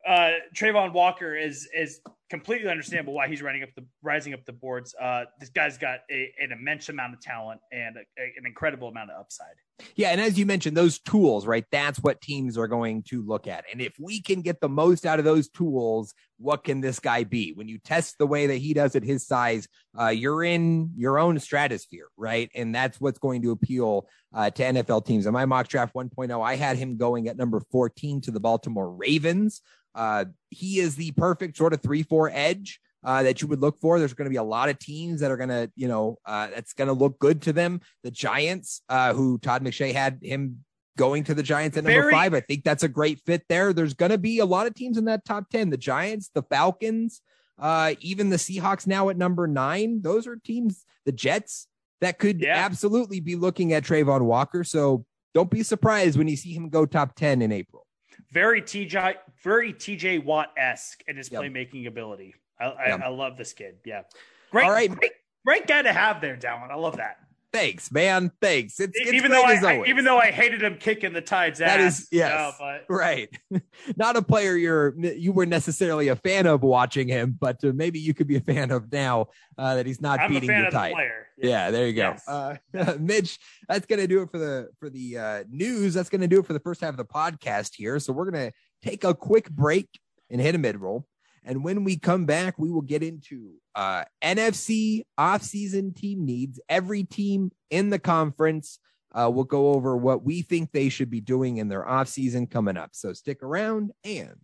[0.08, 2.00] uh, Travon Walker is is
[2.30, 4.96] completely understandable why he's running up the rising up the boards.
[5.00, 8.88] Uh, this guy's got a, an immense amount of talent and a, a- an incredible
[8.88, 9.56] amount of upside.
[9.96, 11.66] Yeah, and as you mentioned, those tools, right?
[11.72, 13.66] That's what teams are going to look at.
[13.72, 17.24] And if we can get the most out of those tools, what can this guy
[17.24, 17.54] be?
[17.54, 19.68] When you test the way that he does at his size,
[20.00, 22.50] uh, you're in your own stratosphere, right?
[22.56, 25.26] And that's what's going to appeal uh, to NFL teams.
[25.26, 28.92] In my mock draft 1.0, I had him going at number 14 to the Baltimore
[28.92, 29.62] Ravens.
[29.96, 33.80] Uh, he is the perfect sort of three four edge uh, that you would look
[33.80, 34.00] for.
[34.00, 36.48] There's going to be a lot of teams that are going to, you know, uh,
[36.48, 37.82] that's going to look good to them.
[38.04, 40.64] The Giants, uh, who Todd McShay had him
[40.98, 42.34] going to the Giants at number Very- five.
[42.34, 43.74] I think that's a great fit there.
[43.74, 45.70] There's going to be a lot of teams in that top 10.
[45.70, 47.22] The Giants, the Falcons,
[47.60, 50.02] uh, even the Seahawks now at number nine.
[50.02, 51.68] Those are teams, the Jets,
[52.02, 52.56] that could Yeah.
[52.58, 54.64] absolutely be looking at Travon Walker.
[54.64, 57.86] So don't be surprised when you see him go top 10 in April.
[58.32, 61.42] Very TJ, very TJ Watt esque in his Yep.
[61.42, 62.36] playmaking ability.
[62.60, 63.00] I, I, Yep.
[63.02, 63.78] I love this kid.
[63.86, 64.04] Yeah,
[64.52, 64.90] great, All right.
[64.90, 65.12] great,
[65.46, 66.70] great guy to have there, Dallen.
[66.72, 67.18] I love that.
[67.54, 68.32] Thanks, man.
[68.42, 68.80] Thanks.
[68.80, 72.00] It's, it's even though I, even though I hated him kicking the Tide's That ass.
[72.00, 72.56] is- yes.
[72.60, 73.30] but Right.
[73.96, 78.00] Not a player you're you were necessarily a fan of watching him, but uh, maybe
[78.00, 79.28] you could be a fan of now
[79.58, 80.94] uh, that he's not I'm beating fan your of the tide.
[80.94, 81.28] player.
[81.38, 82.16] Yeah, there you go.
[82.16, 82.28] Yes.
[82.28, 82.56] Uh,
[83.00, 85.94] Mitch, that's gonna do it for the for the uh, news.
[85.94, 88.00] That's gonna do it for the first half of the podcast here.
[88.00, 88.52] So we're gonna
[88.82, 89.88] take a quick break
[90.32, 91.06] and hit a mid roll.
[91.46, 96.60] And when we come back, we will get into uh, NFC offseason team needs.
[96.70, 98.80] Every team in the conference.
[99.14, 102.78] Uh, we'll go over what we think they should be doing in their offseason coming
[102.78, 102.92] up.
[102.94, 104.36] So stick around and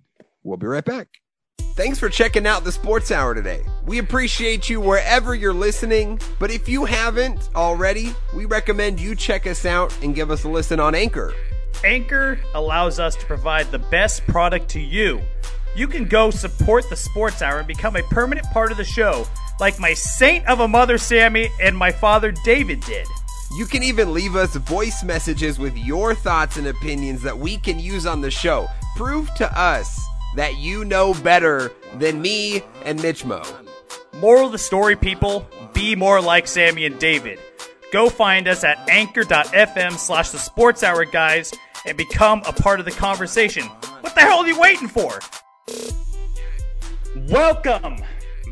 [0.43, 1.07] we'll be right back.
[1.79, 3.61] Thanks for checking out the Sports Hour today.
[3.85, 9.47] We appreciate you wherever you're listening, but if you haven't already, we recommend you check
[9.47, 11.33] us out and give us a listen on Anchor.
[11.85, 15.21] Anchor allows us to provide the best product to you.
[15.75, 19.25] You can go support the Sports Hour and become a permanent part of the show,
[19.59, 23.07] like my saint of a mother Sammy and my father David did.
[23.57, 27.79] You can even leave us voice messages with your thoughts and opinions that we can
[27.79, 28.67] use on the show.
[28.95, 29.99] Prove to us
[30.35, 33.41] that you know better than me and Mitch Mo.
[34.19, 37.39] Moral of the story, people, be more like Sammy and David.
[37.91, 41.51] Go find us at anchor.fm slash the sports hour guys
[41.85, 43.65] and become a part of the conversation.
[44.01, 45.19] What the hell are you waiting for?
[47.15, 47.97] Welcome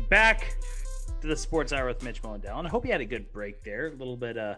[0.08, 0.56] back
[1.20, 2.20] to the sports hour with Mitch.
[2.24, 3.86] And I hope you had a good break there.
[3.88, 4.56] A little bit uh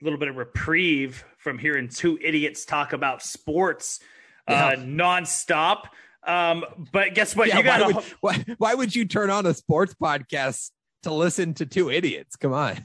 [0.00, 4.00] a little bit of reprieve from hearing two idiots talk about sports
[4.48, 4.82] uh Yeah.
[4.82, 5.84] nonstop.
[6.22, 7.48] Um, but guess what?
[7.48, 10.70] Yeah, you got why, why, why would you turn on a sports podcast
[11.02, 12.36] to listen to two idiots?
[12.36, 12.76] Come on.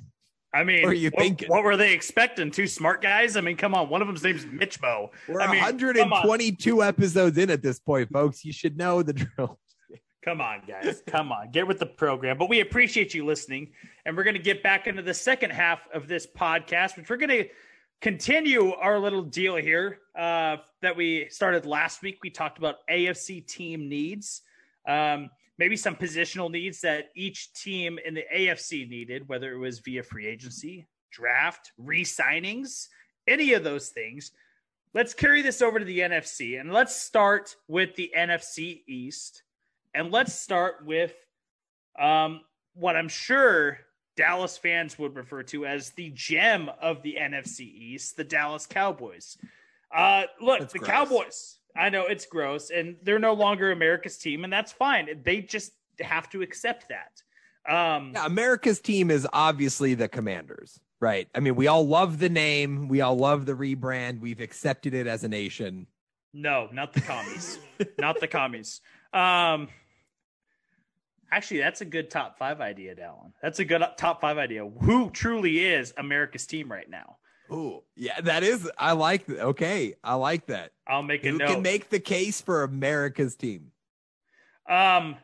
[0.56, 1.50] I mean, What you thinking?
[1.50, 2.50] what were they expecting?
[2.50, 3.36] Two smart guys?
[3.36, 3.90] I mean, come on.
[3.90, 5.12] One of them's name's Mitch Mo.
[5.28, 6.28] We're I mean, come on.
[6.28, 8.46] 122 episodes in at this point, folks.
[8.46, 9.60] You should know the drill.
[10.24, 11.04] Come on, guys.
[11.06, 11.52] Come on.
[11.52, 12.38] Get with the program.
[12.38, 13.74] But we appreciate you listening.
[14.06, 17.18] And we're going to get back into the second half of this podcast, which we're
[17.18, 17.50] going to
[18.02, 22.20] continue our little deal here uh, that we started last week.
[22.24, 24.42] We talked about AFC team needs,
[24.88, 29.80] um, maybe some positional needs that each team in the AFC needed, whether it was
[29.80, 32.88] via free agency, draft, re signings,
[33.28, 34.32] any of those things.
[34.94, 39.44] Let's carry this over to the NFC and let's start with the NFC East
[39.94, 41.14] And let's start with
[42.00, 42.42] um,
[42.74, 43.80] what I'm sure
[44.16, 49.38] Dallas fans would refer to as the gem of the NFC East, the Dallas Cowboys.
[49.94, 50.90] Uh, look, That's the gross.
[50.90, 51.58] Cowboys.
[51.76, 55.22] I know it's gross, and they're no longer America's team, and that's fine.
[55.24, 57.22] They just have to accept that.
[57.72, 61.28] Um, Yeah, America's team is obviously the Commanders, right?
[61.36, 65.08] I mean, we all love the name, we all love the rebrand, we've accepted it
[65.08, 65.88] as a nation.
[66.34, 67.60] No, not the commies.
[68.00, 68.82] not the commies.
[69.14, 69.70] Um,
[71.32, 73.32] actually, that's a good top five idea, Dallen.
[73.42, 74.66] That's a good top five idea.
[74.66, 77.18] Who truly is America's team right now?
[77.52, 78.70] Ooh, yeah, that is.
[78.78, 79.30] I like.
[79.30, 80.72] Okay, I like that.
[80.88, 81.48] I'll make a Who note.
[81.50, 83.72] can make the case for America's team?
[84.68, 85.16] Um,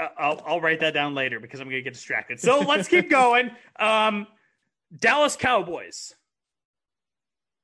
[0.00, 2.40] uh, I'll I'll write that down later because I'm gonna get distracted.
[2.40, 3.50] So let's keep going.
[3.78, 4.26] Um,
[4.98, 6.14] Dallas Cowboys.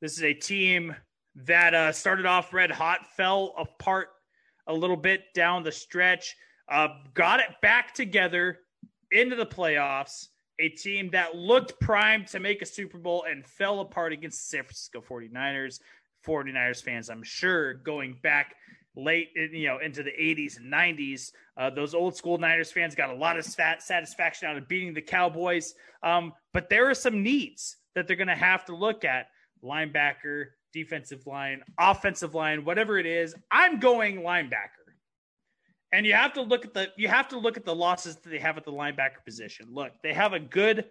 [0.01, 0.95] This is a team
[1.35, 4.09] that uh, started off red hot, fell apart
[4.69, 6.37] a little bit down the stretch,
[6.71, 8.59] uh, got it back together
[9.11, 10.29] into the playoffs.
[10.61, 14.57] A team that looked primed to make a Super Bowl and fell apart against the
[14.57, 15.81] San Francisco 49ers.
[16.27, 18.55] 49ers fans, I'm sure, going back
[18.97, 21.33] late, you know, into the 80s and 90s.
[21.57, 24.95] Uh, those old school Niners fans got a lot of sat- satisfaction out of beating
[24.95, 25.75] the Cowboys.
[26.03, 29.29] Um, but there are some needs that they're going to have to look at:
[29.63, 33.35] linebacker, defensive line, offensive line, whatever it is.
[33.51, 34.78] I'm going linebacker.
[35.93, 38.29] And you have to look at the you have to look at the losses that
[38.29, 39.69] they have at the linebacker position.
[39.71, 40.87] Look, they have a good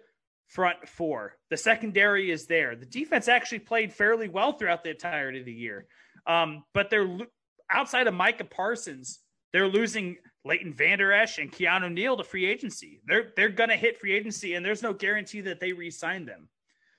[0.48, 1.36] front four.
[1.50, 2.74] The secondary is there.
[2.74, 5.86] The defense actually played fairly well throughout the entirety of the year.
[6.26, 7.18] Um, but they're
[7.70, 9.20] outside of Micah Parsons,
[9.52, 13.00] they're losing Leighton Vander Esch and Keanu Neal to free agency.
[13.06, 16.48] They're they're gonna hit free agency, and there's no guarantee that they re-sign them.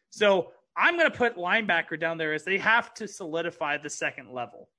[0.10, 4.70] So I'm gonna put linebacker down there as they have to solidify the second level.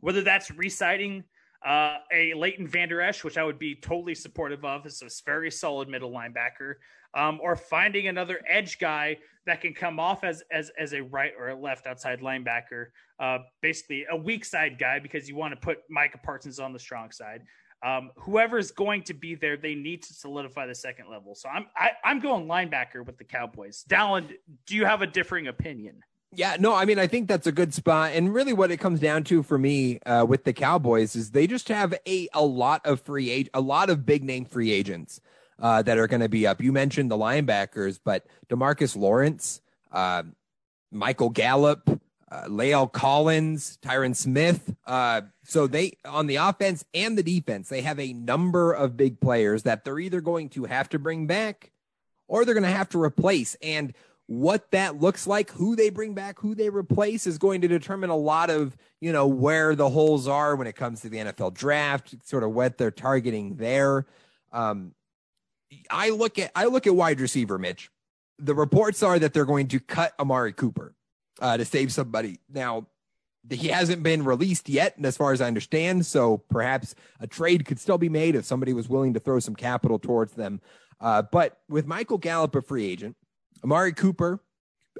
[0.00, 1.24] Whether that's re-signing
[1.66, 5.50] uh, a Leighton Vander Esch, which I would be totally supportive of, is a very
[5.50, 6.74] solid middle linebacker,
[7.14, 11.32] um, or finding another edge guy that can come off as as as a right
[11.38, 12.86] or a left outside linebacker,
[13.18, 16.78] uh, basically a weak side guy because you want to put Micah Parsons on the
[16.78, 17.42] strong side.
[17.84, 21.34] Um, whoever's going to be there, they need to solidify the second level.
[21.34, 23.84] So I'm I, I'm going linebacker with the Cowboys.
[23.88, 24.30] Dallen,
[24.66, 26.02] do you have a differing opinion?
[26.34, 28.12] Yeah, no, I mean, I think that's a good spot.
[28.12, 31.46] And really, what it comes down to for me uh, with the Cowboys is they
[31.46, 35.20] just have a a lot of free a lot of big name free agents
[35.58, 36.60] uh, that are going to be up.
[36.60, 40.24] You mentioned the linebackers, but Demarcus Lawrence, uh,
[40.92, 41.88] Michael Gallup,
[42.30, 44.74] uh, La'el Collins, Tyron Smith.
[44.86, 49.18] Uh, so they on the offense and the defense, they have a number of big
[49.18, 51.72] players that they're either going to have to bring back
[52.26, 53.56] or they're going to have to replace.
[53.62, 53.94] And
[54.28, 58.10] what that looks like, who they bring back, who they replace is going to determine
[58.10, 61.54] a lot of, you know, where the holes are when it comes to the NFL
[61.54, 64.06] draft, sort of what they're targeting there.
[64.52, 64.92] Um,
[65.90, 67.90] I look at I look at wide receiver, Mitch.
[68.38, 70.94] The reports are that they're going to cut Amari Cooper
[71.40, 72.38] uh, to save somebody.
[72.52, 72.86] Now,
[73.48, 76.04] he hasn't been released yet, as far as I understand.
[76.04, 79.56] So perhaps a trade could still be made if somebody was willing to throw some
[79.56, 80.60] capital towards them.
[81.00, 83.16] Uh, but with Michael Gallup a free agent,
[83.64, 84.40] Amari Cooper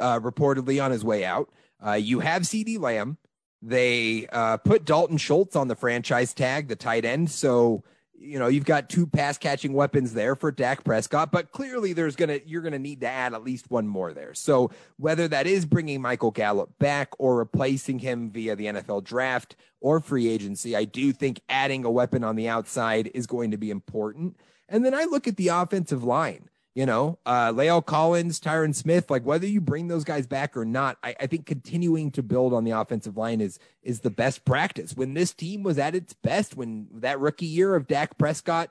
[0.01, 1.51] uh, reportedly on his way out.
[1.85, 3.19] Uh, you have CeeDee Lamb.
[3.61, 7.31] They uh, put Dalton Schultz on the franchise tag, the tight end.
[7.31, 7.83] So
[8.21, 12.17] you know you've got two pass catching weapons there for Dak Prescott, but clearly there's
[12.17, 14.35] gonna you're gonna need to add at least one more there.
[14.35, 19.57] So whether that is bringing Michael Gallup back or replacing him via the NFL draft
[19.81, 23.57] or free agency, I do think adding a weapon on the outside is going to
[23.57, 24.37] be important.
[24.69, 26.49] And then I look at the offensive line
[26.79, 30.97] you know, uh, Collins, Tyron Smith, like whether you bring those guys back or not,
[31.03, 34.95] I, I, think continuing to build on the offensive line is is the best practice.
[34.95, 38.71] When this team was at its best, when that rookie year of Dak Prescott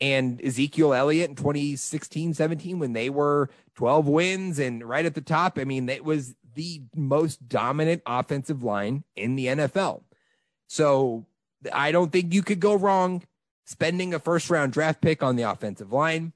[0.00, 5.20] and Ezekiel Elliott in 2016, 17, when they were 12 wins and right at the
[5.20, 10.02] top, I mean, it was the most dominant offensive line in the NFL.
[10.68, 11.26] So
[11.72, 13.24] I don't think you could go wrong
[13.64, 16.34] spending a first round draft pick on the offensive line.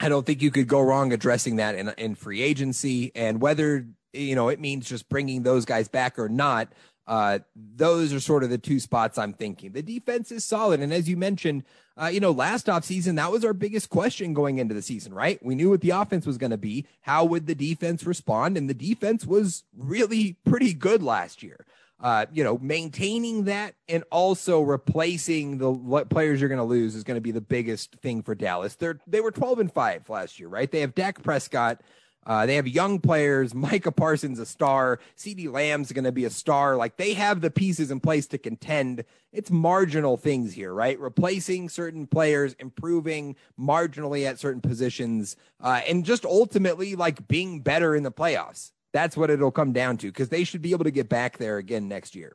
[0.00, 3.86] I don't think you could go wrong addressing that in, in free agency and whether,
[4.12, 6.68] you know, it means just bringing those guys back or not.
[7.06, 9.72] Uh, those are sort of the two spots I'm thinking.
[9.72, 10.80] The defense is solid.
[10.80, 11.62] And as you mentioned,
[12.00, 15.14] uh, you know, last off season, that was our biggest question going into the season,
[15.14, 15.42] right?
[15.42, 16.84] We knew what the offense was going to be.
[17.02, 18.56] How would the defense respond?
[18.56, 21.64] And the defense was really pretty good last year.
[21.98, 27.04] Uh, you know, maintaining that and also replacing the players you're going to lose is
[27.04, 28.74] going to be the biggest thing for Dallas.
[28.74, 30.70] They're they were 12 and five last year, right?
[30.70, 31.80] They have Dak Prescott,
[32.26, 33.54] Uh, they have young players.
[33.66, 34.98] Micah Parsons, a star.
[35.16, 36.76] CeeDee Lamb's going to be a star.
[36.76, 39.04] Like they have the pieces in place to contend.
[39.32, 40.98] It's marginal things here, right?
[40.98, 47.94] Replacing certain players, improving marginally at certain positions, uh, and just ultimately like being better
[47.94, 48.72] in the playoffs.
[48.96, 51.58] That's what it'll come down to because they should be able to get back there
[51.58, 52.34] again next year.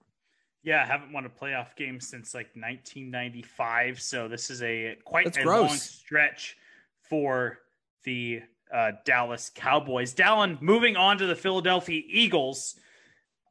[0.62, 4.00] Yeah, I haven't won a playoff game since like 1995.
[4.00, 5.70] So this is a quite That's a gross.
[5.70, 6.58] long stretch
[7.10, 7.58] for
[8.04, 10.14] the uh, Dallas Cowboys.
[10.14, 12.76] Dallen, moving on to the Philadelphia Eagles.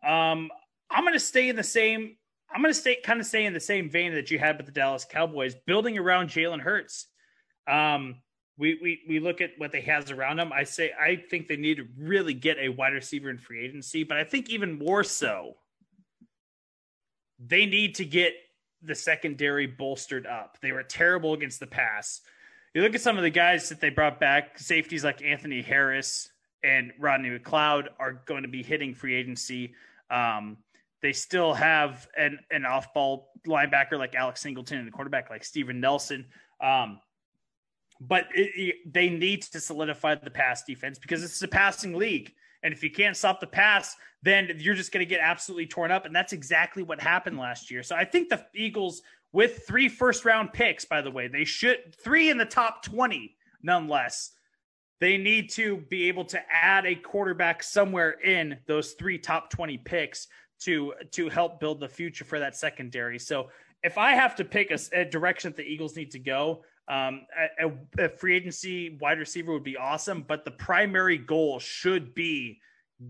[0.07, 0.49] Um,
[0.89, 2.16] I'm going to stay in the same.
[2.55, 4.66] I'm going to stay kind of stay in the same vein that you had with
[4.66, 7.09] the Dallas Cowboys, building around Jalen Hurts.
[7.66, 8.23] Um,
[8.61, 10.53] we, we we look at what they has around them.
[10.53, 14.05] I say I think they need to really get a wide receiver in free agency,
[14.05, 15.57] but I think even more so,
[17.45, 18.35] they need to get
[18.82, 20.59] the secondary bolstered up.
[20.61, 22.20] They were terrible against the pass.
[22.74, 26.31] You look at some of the guys that they brought back, safeties like Anthony Harris
[26.62, 29.74] and Rodney McLeod are going to be hitting free agency.
[30.11, 30.59] Um,
[31.03, 35.45] they still have an, an off ball linebacker like Alex Singleton and a quarterback like
[35.45, 36.27] Steven Nelson.
[36.62, 37.01] Um,
[38.01, 42.33] but it, it, they need to solidify the pass defense because it's a passing league.
[42.63, 45.91] And if you can't stop the pass, then you're just going to get absolutely torn
[45.91, 46.07] up.
[46.07, 47.83] And that's exactly what happened last year.
[47.83, 49.03] So I think the Eagles,
[49.33, 53.35] with three first round picks, by the way, they should three in the top 20,
[53.63, 54.33] nonetheless.
[55.01, 59.79] They need to be able to add a quarterback somewhere in those three top 20
[59.79, 60.27] picks
[60.61, 63.19] to to help build the future for that secondary.
[63.19, 63.49] So
[63.83, 67.27] if I have to pick a, a direction that the Eagles need to go, um,
[67.61, 72.59] a, a, free agency wide receiver would be awesome, but the primary goal should be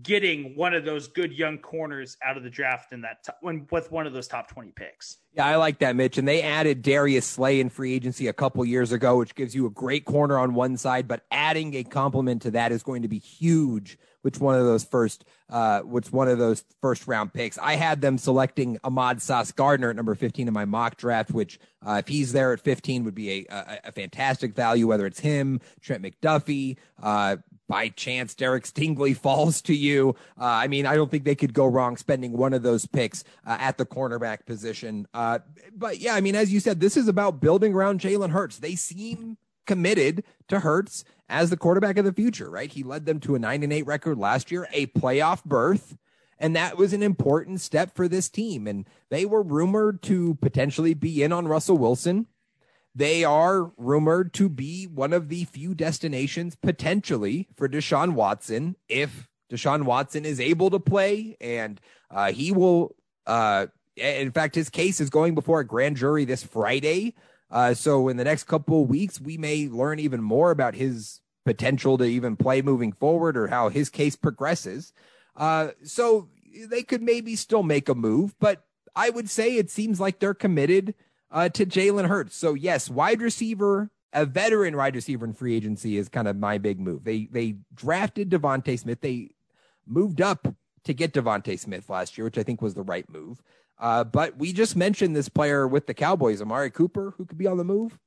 [0.03, 3.91] getting one of those good young corners out of the draft in that when with
[3.91, 5.17] one of those top 20 picks.
[5.33, 6.19] Yeah, I like that, Mitch.
[6.19, 9.65] And they added Darius Slay in free agency a couple years ago, which gives you
[9.65, 13.07] a great corner on one side, but adding a complement to that is going to
[13.07, 13.97] be huge.
[14.21, 17.57] Which one of those first, uh, which one of those first round picks?
[17.57, 21.59] I had them selecting Ahmad Sauce Gardner at number 15 in my mock draft, which,
[21.85, 25.19] uh, if he's there at 15 would be a, a, a fantastic value, whether it's
[25.19, 27.37] him, Trent McDuffie, uh,
[27.71, 30.15] by chance Derek Stingley falls to you.
[30.39, 33.23] Uh, I mean, I don't think they could go wrong spending one of those picks
[33.47, 35.07] uh, at the cornerback position.
[35.13, 35.39] Uh,
[35.73, 38.59] but yeah, I mean, as you said, this is about building around Jalen Hurts.
[38.59, 39.37] They seem
[39.71, 42.69] committed to Hurts as the quarterback of the future, right?
[42.69, 45.97] He led them to a nine and eight record last year, a playoff berth.
[46.37, 48.67] And that was an important step for this team.
[48.67, 52.27] And they were rumored to potentially be in on Russell Wilson.
[52.93, 59.29] They are rumored to be one of the few destinations potentially for Deshaun Watson if
[59.49, 61.79] Deshaun Watson is able to play and
[62.09, 62.93] uh, he will.
[63.25, 67.15] Uh, in fact, his case is going before a grand jury this Friday.
[67.51, 71.97] Uh, so in the next couple weeks, we may learn even more about his potential
[71.97, 74.93] to even play moving forward or how his case progresses.
[75.35, 76.29] Uh, so
[76.67, 78.65] they could maybe still make a move, but
[78.95, 80.93] I would say it seems like they're committed
[81.31, 82.35] uh, to Jalen Hurts.
[82.35, 86.57] So yes, wide receiver, a veteran wide receiver in free agency is kind of my
[86.57, 87.03] big move.
[87.03, 89.01] They they drafted DeVonta Smith.
[89.01, 89.29] They
[89.87, 90.47] moved up
[90.83, 93.41] to get DeVonta Smith last year, which I think was the right move.
[93.81, 97.47] Uh, but we just mentioned this player with the Cowboys, Amari Cooper, who could be
[97.47, 97.97] on the move.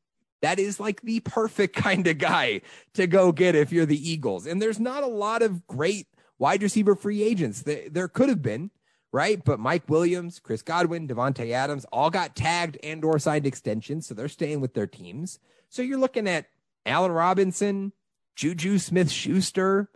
[0.40, 2.60] That is like the perfect kind of guy
[2.94, 4.46] to go get if you're the Eagles.
[4.46, 6.06] And there's not a lot of great
[6.38, 7.62] wide receiver free agents.
[7.62, 8.70] There, could have been,
[9.12, 9.44] right?
[9.44, 14.14] But Mike Williams, Chris Godwin, Davante Adams all got tagged and or signed extensions, so
[14.14, 15.40] they're staying with their teams.
[15.70, 16.46] So you're looking at
[16.86, 17.92] Allen Robinson,
[18.36, 19.90] Juju Smith Schuster,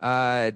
[0.00, 0.50] uh,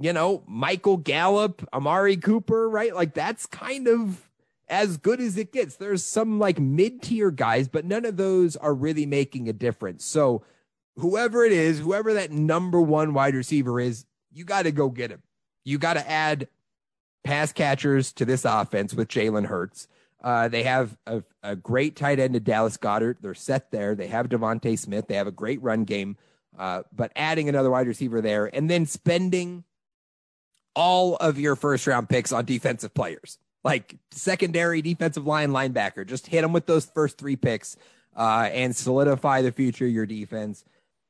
[0.00, 2.94] you know, Michael Gallup, Amari Cooper, right?
[2.94, 4.30] Like that's kind of
[4.68, 5.76] as good as it gets.
[5.76, 10.04] There's some like mid tier guys, but none of those are really making a difference.
[10.04, 10.44] So
[10.96, 15.10] whoever it is, whoever that number one wide receiver is, you got to go get
[15.10, 15.22] him.
[15.64, 16.48] You got to add
[17.24, 19.88] pass catchers to this offense with Jalen Hurts.
[20.22, 23.18] Uh, they have a, a, great tight end to Dallas Goedert.
[23.20, 23.94] They're set there.
[23.94, 25.06] They have DeVonta Smith.
[25.06, 26.16] They have a great run game.
[26.58, 29.62] Uh, but adding another wide receiver there and then spending
[30.78, 36.28] all of your first round picks on defensive players, like secondary defensive line linebacker, just
[36.28, 37.76] hit them with those first three picks
[38.16, 40.64] uh, and solidify the future of your defense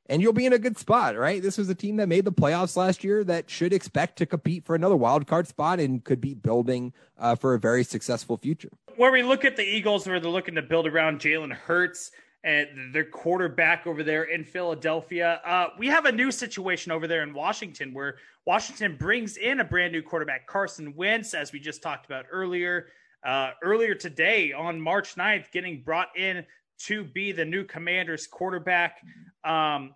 [0.09, 1.43] and you'll be in a good spot, right?
[1.43, 4.65] This was a team that made the playoffs last year that should expect to compete
[4.65, 8.70] for another wild card spot and could be building uh, for a very successful future.
[8.97, 12.11] Where we look at the Eagles, where they're looking to build around Jalen Hurts
[12.44, 17.23] and their quarterback over there in Philadelphia, uh, we have a new situation over there
[17.23, 18.16] in Washington where
[18.47, 22.86] Washington brings in a brand new quarterback, Carson Wentz, as we just talked about earlier.
[23.24, 26.47] Uh, earlier today on March 9th, getting brought in
[26.78, 29.02] to be the new commander's quarterback.
[29.44, 29.94] Um,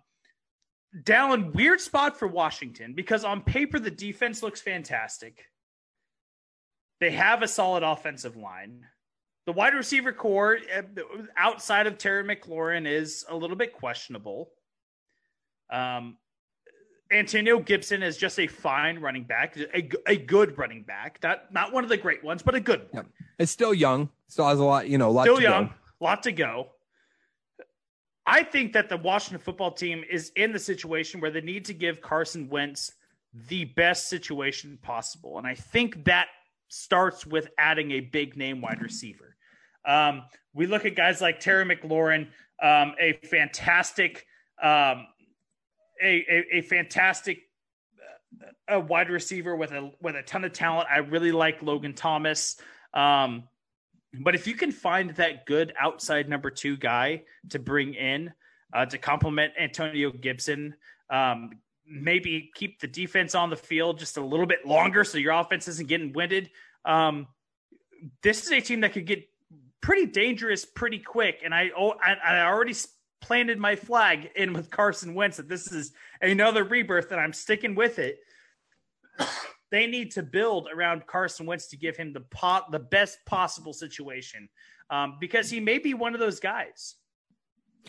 [1.03, 5.45] Dallen, weird spot for Washington because on paper the defense looks fantastic.
[6.99, 8.85] They have a solid offensive line.
[9.45, 10.81] The wide receiver core uh,
[11.35, 14.51] outside of Terry McLaurin is a little bit questionable.
[15.71, 16.17] Um,
[17.11, 21.73] Antonio Gibson is just a fine running back, a, a good running back, not not
[21.73, 23.05] one of the great ones, but a good one.
[23.05, 23.05] Yep.
[23.39, 25.73] It's still young, still has a lot, you know, a lot still young, go.
[25.99, 26.69] lot to go.
[28.25, 31.73] I think that the Washington football team is in the situation where they need to
[31.73, 32.93] give Carson Wentz
[33.47, 36.27] the best situation possible, and I think that
[36.73, 39.35] starts with adding a big name wide receiver.
[39.85, 40.23] Um,
[40.53, 42.27] we look at guys like Terry McLaurin,
[42.61, 44.25] um, a fantastic,
[44.61, 45.05] um,
[46.01, 47.43] a, a, a, fantastic
[48.41, 50.87] uh, a wide receiver with a with a ton of talent.
[50.91, 52.59] I really like Logan Thomas.
[52.93, 53.43] Um,
[54.21, 58.31] but if you can find that good outside number two guy to bring in
[58.73, 60.75] uh, to complement Antonio Gibson,
[61.09, 61.51] um,
[61.87, 65.67] maybe keep the defense on the field just a little bit longer so your offense
[65.67, 66.49] isn't getting winded.
[66.85, 67.27] Um,
[68.21, 69.27] this is a team that could get
[69.81, 71.41] pretty dangerous pretty quick.
[71.43, 72.75] And I, oh, I, I already
[73.21, 77.75] planted my flag in with Carson Wentz that this is another rebirth, and I'm sticking
[77.75, 78.19] with it.
[79.71, 83.73] they need to build around Carson Wentz to give him the pot, the best possible
[83.73, 84.49] situation,
[84.89, 86.95] um, because he may be one of those guys.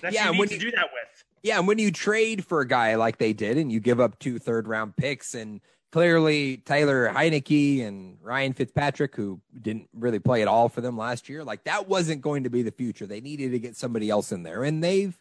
[0.01, 1.25] That yeah, to you, do that with.
[1.45, 4.19] Yeah, and when you trade for a guy like they did, and you give up
[4.19, 5.61] two third round picks, and
[5.93, 11.29] clearly Taylor Heinicke and Ryan Fitzpatrick, who didn't really play at all for them last
[11.29, 13.07] year, like that wasn't going to be the future.
[13.07, 15.17] They needed to get somebody else in there, and they've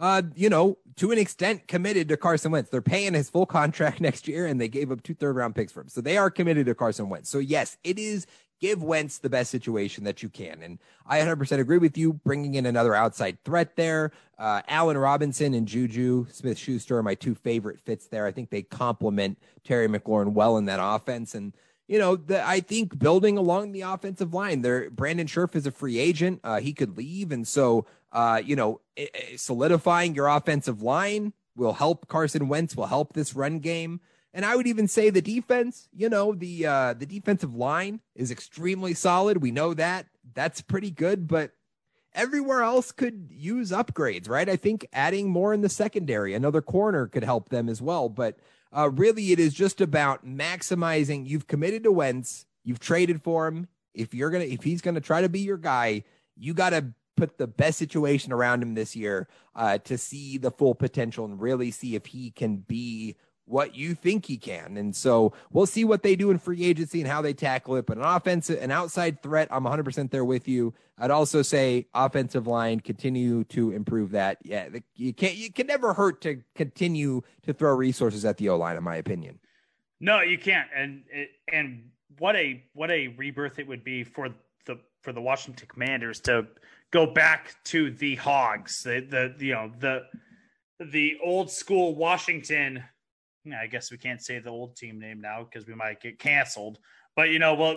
[0.00, 2.70] uh, you know, to an extent committed to Carson Wentz.
[2.70, 5.72] They're paying his full contract next year and they gave up two third round picks
[5.72, 5.88] for him.
[5.88, 7.28] So they are committed to Carson Wentz.
[7.28, 8.26] So yes, it is
[8.60, 10.62] give Wentz the best situation that you can.
[10.62, 14.12] And I 100% agree with you bringing in another outside threat there.
[14.38, 18.26] Uh, Allen Robinson and Juju Smith Schuster are my two favorite fits there.
[18.26, 21.34] I think they complement Terry McLaurin well in that offense.
[21.34, 21.54] And
[21.88, 25.72] you know, the, I think building along the offensive line there, Brandon Scherff is a
[25.72, 26.38] free agent.
[26.44, 27.32] Uh, he could leave.
[27.32, 28.80] And so, uh, you know,
[29.34, 34.00] solidifying your offensive line will help Carson Wentz, will help this run game.
[34.32, 38.30] And I would even say the defense, you know, the, uh, the defensive line is
[38.30, 39.38] extremely solid.
[39.38, 41.52] We know that that's pretty good, but
[42.14, 44.48] everywhere else could use upgrades, right?
[44.48, 48.08] I think adding more in the secondary, another corner could help them as well.
[48.08, 48.38] But
[48.76, 51.28] uh, really, it is just about maximizing.
[51.28, 52.46] You've committed to Wentz.
[52.64, 53.68] You've traded for him.
[53.94, 56.04] If you're gonna, if he's gonna try to be your guy,
[56.36, 60.50] you got to put the best situation around him this year uh, to see the
[60.50, 63.16] full potential and really see if he can be
[63.50, 64.76] what you think he can.
[64.76, 67.86] And so we'll see what they do in free agency and how they tackle it.
[67.86, 70.72] But an offensive, an outside threat, I'm 100% there with you.
[70.98, 74.38] I'd also say offensive line continue to improve that.
[74.42, 78.56] Yeah, you can't, you can never hurt to continue to throw resources at the O
[78.56, 79.40] line, in my opinion.
[80.00, 80.68] No, you can't.
[80.74, 81.02] And
[81.52, 84.30] and what a what a rebirth it would be for
[84.66, 86.46] the for the Washington Commanders to
[86.90, 90.02] go back to the Hogs, the the you know the
[90.80, 92.82] the old school Washington
[93.58, 96.78] I guess we can't say the old team name now because we might get canceled.
[97.16, 97.76] But you know, well,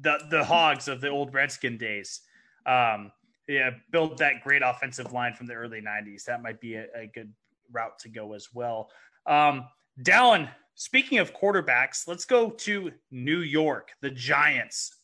[0.00, 2.20] the the Hogs of the old Redskin days,
[2.66, 3.12] um,
[3.48, 6.24] yeah, build that great offensive line from the early '90s.
[6.24, 7.32] That might be a, a good
[7.70, 8.90] route to go as well.
[9.26, 9.66] Um,
[10.02, 14.96] Dallen, speaking of quarterbacks, let's go to New York, the Giants.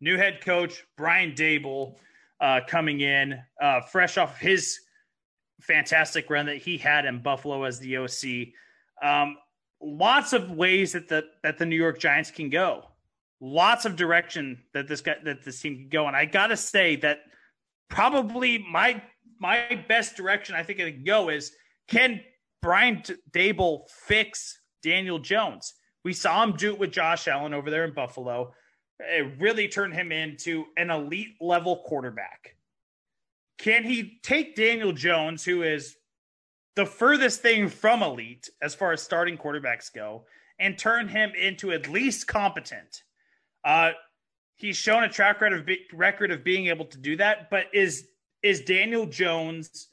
[0.00, 1.96] New head coach Brian Daboll
[2.40, 4.80] uh, coming in, uh, fresh off his
[5.60, 8.48] fantastic run that he had in Buffalo as the OC.
[9.02, 9.36] Um,
[9.84, 12.84] lots of ways that the that the New York Giants can go.
[13.40, 16.06] Lots of direction that this guy that this team can go.
[16.06, 17.20] And I gotta say that
[17.88, 19.02] probably my
[19.38, 21.52] my best direction I think it can go is
[21.88, 22.20] can
[22.62, 23.02] Brian
[23.32, 25.74] Daboll fix Daniel Jones?
[26.04, 28.52] We saw him do it with Josh Allen over there in Buffalo.
[29.00, 32.56] It really turned him into an elite level quarterback.
[33.58, 35.96] Can he take Daniel Jones, who is
[36.76, 40.24] the furthest thing from elite as far as starting quarterbacks go
[40.58, 43.02] and turn him into at least competent.
[43.64, 43.92] Uh,
[44.56, 47.66] he's shown a track record of, be- record of being able to do that, but
[47.72, 48.08] is
[48.42, 49.88] is Daniel Jones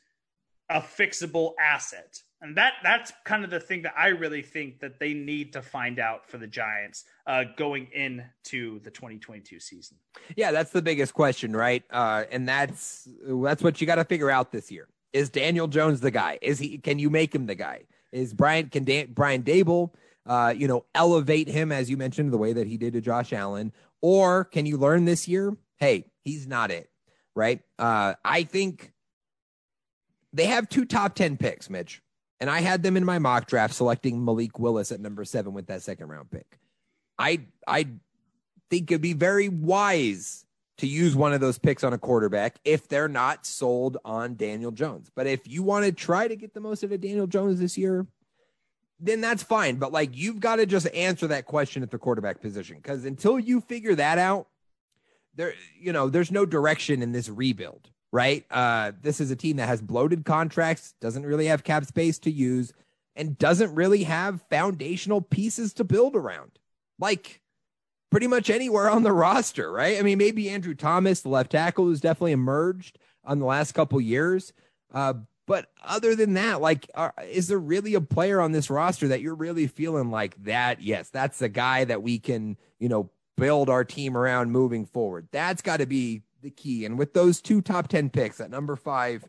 [0.70, 2.18] a fixable asset?
[2.42, 5.62] And that that's kind of the thing that I really think that they need to
[5.62, 9.98] find out for the Giants uh, going into the 2022 season.
[10.36, 11.84] Yeah, that's the biggest question, right?
[11.92, 14.88] Uh, and that's that's what you got to figure out this year.
[15.14, 16.40] Is Daniel Jones the guy?
[16.42, 16.78] Is he?
[16.78, 17.84] Can you make him the guy?
[18.12, 18.70] Is Brian?
[18.70, 19.92] Can Dan, Brian Daboll,
[20.26, 23.34] uh, you know, elevate him as you mentioned the way that he did to Josh
[23.34, 25.56] Allen, or can you learn this year?
[25.78, 26.90] Hey, he's not it,
[27.36, 27.62] right?
[27.80, 28.94] Uh, I think
[30.34, 32.02] they have two top ten picks, Mitch,
[32.40, 35.68] and I had them in my mock draft selecting Malik Willis at number seven with
[35.68, 36.60] that second round pick.
[37.20, 37.88] I I
[38.70, 40.46] think it'd be very wise
[40.82, 44.72] to use one of those picks on a quarterback if they're not sold on Daniel
[44.72, 45.12] Jones.
[45.14, 47.78] But if you want to try to get the most out of Daniel Jones this
[47.78, 48.08] year,
[49.00, 49.76] then that's fine.
[49.76, 53.38] But like you've got to just answer that question at the quarterback position because until
[53.38, 54.48] you figure that out,
[55.36, 58.44] there you know there's no direction in this rebuild, right?
[58.50, 62.32] Uh, this is a team that has bloated contracts, doesn't really have cap space to
[62.32, 62.74] use,
[63.16, 66.58] and doesn't really have foundational pieces to build around.
[66.98, 67.41] Like
[68.12, 69.98] pretty much anywhere on the roster, right?
[69.98, 74.00] I mean, maybe Andrew Thomas, the left tackle, who's definitely emerged on the last couple
[74.00, 74.54] years.
[74.94, 75.14] Uh,
[75.48, 79.22] but other than that, like, are, is there really a player on this roster that
[79.22, 80.82] you're really feeling like that?
[80.82, 85.28] Yes, that's the guy that we can, you know, build our team around moving forward.
[85.32, 86.86] That's got to be the key.
[86.86, 89.28] And with those two top 10 picks at number five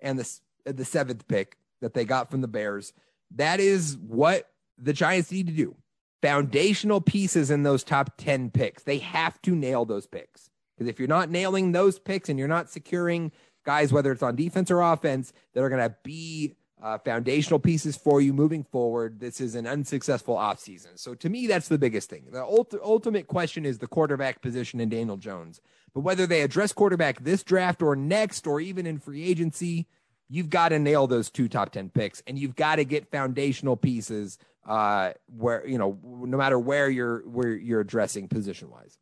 [0.00, 0.40] and the,
[0.70, 2.92] the seventh pick that they got from the Bears,
[3.34, 5.76] that is what the Giants need to do
[6.22, 8.82] foundational pieces in those top 10 picks.
[8.82, 10.50] They have to nail those picks.
[10.76, 13.32] Because if you're not nailing those picks and you're not securing
[13.64, 17.96] guys, whether it's on defense or offense, that are going to be uh, foundational pieces
[17.96, 20.96] for you moving forward, this is an unsuccessful offseason.
[20.98, 22.26] So to me, that's the biggest thing.
[22.30, 25.60] The ult- ultimate question is the quarterback position in Daniel Jones.
[25.92, 29.88] But whether they address quarterback this draft or next or even in free agency,
[30.28, 33.76] you've got to nail those two top 10 picks and you've got to get foundational
[33.76, 34.38] pieces
[34.68, 38.98] uh, where you know no matter where you're where you're addressing position wise.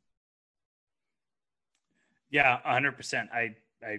[2.31, 3.31] Yeah, hundred percent.
[3.35, 3.99] I I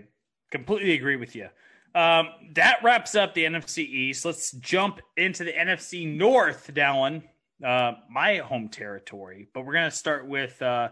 [0.49, 1.49] completely agree with you.
[1.93, 4.23] Um, that wraps up the NFC East.
[4.23, 7.23] Let's jump into the NFC North, Dallen,
[7.63, 9.47] uh, my home territory.
[9.53, 10.89] But we're gonna start with uh,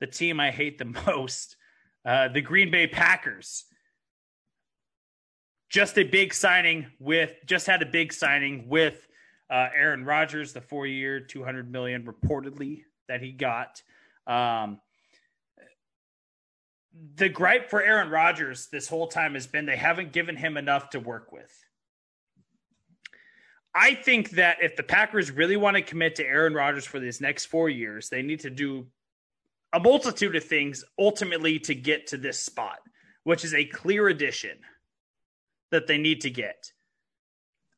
[0.00, 1.56] the team I hate the most,
[2.06, 3.64] uh, the Green Bay Packers.
[5.74, 9.08] Just a big signing with, just had a big signing with
[9.50, 13.82] uh, Aaron Rodgers, the four-year, two hundred million reportedly that he got.
[14.24, 14.78] Um,
[17.16, 20.90] the gripe for Aaron Rodgers this whole time has been they haven't given him enough
[20.90, 21.52] to work with.
[23.74, 27.20] I think that if the Packers really want to commit to Aaron Rodgers for these
[27.20, 28.86] next four years, they need to do
[29.72, 32.78] a multitude of things ultimately to get to this spot,
[33.24, 34.56] which is a clear addition
[35.74, 36.72] that they need to get.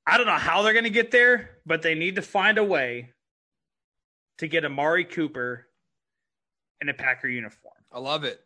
[0.07, 2.65] I don't know how they're going to get there, but they need to find a
[2.65, 3.11] way
[4.39, 5.67] to get Amari Cooper
[6.83, 7.75] in a Packer uniform.
[7.91, 8.39] I love it.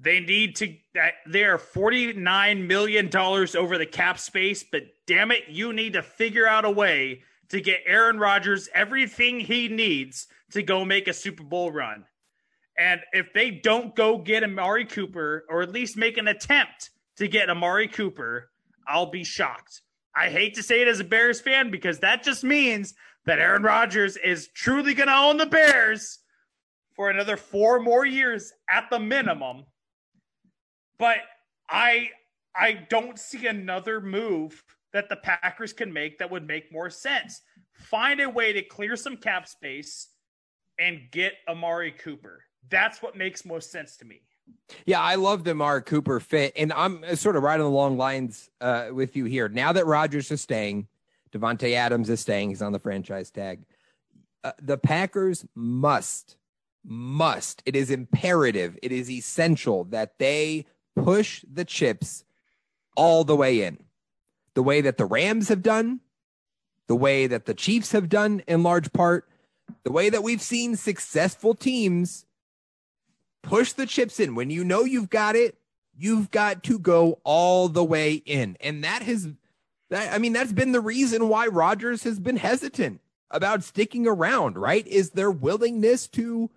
[0.00, 0.74] They need to.
[0.98, 5.92] Uh, they're forty nine million dollars over the cap space, but damn it, you need
[5.92, 11.06] to figure out a way to get Aaron Rodgers everything he needs to go make
[11.06, 12.06] a Super Bowl run.
[12.78, 17.28] And if they don't go get Amari Cooper, or at least make an attempt to
[17.28, 18.50] get Amari Cooper,
[18.86, 19.82] I'll be shocked.
[20.16, 22.94] I hate to say it as a Bears fan because that just means
[23.26, 26.18] that Aaron Rodgers is truly going to own the Bears
[26.94, 29.64] for another four more years at the minimum.
[30.98, 31.18] But
[31.68, 32.10] I
[32.56, 34.62] I don't see another move
[34.92, 37.40] that the Packers can make that would make more sense.
[37.72, 40.10] Find a way to clear some cap space
[40.78, 42.44] and get Amari Cooper.
[42.70, 44.22] That's what makes most sense to me.
[44.86, 47.96] Yeah, I love the Amari Cooper fit, and I'm sort of right on the long
[47.96, 49.48] lines uh, with you here.
[49.48, 50.88] Now that Rodgers is staying,
[51.32, 52.50] Davante Adams is staying.
[52.50, 53.64] He's on the franchise tag.
[54.42, 56.36] Uh, the Packers must,
[56.84, 57.62] must.
[57.66, 58.78] It is imperative.
[58.82, 60.66] It is essential that they
[60.96, 62.24] push the chips
[62.96, 63.78] all the way in,
[64.54, 66.00] the way that the Rams have done,
[66.86, 69.28] the way that the Chiefs have done in large part,
[69.82, 72.26] the way that we've seen successful teams
[73.44, 74.34] push the chips in.
[74.34, 75.56] When you know you've got it,
[75.96, 78.56] you've got to go all the way in.
[78.60, 79.28] And that has,
[79.90, 83.00] that, I mean, that's been the reason why Rodgers has been hesitant
[83.30, 84.86] about sticking around, right?
[84.86, 86.50] Is their willingness to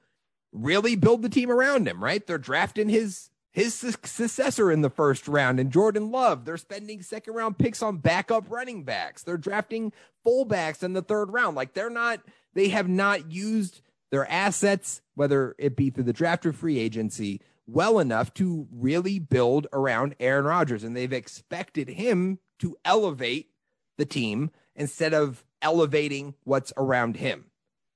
[0.52, 2.26] really build the team around him, right?
[2.26, 6.46] They're drafting his his successor in the first round and Jordan Love.
[6.46, 9.24] They're spending second round picks on backup running backs.
[9.24, 9.94] They're drafting
[10.24, 11.56] fullbacks in the third round.
[11.56, 12.20] Like they're not,
[12.54, 13.82] they have not used
[14.12, 19.20] their assets, whether it be through the draft or free agency, well enough to really
[19.20, 20.84] build around Aaron Rodgers.
[20.84, 23.50] And they've expected him to elevate
[23.98, 27.46] the team instead of elevating what's around him.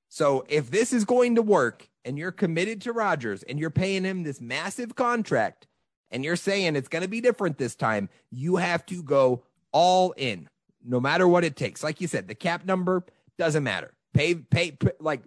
[0.10, 4.04] So if this is going to work and you're committed to Rodgers and you're paying
[4.04, 5.68] him this massive contract
[6.10, 10.12] and you're saying it's going to be different this time, you have to go all
[10.18, 10.50] in
[10.84, 11.84] no matter what it takes.
[11.84, 13.06] Like you said, the cap number
[13.38, 13.94] doesn't matter.
[14.14, 15.22] Pay, pay, pay like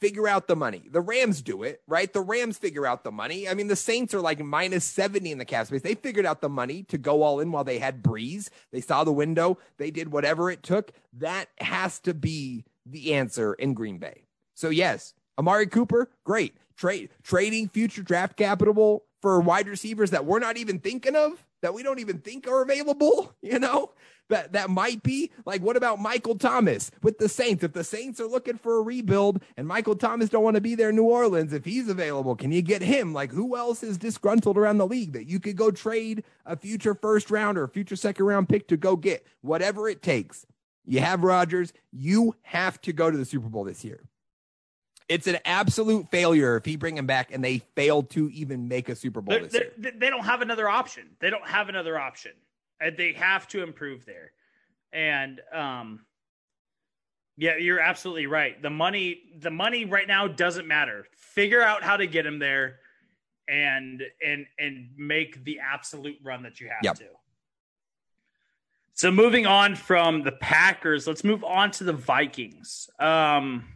[0.00, 0.84] figure out the money.
[0.90, 2.12] The Rams do it, right?
[2.12, 3.48] The Rams figure out the money.
[3.48, 5.82] I mean, the Saints are like minus 70 in the cap space.
[5.82, 8.48] They figured out the money to go all in while they had Brees.
[8.72, 9.58] They saw the window.
[9.78, 10.92] They did whatever it took.
[11.12, 14.24] That has to be the answer in Green Bay.
[14.54, 16.54] So yes, Amari Cooper, great.
[16.76, 21.74] Trade trading future draft capital for wide receivers that we're not even thinking of, that
[21.74, 23.90] we don't even think are available, you know?
[24.28, 27.64] That that might be like what about Michael Thomas with the Saints?
[27.64, 30.74] If the Saints are looking for a rebuild and Michael Thomas don't want to be
[30.74, 33.12] there in New Orleans, if he's available, can you get him?
[33.12, 36.94] Like who else is disgruntled around the league that you could go trade a future
[36.94, 39.26] first round or a future second round pick to go get?
[39.42, 40.46] Whatever it takes.
[40.88, 44.00] You have Rodgers, you have to go to the Super Bowl this year.
[45.08, 48.88] It's an absolute failure if he bring him back and they fail to even make
[48.88, 49.72] a Super Bowl this year.
[49.78, 51.04] They don't have another option.
[51.20, 52.32] They don't have another option.
[52.80, 54.32] Uh, they have to improve there.
[54.92, 56.00] And um
[57.36, 58.60] yeah, you're absolutely right.
[58.60, 61.06] The money the money right now doesn't matter.
[61.12, 62.80] Figure out how to get him there
[63.48, 66.96] and and and make the absolute run that you have yep.
[66.96, 67.06] to.
[68.94, 72.90] So moving on from the Packers, let's move on to the Vikings.
[72.98, 73.68] Um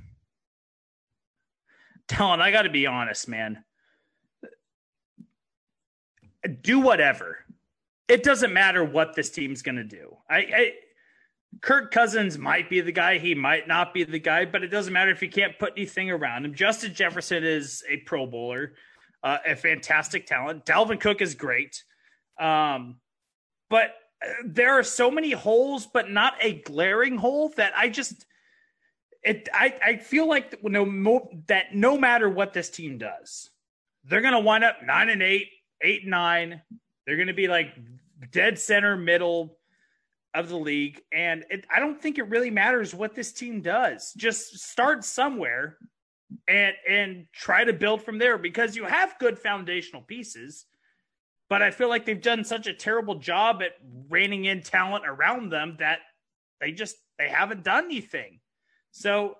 [2.09, 3.65] Dallen, I got to be honest, man.
[6.63, 7.39] Do whatever
[8.09, 10.17] it doesn't matter what this team's going to do.
[10.29, 10.73] I, I
[11.61, 14.93] Kirk Cousins might be the guy, he might not be the guy, but it doesn't
[14.93, 16.55] matter if you can't put anything around him.
[16.55, 18.73] Justin Jefferson is a Pro Bowler,
[19.23, 20.65] uh, a fantastic talent.
[20.65, 21.85] Dalvin Cook is great,
[22.41, 22.97] um,
[23.69, 28.25] but uh, there are so many holes, but not a glaring hole that I just
[29.23, 29.49] it.
[29.53, 33.51] I I feel like no that no matter what this team does,
[34.05, 35.49] they're going to wind up nine and eight,
[35.83, 36.63] eight nine.
[37.07, 37.75] They're going to be like
[38.31, 39.59] dead center middle
[40.35, 41.01] of the league.
[41.13, 44.13] And it, I don't think it really matters what this team does.
[44.17, 45.77] Just start somewhere
[46.49, 50.67] and and try to build from there because you have good foundational pieces.
[51.49, 53.73] But I feel like they've done such a terrible job at
[54.09, 55.99] reining in talent around them that
[56.61, 58.41] they just they haven't done anything.
[58.93, 59.37] So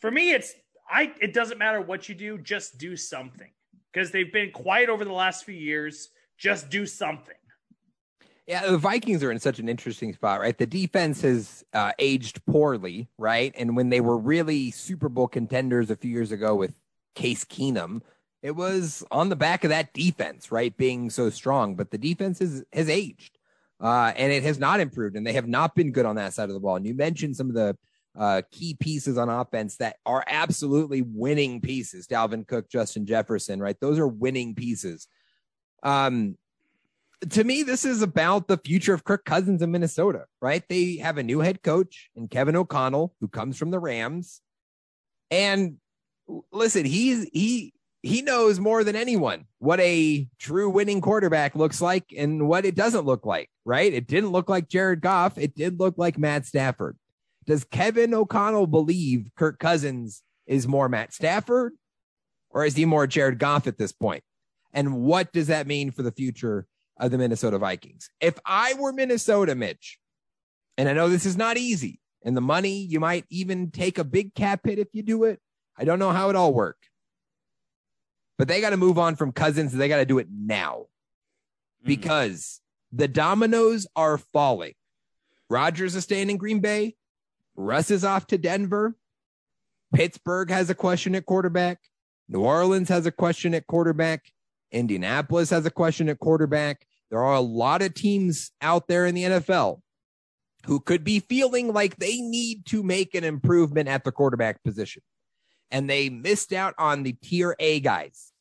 [0.00, 0.54] for me, it's
[0.90, 3.50] I it doesn't matter what you do, just do something.
[3.92, 6.10] Because they've been quiet over the last few years.
[6.38, 7.34] Just do something.
[8.46, 10.56] Yeah, the Vikings are in such an interesting spot, right?
[10.56, 13.52] The defense has uh, aged poorly, right?
[13.58, 16.72] And when they were really Super Bowl contenders a few years ago with
[17.16, 18.02] Case Keenum,
[18.42, 21.74] it was on the back of that defense, right, being so strong.
[21.74, 23.36] But the defense is, has aged,
[23.80, 26.48] uh, and it has not improved, and they have not been good on that side
[26.48, 26.76] of the ball.
[26.76, 27.76] And you mentioned some of the
[28.16, 32.06] uh, key pieces on offense that are absolutely winning pieces.
[32.06, 33.76] Dalvin Cook, Justin Jefferson, right?
[33.80, 35.08] Those are winning pieces.
[35.86, 36.36] Um,
[37.30, 40.62] to me, this is about the future of Kirk Cousins in Minnesota, right?
[40.68, 44.40] They have a new head coach and Kevin O'Connell, who comes from the Rams.
[45.30, 45.76] And
[46.52, 47.72] listen, he's he
[48.02, 52.74] he knows more than anyone what a true winning quarterback looks like and what it
[52.74, 53.92] doesn't look like, right?
[53.92, 55.38] It didn't look like Jared Goff.
[55.38, 56.96] It did look like Matt Stafford.
[57.46, 61.74] Does Kevin O'Connell believe Kirk Cousins is more Matt Stafford
[62.50, 64.24] or is he more Jared Goff at this point?
[64.76, 68.10] And what does that mean for the future of the Minnesota Vikings.
[68.20, 69.98] If I were Minnesota, Mitch,
[70.78, 74.04] and I know this is not easy, and the money, you might even take a
[74.04, 75.40] big cap hit if you do it.
[75.78, 76.78] I don't know how it all work.
[78.38, 79.72] But they got to move on from Cousins.
[79.72, 80.86] They got to do it now
[81.82, 81.86] mm.
[81.86, 82.60] because
[82.92, 84.74] the dominoes are falling.
[85.48, 86.96] Rodgers is staying in Green Bay.
[87.54, 88.96] Russ is off to Denver.
[89.94, 91.78] Pittsburgh has a question at quarterback.
[92.28, 94.24] New Orleans has a question at quarterback.
[94.72, 96.86] Indianapolis has a question at quarterback.
[97.10, 99.80] There are a lot of teams out there in the NFL
[100.66, 105.02] who could be feeling like they need to make an improvement at the quarterback position.
[105.70, 108.32] And they missed out on the tier A guys.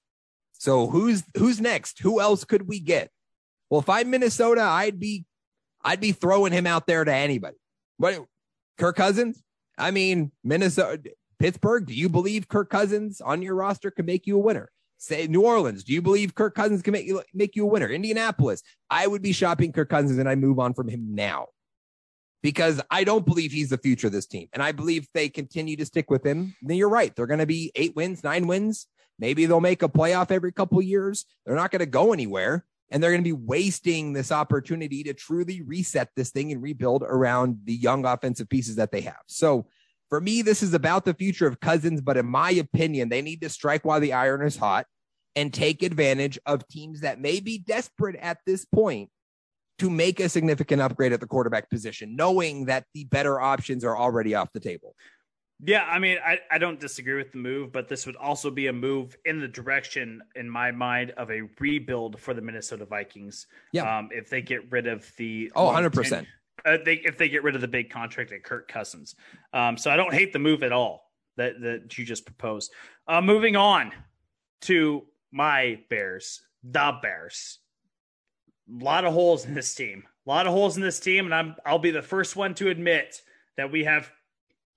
[0.54, 2.00] So who's who's next?
[2.00, 3.12] Who else could we get?
[3.70, 5.26] Well, if I'm Minnesota, I'd be
[5.84, 7.58] I'd be throwing him out there to anybody.
[8.00, 8.26] But
[8.78, 9.44] Kirk Cousins?
[9.78, 14.38] I mean, Minnesota Pittsburgh, do you believe Kirk Cousins on your roster can make you
[14.38, 14.72] a winner?
[14.98, 15.84] Say New Orleans.
[15.84, 17.88] Do you believe Kirk Cousins can make you make you a winner?
[17.90, 18.64] Indianapolis.
[18.90, 21.48] I would be shopping Kirk Cousins and I move on from him now
[22.42, 24.48] because I don't believe he's the future of this team.
[24.54, 26.56] And I believe they continue to stick with him.
[26.62, 27.16] Then you're right.
[27.16, 28.88] They're going to be eight wins, nine wins.
[29.18, 31.26] Maybe they'll make a playoff every couple years.
[31.46, 32.66] They're not going to go anywhere.
[32.92, 37.02] And they're going to be wasting this opportunity to truly reset this thing and rebuild
[37.02, 39.24] around the young offensive pieces that they have.
[39.26, 39.66] So
[40.16, 43.42] for me, this is about the future of Cousins, but in my opinion, they need
[43.42, 44.86] to strike while the iron is hot
[45.36, 49.10] and take advantage of teams that may be desperate at this point
[49.80, 53.98] to make a significant upgrade at the quarterback position, knowing that the better options are
[53.98, 54.96] already off the table.
[55.62, 58.68] Yeah, I mean, I, I don't disagree with the move, but this would also be
[58.68, 63.48] a move in the direction, in my mind, of a rebuild for the Minnesota Vikings.
[63.74, 63.98] Yeah.
[63.98, 66.26] Um, if they get rid of the oh, 100 percent.
[66.64, 69.16] Uh, they if they get rid of the big contract at Kirk Cousins.
[69.54, 72.72] Um, so I don't hate the move at all that that you just proposed.
[73.08, 73.92] Uh, moving on
[74.62, 77.60] to my Bears, the Bears.
[78.70, 80.04] A lot of holes in this team.
[80.26, 82.70] A lot of holes in this team, and I'm I'll be the first one to
[82.70, 83.22] admit
[83.58, 84.12] that we have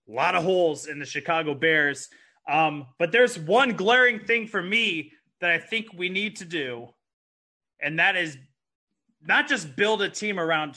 [0.09, 2.09] a lot of holes in the Chicago Bears.
[2.48, 6.88] Um, but there's one glaring thing for me that I think we need to do,
[7.80, 8.36] and that is
[9.27, 10.77] not just build a team around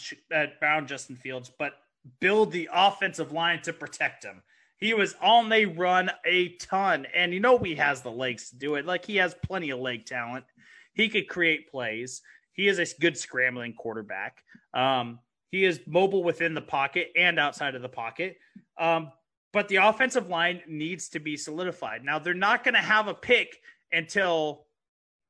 [0.61, 1.73] around Justin Fields, but
[2.19, 4.41] build the offensive line to protect him.
[4.77, 8.57] He was on the run a ton, and you know he has the legs to
[8.57, 8.85] do it.
[8.85, 10.45] Like he has plenty of leg talent.
[10.93, 12.21] He could create plays.
[12.53, 14.43] He is a good scrambling quarterback.
[14.73, 15.19] Um,
[15.51, 18.37] he is mobile within the pocket and outside of the pocket.
[18.77, 19.11] Um,
[19.53, 22.03] but the offensive line needs to be solidified.
[22.03, 23.59] Now they're not going to have a pick
[23.91, 24.65] until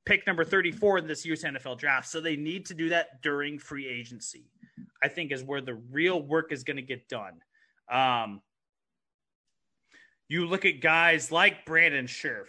[0.06, 2.08] pick number 34 in this year's NFL draft.
[2.08, 4.46] So they need to do that during free agency,
[5.02, 7.42] I think is where the real work is going to get done.
[7.90, 8.42] Um,
[10.28, 12.48] you look at guys like Brandon Scherff,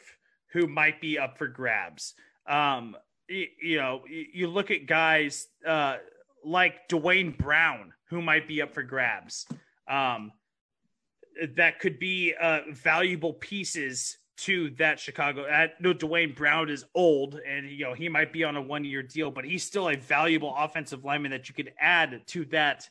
[0.53, 2.15] who might be up for grabs.
[2.47, 2.97] Um,
[3.29, 5.97] you, you know, you look at guys uh,
[6.45, 9.47] like Duane Brown, who might be up for grabs.
[9.89, 10.33] Um,
[11.57, 15.47] that could be uh, valuable pieces to that Chicago.
[15.47, 19.03] At, no, Duane Brown is old, and you know he might be on a one-year
[19.03, 22.89] deal, but he's still a valuable offensive lineman that you could add to that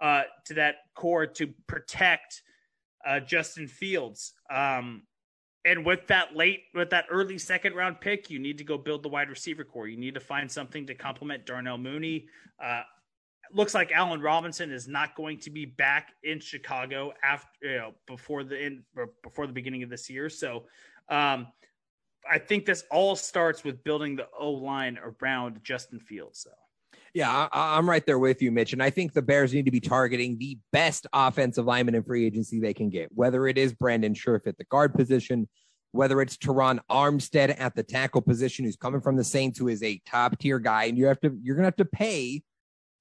[0.00, 2.42] uh, to that core to protect
[3.06, 4.32] uh, Justin Fields.
[4.50, 5.02] Um,
[5.64, 9.02] and with that late, with that early second round pick, you need to go build
[9.02, 9.88] the wide receiver core.
[9.88, 12.26] You need to find something to complement Darnell Mooney.
[12.62, 12.82] Uh,
[13.54, 17.94] looks like Allen Robinson is not going to be back in Chicago after you know
[18.06, 18.82] before the in,
[19.22, 20.28] before the beginning of this year.
[20.28, 20.64] So
[21.08, 21.46] um,
[22.30, 26.40] I think this all starts with building the O line around Justin Fields.
[26.40, 26.50] So.
[27.12, 28.72] Yeah, I, am right there with you, Mitch.
[28.72, 32.26] And I think the Bears need to be targeting the best offensive lineman in free
[32.26, 35.48] agency they can get, whether it is Brandon Scherff at the guard position,
[35.92, 39.80] whether it's Terron Armstead at the tackle position, who's coming from the Saints, who is
[39.84, 42.42] a top tier guy, and you have to you're gonna have to pay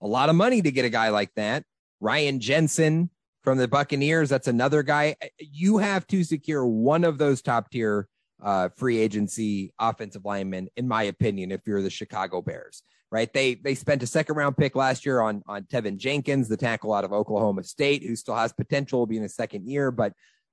[0.03, 1.63] a lot of money to get a guy like that.
[1.99, 3.09] Ryan Jensen
[3.43, 5.15] from the Buccaneers, that's another guy.
[5.39, 8.07] You have to secure one of those top tier
[8.41, 13.31] uh, free agency offensive linemen, in my opinion, if you're the Chicago Bears, right?
[13.31, 16.93] They they spent a second round pick last year on on Teven Jenkins, the tackle
[16.93, 20.11] out of Oklahoma State, who still has potential to be in a second year, but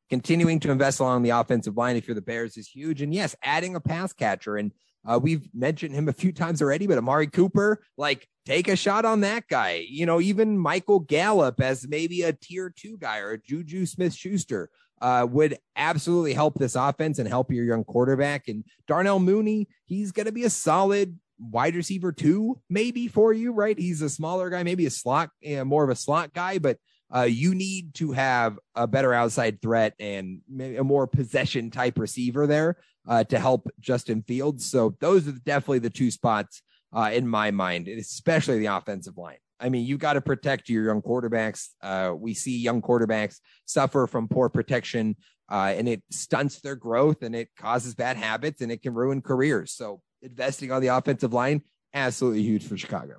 [0.09, 3.03] continuing to invest along the offensive line if you're the Bears is huge.
[3.03, 4.73] And yes, adding a pass catcher and
[5.05, 9.05] uh, we've mentioned him a few times already, but Amari Cooper, like take a shot
[9.05, 9.85] on that guy.
[9.89, 14.15] You know, even Michael Gallup as maybe a tier two guy or a Juju Smith
[14.15, 14.71] Schuster
[15.01, 18.49] uh, would absolutely help this offense and help your young quarterback.
[18.49, 23.53] And Darnell Mooney, he's going to be a solid wide receiver two, maybe for you,
[23.53, 23.79] right?
[23.79, 26.77] He's a smaller guy, maybe a slot, uh, more of a slot guy, but
[27.15, 30.41] uh, you need to have a better outside threat and
[30.77, 32.77] a more possession type receiver there
[33.09, 34.71] uh, to help Justin Fields.
[34.71, 36.63] So those are definitely the two spots
[36.93, 39.39] uh, in my mind, especially the offensive line.
[39.59, 41.69] I mean, you got to protect your young quarterbacks.
[41.83, 45.17] Uh, we see young quarterbacks suffer from poor protection,
[45.51, 49.21] uh, and it stunts their growth and it causes bad habits and it can ruin
[49.21, 49.73] careers.
[49.73, 51.63] So investing on the offensive line,
[51.93, 53.17] absolutely huge for Chicago.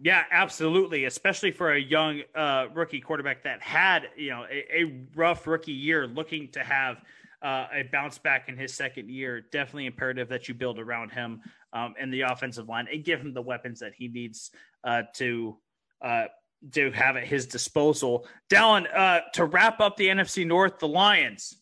[0.00, 1.04] Yeah, absolutely.
[1.04, 5.72] Especially for a young uh, rookie quarterback that had, you know, a, a rough rookie
[5.72, 7.02] year, looking to have
[7.42, 9.40] uh, a bounce back in his second year.
[9.52, 11.40] Definitely imperative that you build around him
[11.72, 14.50] um, in the offensive line and give him the weapons that he needs
[14.84, 15.56] uh, to
[16.00, 16.24] uh,
[16.72, 18.26] to have at his disposal.
[18.48, 21.56] Dallen, uh, to wrap up the NFC North, the Lions.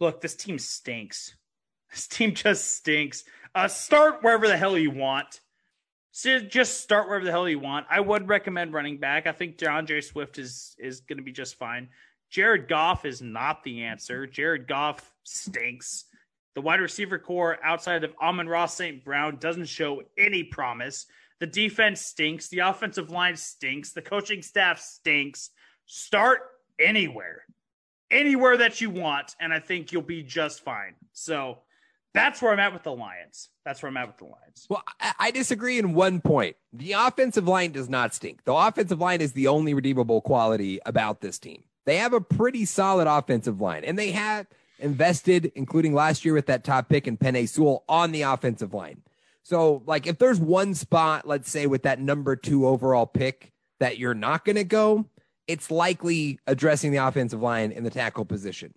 [0.00, 1.34] Look, this team stinks.
[1.90, 3.24] This team just stinks.
[3.54, 5.40] Uh, start wherever the hell you want
[6.18, 7.86] so just start wherever the hell you want.
[7.88, 9.28] I would recommend running back.
[9.28, 11.90] I think D'Andre Swift is is going to be just fine.
[12.30, 14.26] Jared Goff is not the answer.
[14.26, 16.04] Jared Goff stinks.
[16.54, 19.04] The wide receiver core outside of Amon-Ra St.
[19.04, 21.06] Brown doesn't show any promise.
[21.40, 22.48] The defense stinks.
[22.48, 23.92] The offensive line stinks.
[23.92, 25.50] The coaching staff stinks.
[25.86, 26.40] Start
[26.78, 27.42] anywhere,
[28.10, 30.94] anywhere that you want, and I think you'll be just fine.
[31.12, 31.58] So
[32.12, 33.48] that's where I'm at with the Lions.
[33.64, 34.66] That's where I'm at with the Lions.
[34.68, 34.82] Well,
[35.18, 36.56] I disagree in one point.
[36.72, 38.44] The offensive line does not stink.
[38.44, 41.62] The offensive line is the only redeemable quality about this team.
[41.88, 44.46] They have a pretty solid offensive line, and they have
[44.78, 49.00] invested, including last year with that top pick and Penei Sewell, on the offensive line.
[49.42, 53.96] So, like, if there's one spot, let's say, with that number two overall pick that
[53.96, 55.06] you're not going to go,
[55.46, 58.74] it's likely addressing the offensive line in the tackle position.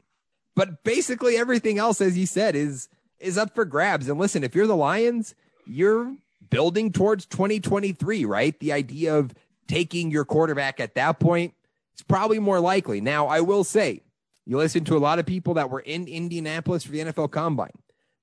[0.56, 2.88] But basically everything else, as you said, is
[3.20, 4.08] is up for grabs.
[4.08, 5.36] And listen, if you're the Lions,
[5.66, 6.16] you're
[6.50, 8.58] building towards 2023, right?
[8.62, 9.34] The idea of
[9.68, 11.54] taking your quarterback at that point
[12.02, 13.00] is probably more likely.
[13.00, 14.02] Now, I will say,
[14.46, 17.72] you listen to a lot of people that were in Indianapolis for the NFL Combine.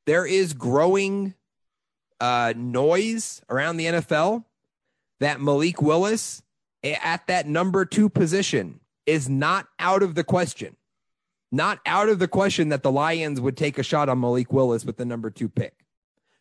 [0.06, 1.34] There is growing
[2.20, 4.44] uh, noise around the NFL
[5.20, 6.42] that Malik Willis
[6.82, 10.76] at that number two position is not out of the question.
[11.50, 14.84] Not out of the question that the Lions would take a shot on Malik Willis
[14.84, 15.84] with the number two pick.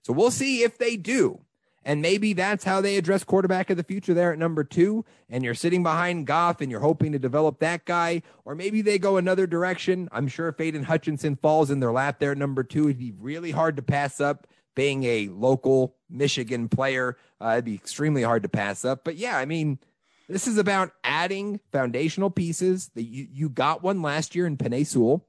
[0.01, 1.39] So we'll see if they do.
[1.87, 5.05] And maybe that's how they address quarterback of the future there at number two.
[5.29, 8.23] And you're sitting behind Goff and you're hoping to develop that guy.
[8.43, 10.09] Or maybe they go another direction.
[10.11, 13.51] I'm sure if Hutchinson falls in their lap there at number two, it'd be really
[13.51, 17.15] hard to pass up being a local Michigan player.
[17.39, 19.05] Uh, it'd be extremely hard to pass up.
[19.05, 19.79] But yeah, I mean,
[20.27, 24.85] this is about adding foundational pieces that you, you got one last year in Penei
[24.85, 25.25] Sewell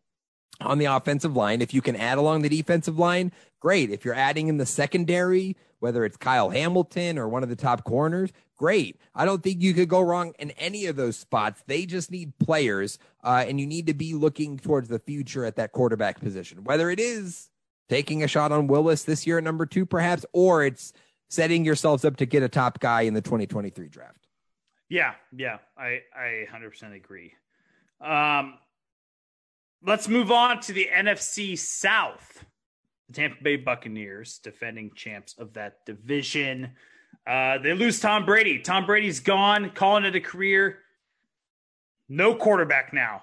[0.60, 1.62] on the offensive line.
[1.62, 3.30] If you can add along the defensive line,
[3.60, 3.90] great.
[3.90, 7.84] If you're adding in the secondary, whether it's Kyle Hamilton or one of the top
[7.84, 9.00] corners, great.
[9.14, 11.62] I don't think you could go wrong in any of those spots.
[11.66, 15.56] They just need players, uh, and you need to be looking towards the future at
[15.56, 17.48] that quarterback position, whether it is
[17.88, 20.92] taking a shot on Willis this year at number two, perhaps, or it's
[21.30, 24.26] setting yourselves up to get a top guy in the 2023 draft.
[24.88, 27.34] Yeah, yeah, I I 100% agree.
[28.00, 28.54] Um,
[29.82, 32.44] let's move on to the NFC South.
[33.08, 36.72] The Tampa Bay Buccaneers, defending champs of that division.
[37.26, 38.60] Uh, they lose Tom Brady.
[38.60, 40.78] Tom Brady's gone, calling it a career.
[42.08, 43.22] No quarterback now.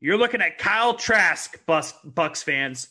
[0.00, 2.88] You're looking at Kyle Trask, Bus, Bucs fans.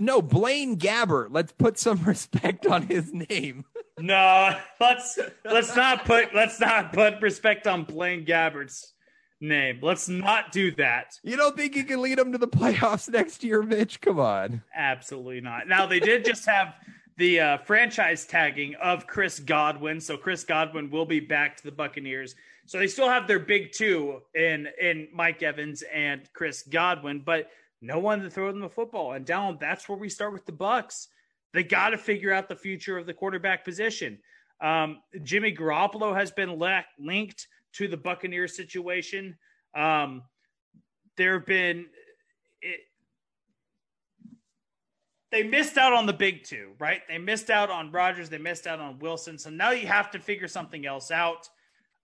[0.00, 1.28] No, Blaine Gabbert.
[1.30, 3.64] Let's put some respect on his name.
[3.98, 8.92] no, let's let's not put let's not put respect on Blaine Gabbert's
[9.42, 9.80] name.
[9.82, 11.18] Let's not do that.
[11.22, 14.00] You don't think you can lead them to the playoffs next year, Mitch?
[14.00, 14.62] Come on.
[14.74, 15.68] Absolutely not.
[15.68, 16.74] Now they did just have
[17.18, 21.72] the uh, franchise tagging of Chris Godwin, so Chris Godwin will be back to the
[21.72, 22.34] Buccaneers.
[22.64, 27.50] So they still have their big two in in Mike Evans and Chris Godwin, but
[27.80, 29.12] no one to throw them the football.
[29.12, 31.08] And down, that's where we start with the Bucs.
[31.52, 34.18] They got to figure out the future of the quarterback position.
[34.60, 36.58] Um, Jimmy Garoppolo has been
[36.98, 39.36] linked to the Buccaneers situation.
[39.74, 40.22] Um,
[41.16, 41.86] there have been
[45.32, 47.00] they missed out on the big two, right?
[47.08, 49.38] They missed out on Rodgers, they missed out on Wilson.
[49.38, 51.48] So now you have to figure something else out.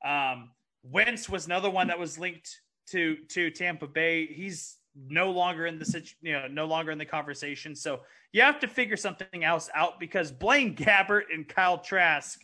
[0.05, 0.51] Um,
[0.83, 4.27] Wentz was another one that was linked to to Tampa Bay.
[4.27, 7.77] He's no longer in the you know no longer in the conversation.
[7.77, 8.01] So
[8.33, 12.41] you have to figure something else out because Blaine Gabbert and Kyle Trask,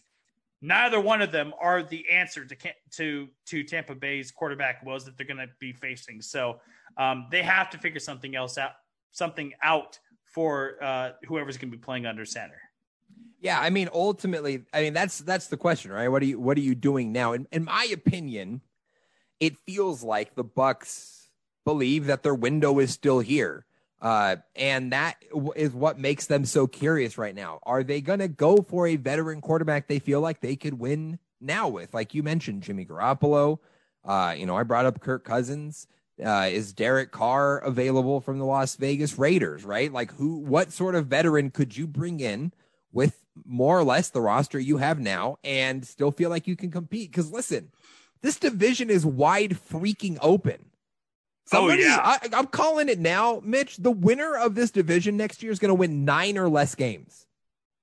[0.65, 2.57] neither one of them are the answer to
[2.93, 6.23] to to Tampa Bay's quarterback woes that they're going to be facing.
[6.23, 6.61] So
[6.97, 8.73] um, they have to figure something else out,
[9.13, 12.61] something out for uh, whoever's going to be playing under center.
[13.41, 16.09] Yeah, I mean, ultimately, I mean that's that's the question, right?
[16.09, 17.35] What are you what are you doing now?
[17.35, 18.63] In, in my opinion,
[19.41, 21.27] it feels like the Bucs
[21.67, 23.67] believe that their window is still here.
[24.05, 25.17] Uh, and that
[25.57, 27.59] is what makes them so curious right now.
[27.63, 31.19] Are they going to go for a veteran quarterback they feel like they could win
[31.41, 31.95] now with?
[31.95, 33.61] Like you mentioned, Jimmy Garoppolo.
[34.05, 35.87] Uh, you know, I brought up Kirk Cousins.
[36.25, 39.93] Uh, is Derek Carr available from the Las Vegas Raiders, right?
[39.93, 42.53] Like, who, what sort of veteran could you bring in
[42.93, 46.71] with more or less the roster you have now and still feel like you can
[46.71, 47.11] compete?
[47.11, 47.71] Because listen,
[48.21, 50.67] this division is wide freaking open.
[51.53, 51.99] Oh, Somebody, oh, yeah.
[52.03, 53.77] I, I'm calling it now, Mitch.
[53.77, 57.27] The winner of this division next year is going to win nine or less games.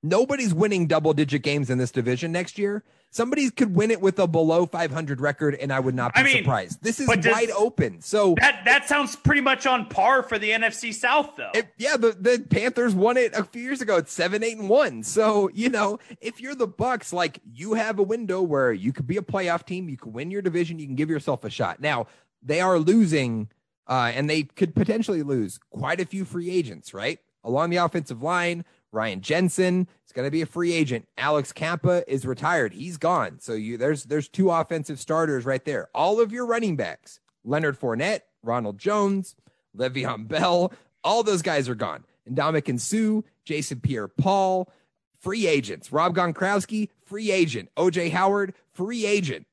[0.04, 2.84] Nobody's winning double digit games in this division next year.
[3.14, 6.24] Somebody could win it with a below 500 record, and I would not be I
[6.24, 6.82] mean, surprised.
[6.82, 8.02] This is wide open.
[8.02, 11.52] So that that sounds pretty much on par for the NFC South, though.
[11.54, 13.98] It, yeah, the, the Panthers won it a few years ago.
[13.98, 15.04] It's seven, eight, and one.
[15.04, 19.08] So you know, if you're the Bucs, like you have a window where you could
[19.08, 21.82] be a playoff team, you can win your division, you can give yourself a shot.
[21.82, 22.08] Now
[22.42, 23.50] they are losing,
[23.88, 27.20] uh, and they could potentially lose quite a few free agents, right?
[27.44, 31.08] Along the offensive line, Ryan Jensen is going to be a free agent.
[31.18, 33.40] Alex Cappa is retired; he's gone.
[33.40, 35.90] So you there's there's two offensive starters right there.
[35.96, 39.36] All of your running backs, Leonard Fournette, Ronald Jones,
[39.78, 40.74] Le'Veon Bell,
[41.04, 42.04] all those guys are gone.
[42.26, 44.72] And Ndamukong Suh, Jason Pierre-Paul,
[45.20, 45.92] free agents.
[45.92, 47.70] Rob Gronkowski, free agent.
[47.78, 49.48] OJ Howard, free agent.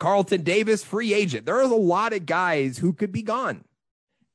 [0.00, 1.46] Carlton Davis, free agent.
[1.46, 3.64] There are a lot of guys who could be gone.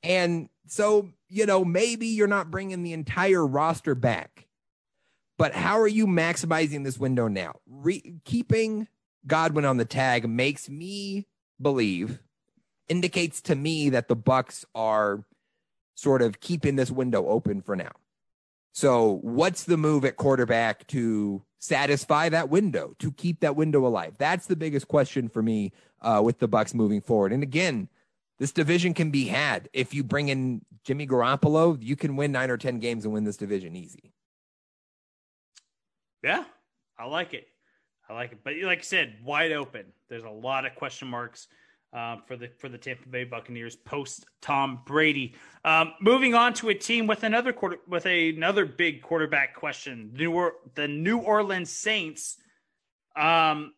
[0.03, 4.47] And so, you know, maybe you're not bringing the entire roster back,
[5.37, 7.55] but how are you maximizing this window now?
[7.67, 8.87] Re- keeping
[9.25, 11.25] Godwin on the tag makes me
[11.59, 12.19] believe
[12.87, 15.25] indicates to me that the Bucs are
[15.95, 17.91] sort of keeping this window open for now.
[18.75, 24.15] So, what's the move at quarterback to satisfy that window, to keep that window alive?
[24.17, 25.71] That's the biggest question for me
[26.01, 27.31] uh, with the Bucs moving forward.
[27.31, 27.87] And again,
[28.37, 29.69] this division can be had.
[29.71, 33.23] If you bring in Jimmy Garoppolo, you can win nine or 10 games and win
[33.23, 34.11] this division easy.
[36.21, 36.43] Yeah,
[36.99, 37.47] I like it.
[38.09, 38.39] I like it.
[38.43, 39.85] But like I said, wide open.
[40.09, 41.47] There's a lot of question marks
[41.95, 45.33] uh, for the for the Tampa Bay Buccaneers post Tom Brady.
[45.63, 50.11] Um, moving on to a team with another quarter with a, another big quarterback question.
[50.13, 52.37] New or, the New Orleans Saints.
[53.15, 53.73] Um,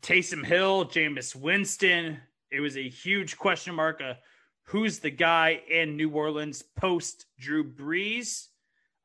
[0.00, 2.20] Taysom Hill, Jameis Winston.
[2.52, 4.00] It was a huge question mark.
[4.00, 4.14] Uh,
[4.62, 8.46] who's the guy in New Orleans post Drew Brees?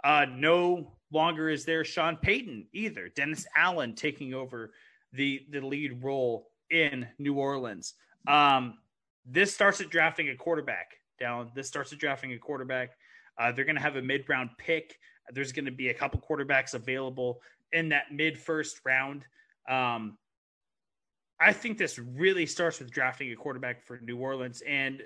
[0.04, 3.10] Uh, no longer is there Sean Payton either.
[3.10, 4.72] Dennis Allen taking over
[5.14, 7.94] the the lead role in New Orleans.
[8.28, 8.80] Um,
[9.26, 10.98] this starts at drafting a quarterback.
[11.20, 11.52] Down.
[11.56, 12.98] This starts at drafting a quarterback.
[13.38, 15.00] Uh, they're going to have a mid round pick.
[15.32, 17.40] There's going to be a couple quarterbacks available
[17.72, 19.24] in that mid first round.
[19.70, 20.18] Um,
[21.40, 25.02] I think this really starts with drafting a quarterback for New Orleans and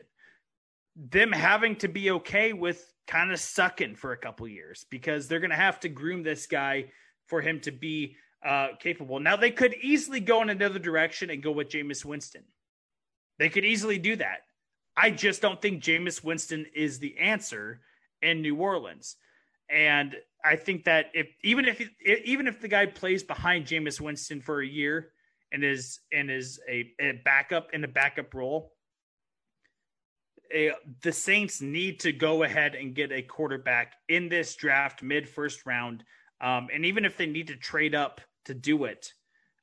[0.95, 5.39] them having to be okay with kind of sucking for a couple years because they're
[5.39, 6.85] going to have to groom this guy
[7.27, 8.15] for him to be
[8.47, 9.19] uh, capable.
[9.19, 12.43] Now they could easily go in another direction and go with Jameis Winston.
[13.39, 14.39] They could easily do that.
[14.95, 17.81] I just don't think Jameis Winston is the answer
[18.21, 19.17] in New Orleans.
[19.69, 21.85] And I think that if even if
[22.25, 25.09] even if the guy plays behind Jameis Winston for a year
[25.51, 28.71] and is and is a, a backup in a backup role,
[30.53, 30.71] a,
[31.03, 35.65] the Saints need to go ahead and get a quarterback in this draft mid first
[35.65, 36.05] round.
[36.39, 39.13] Um, and even if they need to trade up to do it,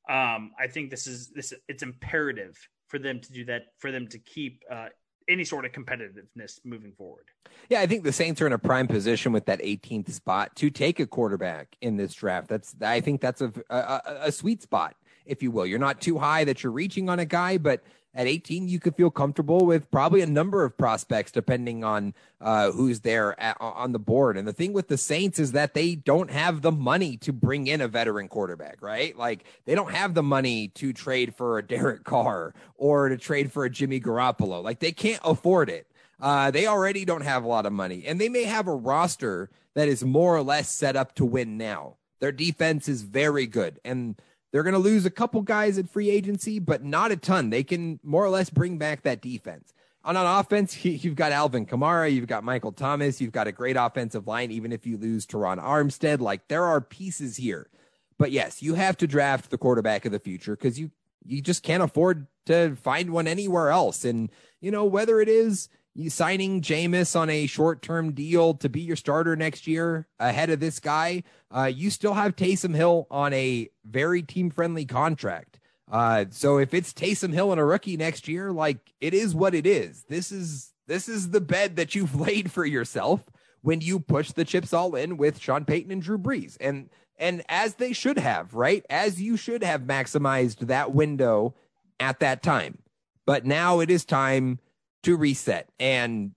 [0.08, 2.56] um, I think this is this it's imperative
[2.88, 4.88] for them to do that for them to keep uh,
[5.28, 7.24] any sort of competitiveness moving forward.
[7.68, 10.70] Yeah, I think the Saints are in a prime position with that 18th spot to
[10.70, 12.48] take a quarterback in this draft.
[12.48, 14.94] That's I think that's a, a, a sweet spot,
[15.24, 15.66] if you will.
[15.66, 17.82] You're not too high that you're reaching on a guy, but
[18.14, 22.70] at 18, you could feel comfortable with probably a number of prospects, depending on uh,
[22.70, 24.36] who's there at, on the board.
[24.36, 27.66] And the thing with the Saints is that they don't have the money to bring
[27.66, 29.16] in a veteran quarterback, right?
[29.18, 33.50] Like they don't have the money to trade for a Derek Carr or to trade
[33.50, 34.62] for a Jimmy Garoppolo.
[34.62, 35.88] Like they can't afford it.
[36.20, 39.50] Uh, they already don't have a lot of money, and they may have a roster
[39.74, 41.96] that is more or less set up to win now.
[42.20, 44.14] Their defense is very good, and
[44.54, 47.50] they're going to lose a couple guys at free agency, but not a ton.
[47.50, 49.74] They can more or less bring back that defense.
[50.04, 53.74] On on offense, you've got Alvin Kamara, you've got Michael Thomas, you've got a great
[53.74, 56.20] offensive line, even if you lose Terron Armstead.
[56.20, 57.68] Like there are pieces here.
[58.16, 60.92] But yes, you have to draft the quarterback of the future because you
[61.24, 64.04] you just can't afford to find one anywhere else.
[64.04, 68.68] And you know, whether it is you signing Jameis on a short term deal to
[68.68, 73.06] be your starter next year ahead of this guy, uh, you still have Taysom Hill
[73.10, 75.60] on a very team friendly contract.
[75.90, 79.54] Uh, so if it's Taysom Hill and a rookie next year, like it is what
[79.54, 80.04] it is.
[80.08, 83.24] This is this is the bed that you've laid for yourself
[83.62, 86.56] when you push the chips all in with Sean Payton and Drew Brees.
[86.60, 88.84] And and as they should have, right?
[88.90, 91.54] As you should have maximized that window
[92.00, 92.78] at that time.
[93.24, 94.58] But now it is time
[95.04, 95.68] to reset.
[95.78, 96.32] And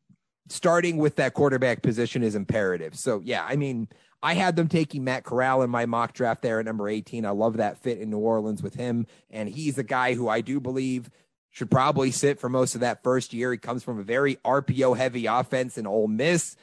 [0.50, 2.96] starting with that quarterback position is imperative.
[2.96, 3.90] So, yeah, I mean,
[4.24, 7.26] I had them taking Matt Corral in my mock draft there at number 18.
[7.26, 9.06] I love that fit in New Orleans with him.
[9.30, 11.10] And he's a guy who I do believe
[11.50, 13.52] should probably sit for most of that first year.
[13.52, 16.56] He comes from a very RPO heavy offense in Ole Miss,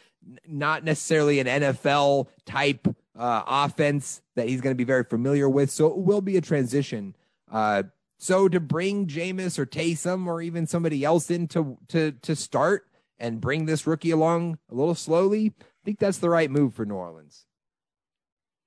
[0.47, 2.87] not necessarily an NFL type
[3.19, 5.71] uh, offense that he's going to be very familiar with.
[5.71, 7.15] So it will be a transition.
[7.51, 7.85] Uh,
[8.19, 12.87] so to bring Jameis or Taysom or even somebody else in to to to start
[13.19, 16.85] and bring this rookie along a little slowly, I think that's the right move for
[16.85, 17.47] New Orleans.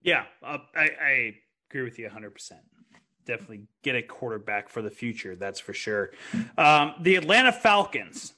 [0.02, 1.36] Yeah, uh, I, I
[1.70, 2.52] agree with you 100%.
[3.26, 6.12] Definitely get a quarterback for the future, that's for sure.
[6.58, 8.34] Um, the Atlanta Falcons,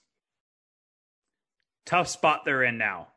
[1.86, 3.10] tough spot they're in now.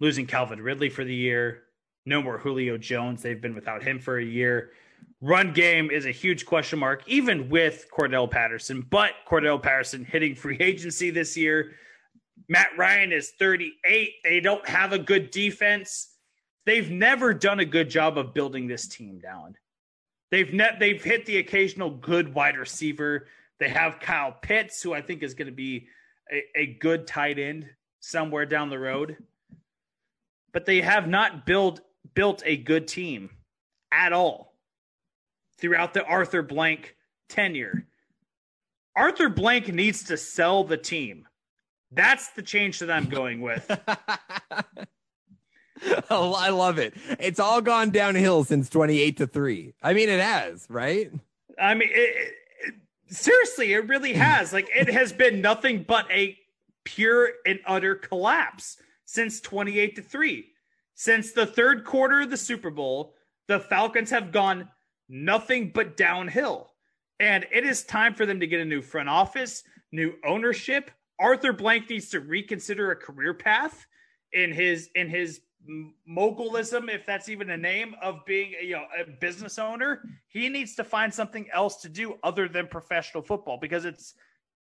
[0.00, 1.62] Losing Calvin Ridley for the year,
[2.04, 3.22] no more Julio Jones.
[3.22, 4.70] They've been without him for a year.
[5.20, 8.86] Run game is a huge question mark, even with Cordarrelle Patterson.
[8.88, 11.72] But Cordarrelle Patterson hitting free agency this year.
[12.48, 14.12] Matt Ryan is 38.
[14.22, 16.14] They don't have a good defense.
[16.66, 19.56] They've never done a good job of building this team down.
[20.30, 23.26] They've net they've hit the occasional good wide receiver.
[23.58, 25.88] They have Kyle Pitts, who I think is going to be
[26.30, 27.66] a, a good tight end
[28.00, 29.16] somewhere down the road.
[30.52, 31.80] But they have not built
[32.14, 33.30] built a good team
[33.90, 34.47] at all
[35.58, 36.96] throughout the Arthur Blank
[37.28, 37.86] tenure.
[38.96, 41.26] Arthur Blank needs to sell the team.
[41.90, 43.70] That's the change that I'm going with.
[46.10, 46.94] Oh, I love it.
[47.20, 49.74] It's all gone downhill since 28 to 3.
[49.82, 51.10] I mean, it has, right?
[51.60, 52.34] I mean, it,
[52.66, 52.74] it,
[53.08, 54.52] seriously, it really has.
[54.52, 56.36] Like, it has been nothing but a
[56.84, 60.46] pure and utter collapse since 28 to 3.
[60.94, 63.14] Since the third quarter of the Super Bowl,
[63.46, 64.68] the Falcons have gone
[65.08, 66.72] nothing but downhill.
[67.20, 70.90] And it is time for them to get a new front office, new ownership.
[71.18, 73.86] Arthur Blank needs to reconsider a career path
[74.32, 75.40] in his in his
[76.06, 80.02] mogulism, if that's even a name of being you know a business owner.
[80.28, 84.14] He needs to find something else to do other than professional football because it's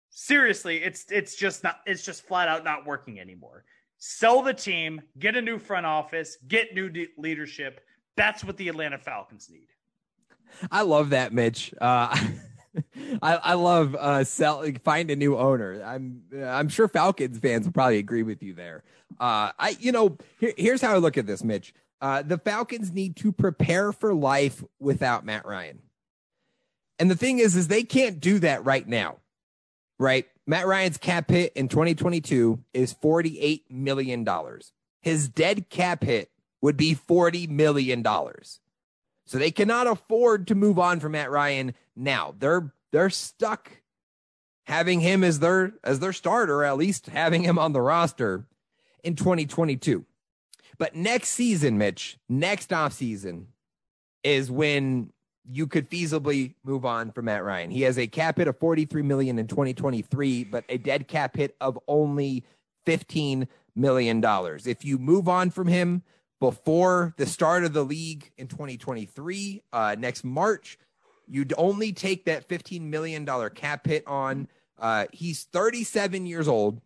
[0.09, 3.63] seriously it's it's just not it's just flat out not working anymore.
[3.97, 7.79] Sell the team, get a new front office, get new de- leadership.
[8.17, 9.69] That's what the Atlanta Falcons need.
[10.71, 11.73] I love that, Mitch.
[11.79, 12.15] Uh,
[13.21, 15.83] I, I love uh, sell find a new owner.
[15.83, 18.83] I'm I'm sure Falcons fans will probably agree with you there.
[19.19, 21.73] Uh, I you know here, here's how I look at this, Mitch.
[22.01, 25.79] Uh, the Falcons need to prepare for life without Matt Ryan,
[26.99, 29.17] and the thing is, is they can't do that right now,
[29.99, 30.25] right?
[30.45, 34.73] Matt Ryan's cap hit in 2022 is 48 million dollars.
[35.01, 36.31] His dead cap hit
[36.61, 38.59] would be 40 million dollars.
[39.25, 42.35] So they cannot afford to move on from Matt Ryan now.
[42.37, 43.71] They're they're stuck
[44.65, 48.45] having him as their as their starter, at least having him on the roster
[49.03, 50.05] in 2022.
[50.77, 53.47] But next season, Mitch, next off season
[54.23, 55.11] is when
[55.49, 57.69] you could feasibly move on from Matt Ryan.
[57.69, 61.55] He has a cap hit of 43 million in 2023, but a dead cap hit
[61.59, 62.43] of only
[62.85, 64.67] 15 million dollars.
[64.67, 66.03] If you move on from him,
[66.43, 70.77] before the start of the league in 2023, uh, next March.
[71.25, 73.25] You'd only take that $15 million
[73.55, 74.49] cap hit on.
[74.77, 76.81] Uh, he's 37 years old.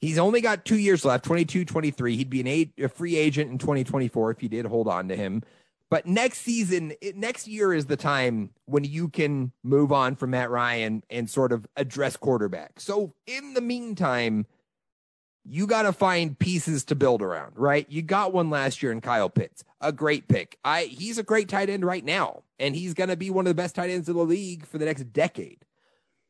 [0.00, 2.16] He's only got two years left 22, 23.
[2.16, 5.14] He'd be an a, a free agent in 2024 if you did hold on to
[5.14, 5.42] him.
[5.90, 10.48] But next season, next year is the time when you can move on from Matt
[10.48, 12.80] Ryan and sort of address quarterback.
[12.80, 14.46] So in the meantime,
[15.48, 17.86] you got to find pieces to build around, right?
[17.88, 20.58] You got one last year in Kyle Pitts, a great pick.
[20.64, 23.50] I he's a great tight end right now, and he's going to be one of
[23.50, 25.64] the best tight ends in the league for the next decade.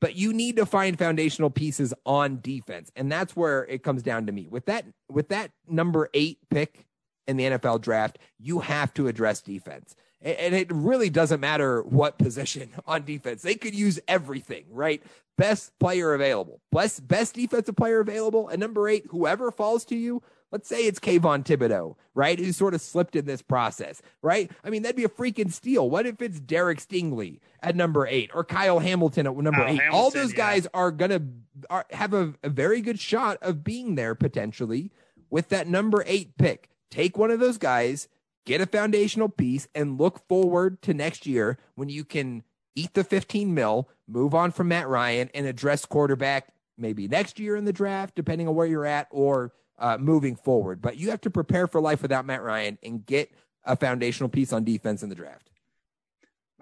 [0.00, 4.26] But you need to find foundational pieces on defense, and that's where it comes down
[4.26, 4.46] to me.
[4.48, 6.86] With that with that number 8 pick
[7.26, 9.96] in the NFL draft, you have to address defense.
[10.20, 13.42] And it really doesn't matter what position on defense.
[13.42, 15.02] They could use everything, right?
[15.36, 18.48] Best player available, best, best defensive player available.
[18.48, 20.20] And number eight, whoever falls to you,
[20.50, 22.38] let's say it's Kayvon Thibodeaux, right?
[22.38, 24.50] Who sort of slipped in this process, right?
[24.64, 25.88] I mean, that'd be a freaking steal.
[25.88, 29.80] What if it's Derek Stingley at number eight or Kyle Hamilton at number eight?
[29.80, 30.80] Hamilton, All those guys yeah.
[30.80, 34.90] are going to have a, a very good shot of being there potentially
[35.30, 36.68] with that number eight pick.
[36.90, 38.08] Take one of those guys
[38.44, 42.42] get a foundational piece and look forward to next year when you can
[42.74, 47.56] eat the 15 mil, move on from Matt Ryan and address quarterback maybe next year
[47.56, 50.80] in the draft, depending on where you're at or uh, moving forward.
[50.80, 53.30] But you have to prepare for life without Matt Ryan and get
[53.64, 55.50] a foundational piece on defense in the draft.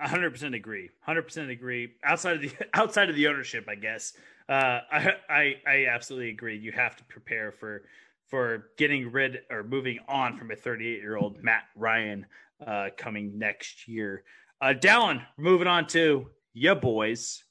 [0.03, 0.91] 100% agree.
[1.09, 1.95] 100% agree.
[2.05, 4.13] Outside of the outside of the ownership, I guess.
[4.49, 6.57] Uh, I, I I absolutely agree.
[6.57, 7.83] You have to prepare for
[8.29, 12.27] for getting rid or moving on from a 38 year old Matt Ryan
[12.65, 14.25] uh, coming next year.
[14.61, 17.45] Uh, Dallen, moving on to ya boys,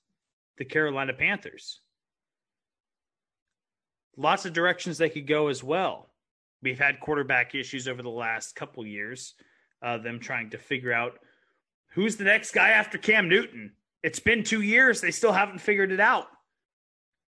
[0.58, 1.82] the Carolina Panthers.
[4.18, 6.10] Lots of directions they could go as well.
[6.62, 9.36] We've had quarterback issues over the last couple years,
[9.84, 11.20] uh, them trying to figure out
[11.92, 13.74] who's the next guy after Cam Newton.
[14.04, 16.28] It's been two years, they still haven't figured it out.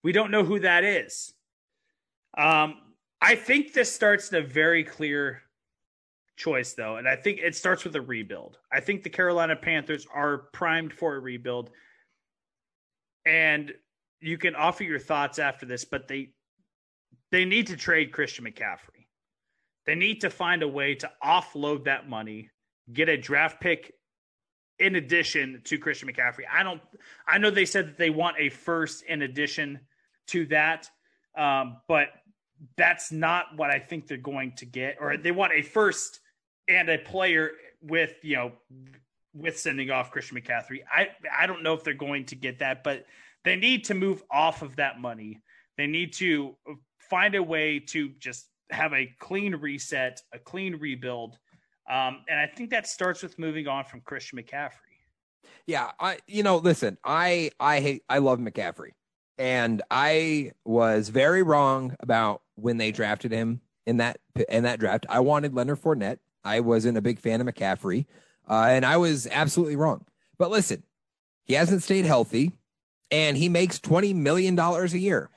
[0.03, 1.33] We don't know who that is.
[2.37, 2.75] Um,
[3.21, 5.41] I think this starts in a very clear
[6.35, 8.57] choice, though, and I think it starts with a rebuild.
[8.71, 11.71] I think the Carolina Panthers are primed for a rebuild,
[13.25, 13.73] and
[14.21, 16.29] you can offer your thoughts after this, but they
[17.31, 19.07] they need to trade Christian McCaffrey.
[19.85, 22.51] They need to find a way to offload that money,
[22.93, 23.93] get a draft pick
[24.79, 26.43] in addition to Christian McCaffrey.
[26.51, 26.81] I don't.
[27.27, 29.79] I know they said that they want a first in addition
[30.27, 30.89] to that,
[31.37, 32.09] um, but
[32.75, 36.19] that's not what I think they're going to get, or they want a first
[36.67, 37.51] and a player
[37.81, 38.51] with you know
[39.33, 40.79] with sending off Christian McCaffrey.
[40.91, 43.05] I I don't know if they're going to get that, but
[43.43, 45.41] they need to move off of that money.
[45.77, 46.57] They need to
[46.99, 51.37] find a way to just have a clean reset, a clean rebuild,
[51.89, 54.71] um, and I think that starts with moving on from Christian McCaffrey.
[55.65, 58.91] Yeah, I you know, listen, I I hate I love McCaffrey.
[59.37, 64.19] And I was very wrong about when they drafted him in that
[64.49, 65.05] in that draft.
[65.09, 66.19] I wanted Leonard Fournette.
[66.43, 68.05] I wasn't a big fan of McCaffrey.
[68.49, 70.05] Uh, and I was absolutely wrong.
[70.37, 70.83] But listen,
[71.43, 72.53] he hasn't stayed healthy
[73.11, 75.29] and he makes $20 million a year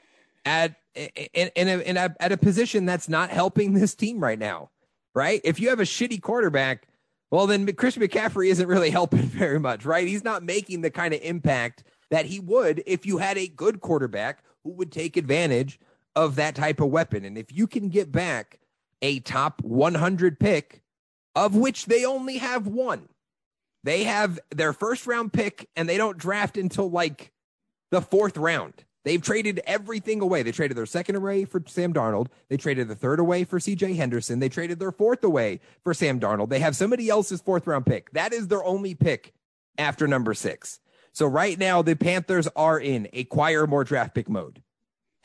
[0.44, 4.38] at in, in, a, in a, at a position that's not helping this team right
[4.38, 4.70] now,
[5.14, 5.40] right?
[5.44, 6.88] If you have a shitty quarterback,
[7.30, 10.06] well, then Christian McCaffrey isn't really helping very much, right?
[10.06, 13.80] He's not making the kind of impact that he would if you had a good
[13.80, 15.78] quarterback who would take advantage
[16.16, 17.24] of that type of weapon.
[17.24, 18.58] And if you can get back
[19.02, 20.82] a top 100 pick,
[21.34, 23.08] of which they only have one,
[23.82, 27.32] they have their first round pick and they don't draft until like
[27.90, 28.84] the fourth round.
[29.04, 30.42] They've traded everything away.
[30.42, 32.26] They traded their second away for Sam Darnold.
[32.48, 34.40] They traded the third away for CJ Henderson.
[34.40, 36.50] They traded their fourth away for Sam Darnold.
[36.50, 38.10] They have somebody else's fourth round pick.
[38.12, 39.32] That is their only pick
[39.78, 40.80] after number six.
[41.12, 44.62] So right now the Panthers are in acquire more draft pick mode.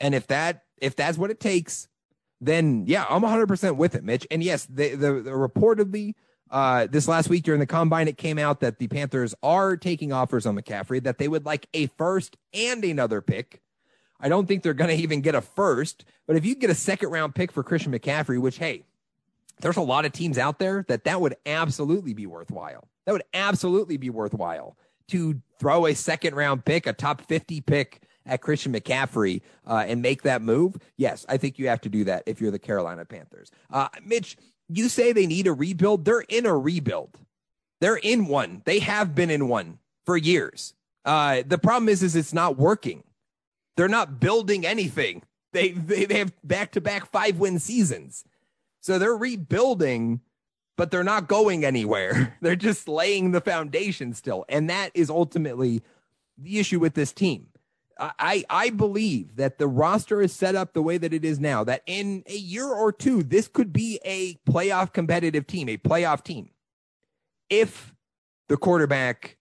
[0.00, 1.88] And if that if that's what it takes,
[2.40, 4.26] then yeah, I'm 100% with it, Mitch.
[4.30, 6.14] And yes, the, the, the reportedly
[6.50, 10.12] uh, this last week during the combine, it came out that the Panthers are taking
[10.12, 13.62] offers on McCaffrey, that they would like a first and another pick.
[14.20, 16.74] I don't think they're going to even get a first, but if you get a
[16.74, 18.84] second round pick for Christian McCaffrey, which, hey,
[19.60, 22.88] there's a lot of teams out there that that would absolutely be worthwhile.
[23.04, 24.76] That would absolutely be worthwhile
[25.08, 30.02] to throw a second round pick, a top 50 pick at Christian McCaffrey uh, and
[30.02, 30.76] make that move.
[30.96, 33.50] Yes, I think you have to do that if you're the Carolina Panthers.
[33.70, 34.36] Uh, Mitch,
[34.68, 36.04] you say they need a rebuild.
[36.04, 37.18] They're in a rebuild.
[37.80, 38.62] They're in one.
[38.64, 40.74] They have been in one for years.
[41.04, 43.04] Uh, the problem is, is it's not working.
[43.76, 45.22] They're not building anything.
[45.52, 48.24] They they, they have back to back five win seasons,
[48.80, 50.20] so they're rebuilding,
[50.76, 52.36] but they're not going anywhere.
[52.42, 55.82] They're just laying the foundation still, and that is ultimately
[56.36, 57.48] the issue with this team.
[57.98, 61.64] I, I believe that the roster is set up the way that it is now,
[61.64, 66.22] that in a year or two, this could be a playoff competitive team, a playoff
[66.22, 66.50] team.
[67.48, 67.94] If
[68.48, 69.36] the quarterback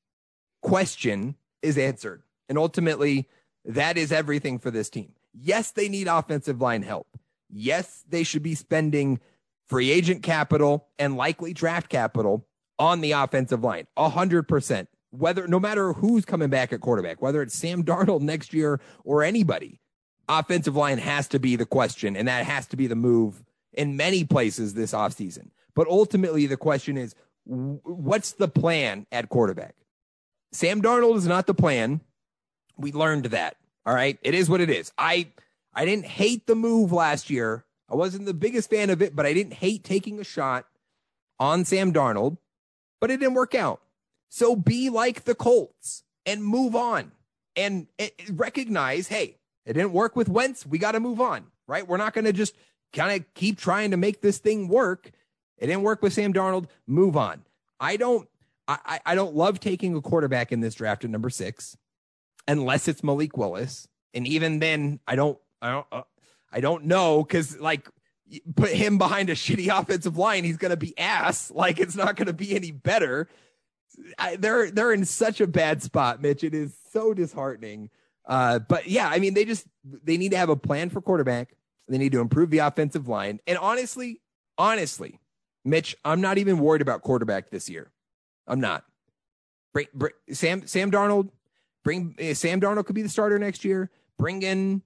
[0.61, 2.23] question is answered.
[2.49, 3.30] And ultimately,
[3.65, 5.14] that is everything for this team.
[5.34, 7.07] Yes, they need offensive line help.
[7.49, 9.19] Yes, they should be spending
[9.68, 12.48] free agent capital and likely draft capital
[12.80, 13.88] on the offensive line.
[13.95, 14.90] A hundred percent
[15.20, 19.24] whether no matter who's coming back at quarterback, whether it's Sam Darnold next year or
[19.24, 19.80] anybody,
[20.28, 23.44] offensive line has to be the question, and that has to be the move
[23.74, 25.50] in many places this offseason.
[25.76, 27.16] But ultimately, the question is
[27.46, 29.76] what's the plan at quarterback?
[30.52, 32.02] Sam Darnold is not the plan.
[32.78, 33.58] We learned that.
[33.86, 34.18] All right.
[34.22, 34.92] It is what it is.
[34.98, 35.28] I
[35.74, 37.66] I didn't hate the move last year.
[37.90, 40.66] I wasn't the biggest fan of it, but I didn't hate taking a shot
[41.40, 42.38] on Sam Darnold,
[43.00, 43.82] but it didn't work out.
[44.30, 47.11] So be like the Colts and move on
[47.56, 47.88] and,
[48.31, 50.65] recognize, hey, it didn't work with Wentz.
[50.65, 51.88] We got to move on, right?
[51.88, 52.56] We're not going to just
[52.93, 55.11] kind of keep trying to make this thing work.
[55.57, 56.68] It didn't work with Sam Darnold.
[56.88, 57.43] Move on.
[57.80, 58.27] I don't.
[58.68, 61.77] I, I don't love taking a quarterback in this draft at number six,
[62.47, 63.88] unless it's Malik Willis.
[64.15, 65.38] And even then, I don't.
[65.61, 65.88] I don't.
[65.91, 66.02] Uh,
[66.52, 67.88] I don't know because like
[68.56, 71.52] put him behind a shitty offensive line, he's going to be ass.
[71.52, 73.30] Like it's not going to be any better.
[74.18, 76.44] I, they're they're in such a bad spot, Mitch.
[76.44, 77.90] It is so disheartening.
[78.26, 81.56] Uh, but yeah, I mean, they just they need to have a plan for quarterback.
[81.88, 83.40] They need to improve the offensive line.
[83.46, 84.22] And honestly,
[84.58, 85.20] honestly,
[85.64, 87.92] Mitch, I'm not even worried about quarterback this year.
[88.48, 88.84] I'm not.
[89.74, 91.30] Bring, bring Sam Sam Darnold.
[91.84, 93.92] Bring uh, Sam Darnold could be the starter next year.
[94.18, 94.82] Bring in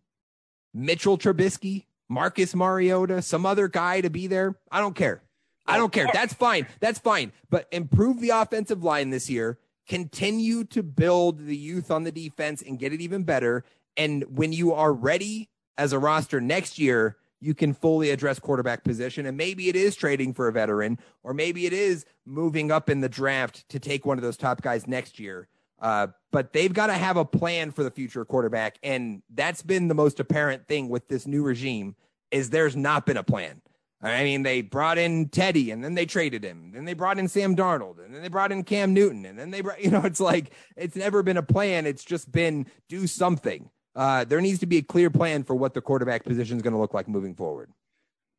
[0.74, 4.56] Mitchell Trubisky, Marcus Mariota, some other guy to be there.
[4.72, 5.22] I don't care.
[5.70, 6.08] I don't care.
[6.12, 6.68] That's fine.
[6.80, 7.32] That's fine.
[7.50, 9.60] But improve the offensive line this year.
[9.88, 13.64] Continue to build the youth on the defense and get it even better.
[13.98, 18.84] And when you are ready as a roster next year, you can fully address quarterback
[18.84, 19.26] position.
[19.26, 23.02] And maybe it is trading for a veteran, or maybe it is moving up in
[23.02, 25.48] the draft to take one of those top guys next year.
[25.82, 28.78] Uh, but they've got to have a plan for the future quarterback.
[28.84, 31.96] And that's been the most apparent thing with this new regime
[32.32, 33.62] is there's not been a plan.
[34.02, 36.72] I mean, they brought in Teddy and then they traded him.
[36.74, 39.26] Then they brought in Sam Darnold and then they brought in Cam Newton.
[39.26, 41.86] And then they brought, you know, it's like, it's never been a plan.
[41.86, 43.70] It's just been do something.
[43.96, 46.74] Uh, there needs to be a clear plan for what the quarterback position is going
[46.74, 47.72] to look like moving forward.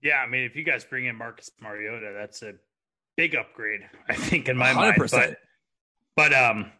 [0.02, 0.22] Yeah.
[0.22, 2.54] I mean, if you guys bring in Marcus Mariota, that's a
[3.16, 4.74] big upgrade, I think, in my 100%.
[4.74, 4.96] mind.
[5.10, 5.36] But,
[6.16, 6.72] but, um,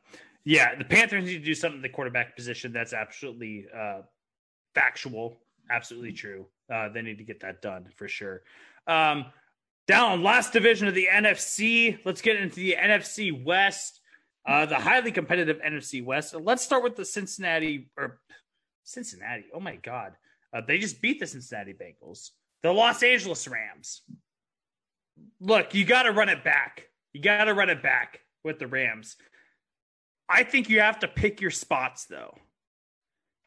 [0.45, 2.73] yeah, the Panthers need to do something in the quarterback position.
[2.73, 4.01] That's absolutely uh,
[4.75, 5.39] factual,
[5.71, 6.47] absolutely true.
[6.73, 8.43] Uh, they need to get that done for sure.
[8.87, 9.27] Um,
[9.87, 11.99] down last division of the NFC.
[12.05, 14.01] Let's get into the NFC West.
[14.47, 16.35] Uh, the highly competitive NFC West.
[16.35, 18.21] Let's start with the Cincinnati or
[18.85, 19.45] Cincinnati.
[19.55, 20.13] Oh my God.
[20.53, 22.31] Uh, they just beat the Cincinnati Bengals.
[22.63, 24.03] The Los Angeles Rams.
[25.41, 26.89] Look, you got to run it back.
[27.13, 29.17] You got to run it back with the Rams.
[30.29, 32.37] I think you have to pick your spots, though.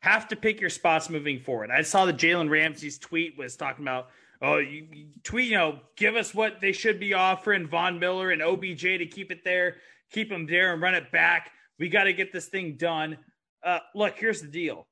[0.01, 1.71] Have to pick your spots moving forward.
[1.71, 4.09] I saw the Jalen Ramsey's tweet was talking about,
[4.43, 8.31] oh, you, you tweet, you know, give us what they should be offering Von Miller
[8.31, 9.77] and OBJ to keep it there,
[10.11, 11.51] keep them there and run it back.
[11.79, 13.17] We got to get this thing done.
[13.63, 14.85] Uh, look, here's the deal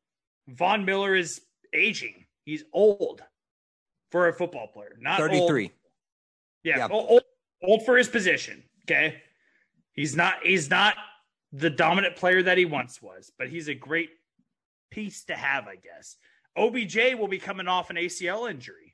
[0.48, 1.42] Von Miller is
[1.74, 2.26] aging.
[2.46, 3.22] He's old
[4.10, 4.98] for a football player.
[5.00, 5.64] Not 33.
[5.64, 5.72] Old.
[6.64, 6.88] Yeah, yeah.
[6.90, 7.22] Old,
[7.62, 8.64] old for his position.
[8.84, 9.22] Okay.
[9.94, 10.96] He's not he's not
[11.52, 14.10] the dominant player that he once was, but he's a great
[14.90, 16.16] piece to have, I guess.
[16.58, 18.91] OBJ will be coming off an ACL injury.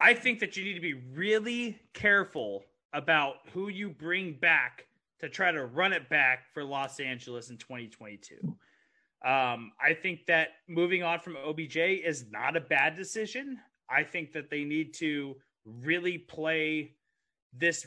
[0.00, 4.86] I think that you need to be really careful about who you bring back
[5.20, 8.36] to try to run it back for Los Angeles in 2022.
[9.24, 13.58] Um, I think that moving on from OBJ is not a bad decision.
[13.90, 15.34] I think that they need to
[15.64, 16.94] really play
[17.52, 17.86] this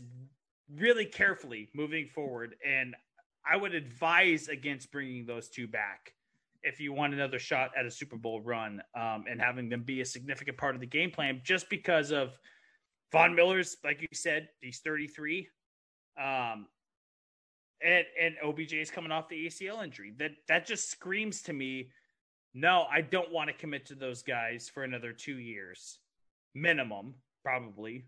[0.76, 2.56] really carefully moving forward.
[2.66, 2.96] And
[3.50, 6.14] I would advise against bringing those two back
[6.64, 10.02] if you want another shot at a Super Bowl run um, and having them be
[10.02, 12.38] a significant part of the game plan, just because of
[13.12, 15.48] Von Miller's, like you said, he's 33.
[16.22, 16.68] Um,
[17.84, 20.14] and and OBJ is coming off the ACL injury.
[20.18, 21.90] That that just screams to me,
[22.54, 26.00] no, I don't want to commit to those guys for another two years,
[26.54, 28.06] minimum, probably.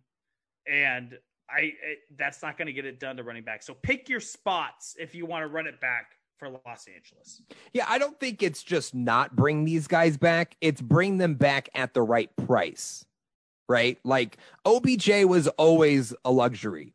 [0.67, 1.17] And
[1.49, 3.63] I it, that's not going to get it done to running back.
[3.63, 6.11] So pick your spots if you want to run it back
[6.43, 7.41] for Los Angeles.
[7.73, 10.55] Yeah, I don't think it's just not bring these guys back.
[10.61, 13.05] It's bring them back at the right price.
[13.69, 13.97] Right?
[14.03, 16.93] Like OBJ was always a luxury.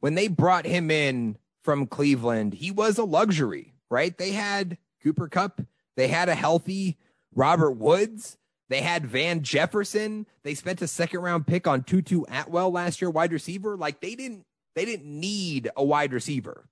[0.00, 4.16] When they brought him in from Cleveland, he was a luxury, right?
[4.16, 5.62] They had Cooper Kupp,
[5.96, 6.96] they had a healthy
[7.34, 8.38] Robert Woods.
[8.68, 10.26] They had Van Jefferson.
[10.42, 13.76] They spent a second round pick on Tutu Atwell last year, wide receiver.
[13.76, 14.44] Like they didn't
[14.74, 16.68] they didn't need a wide receiver.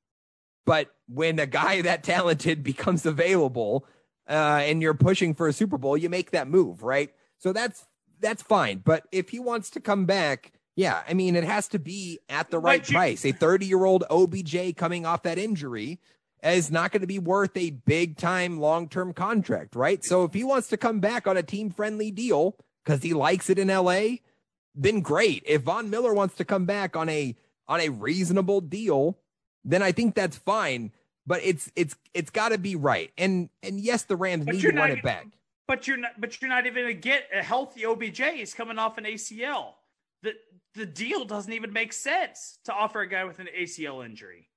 [0.65, 3.87] But when a guy that talented becomes available
[4.29, 7.11] uh, and you're pushing for a Super Bowl, you make that move, right?
[7.39, 7.87] So that's
[8.21, 8.79] that's fine.
[8.79, 12.51] But if he wants to come back, yeah, I mean it has to be at
[12.51, 13.25] the right price.
[13.25, 16.01] A 30 year old OBJ coming off that injury
[16.43, 20.05] is not going to be worth a big time long term contract, right?
[20.05, 23.49] So if he wants to come back on a team friendly deal because he likes
[23.49, 24.17] it in LA,
[24.75, 25.43] then great.
[25.47, 27.35] If Von Miller wants to come back on a
[27.67, 29.19] on a reasonable deal,
[29.65, 30.93] then I think that's fine.
[31.27, 33.11] But it's it's it's got to be right.
[33.17, 35.27] And and yes, the Rams but need to run it back.
[35.67, 36.21] But you're not.
[36.21, 38.21] But you're not even going to get a healthy OBJ.
[38.35, 39.73] He's coming off an ACL.
[40.23, 40.35] The
[40.75, 44.49] the deal doesn't even make sense to offer a guy with an ACL injury.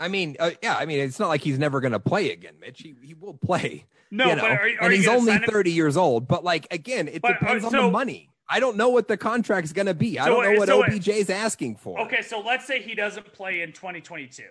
[0.00, 2.54] I mean, uh, yeah, I mean, it's not like he's never going to play again,
[2.60, 2.82] Mitch.
[2.82, 3.86] He, he will play.
[4.10, 4.44] No, you know?
[4.44, 5.76] are, are and he's only 30 him?
[5.76, 6.28] years old.
[6.28, 8.28] But, like, again, it but, uh, depends uh, so, on the money.
[8.48, 10.18] I don't know what the contract's going to be.
[10.18, 11.98] I don't know what so OBJ's asking for.
[12.00, 14.42] Okay, so let's say he doesn't play in 2022.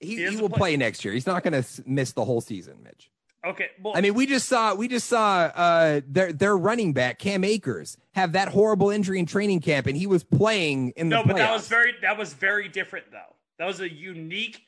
[0.00, 0.58] He, he, he will play.
[0.58, 0.76] play.
[0.76, 1.12] next year.
[1.12, 3.10] He's not going to miss the whole season, Mitch.
[3.44, 3.68] Okay.
[3.82, 7.44] Well, I mean, we just saw we just saw uh, their their running back Cam
[7.44, 11.16] Akers have that horrible injury in training camp, and he was playing in the.
[11.16, 11.26] No, playoffs.
[11.26, 13.36] but that was very that was very different though.
[13.58, 14.62] That was a unique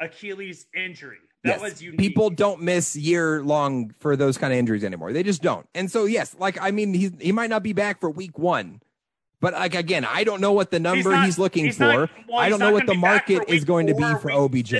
[0.00, 1.18] Achilles injury.
[1.44, 1.60] That yes.
[1.60, 2.00] was unique.
[2.00, 5.12] People don't miss year long for those kind of injuries anymore.
[5.12, 5.68] They just don't.
[5.74, 8.80] And so yes, like I mean, he he might not be back for week one,
[9.40, 11.84] but like again, I don't know what the number he's, not, he's looking he's for.
[11.84, 14.74] Not, well, I don't know what the market is going to be for OBJ.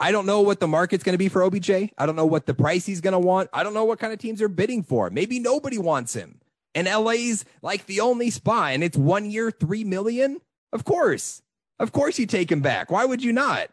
[0.00, 1.70] I don't know what the market's going to be for OBJ.
[1.70, 3.48] I don't know what the price he's going to want.
[3.52, 5.08] I don't know what kind of teams are bidding for.
[5.08, 6.40] Maybe nobody wants him.
[6.74, 10.40] And LA's like the only spot, and it's one year, three million.
[10.72, 11.40] Of course,
[11.78, 12.90] of course, you take him back.
[12.90, 13.70] Why would you not?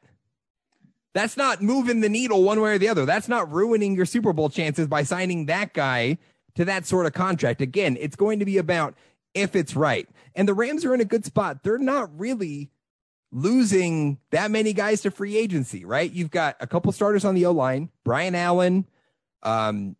[1.13, 3.05] That's not moving the needle one way or the other.
[3.05, 6.17] That's not ruining your Super Bowl chances by signing that guy
[6.55, 7.61] to that sort of contract.
[7.61, 8.95] Again, it's going to be about
[9.33, 10.07] if it's right.
[10.35, 11.63] And the Rams are in a good spot.
[11.63, 12.71] They're not really
[13.31, 16.11] losing that many guys to free agency, right?
[16.11, 18.85] You've got a couple starters on the O line, Brian Allen.
[19.43, 19.95] Um,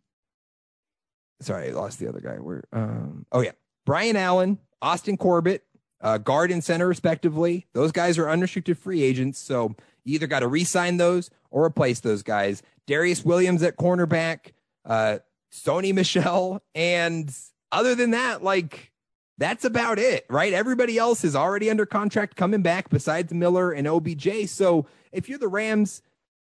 [1.40, 2.36] sorry, I lost the other guy.
[2.36, 2.64] Where?
[2.72, 3.52] Um, oh yeah,
[3.86, 5.64] Brian Allen, Austin Corbett,
[6.00, 7.66] uh, guard and center respectively.
[7.72, 12.00] Those guys are unrestricted free agents, so you either got to re-sign those or replace
[12.00, 12.62] those guys.
[12.86, 14.52] Darious Williams at cornerback,
[14.84, 15.18] uh,
[15.52, 17.34] Sony Michel, and
[17.70, 18.92] other than that, like
[19.38, 20.52] that's about it, right?
[20.52, 24.48] Everybody else is already under contract coming back besides Miller and OBJ.
[24.48, 26.02] So if you're the Rams,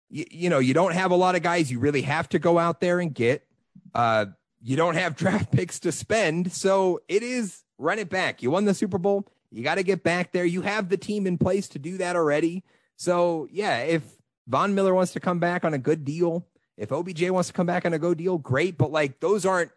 [0.10, 2.58] you, you know you don't have a lot of guys you really have to go
[2.58, 3.46] out there and get.
[3.94, 4.28] Uh,
[4.62, 8.42] you don't have draft picks to spend, so it is run it back.
[8.42, 9.26] You won the Super Bowl.
[9.52, 10.46] You got to get back there.
[10.46, 12.64] You have the team in place to do that already.
[13.00, 14.04] So, yeah, if
[14.48, 16.46] Von Miller wants to come back on a good deal,
[16.78, 18.78] if OBJ wants to come back on a go deal, great.
[18.78, 19.72] But like those aren't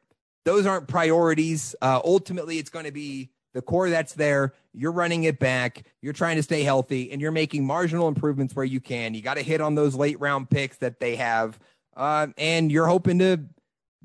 [0.45, 1.77] those aren't priorities.
[1.81, 4.55] Uh, ultimately, it's going to be the core that's there.
[4.75, 5.85] You're running it back.
[6.01, 9.15] You're trying to stay healthy, and you're making marginal improvements where you can.
[9.15, 11.61] You got to hit on those late round picks that they have,
[11.97, 13.41] uh, and you're hoping to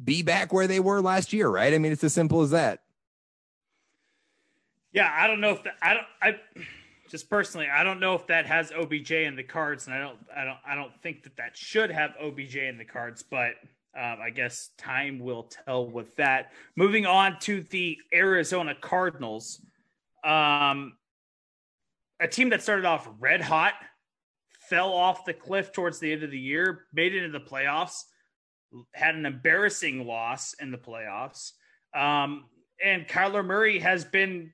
[0.03, 1.73] be back where they were last year, right?
[1.73, 2.83] I mean, it's as simple as that.
[4.91, 6.65] Yeah, I don't know if that, I don't I
[7.07, 10.17] just personally I don't know if that has OBJ in the cards, and I don't
[10.35, 13.55] I don't I don't think that that should have OBJ in the cards, but
[13.97, 16.51] um, I guess time will tell with that.
[16.75, 19.59] Moving on to the Arizona Cardinals,
[20.23, 20.93] um,
[22.19, 23.73] a team that started off red hot,
[24.69, 28.03] fell off the cliff towards the end of the year, made it into the playoffs,
[28.93, 31.53] had an embarrassing loss in the playoffs.
[31.95, 32.45] Um,
[32.83, 34.51] and Kyler Murray has been,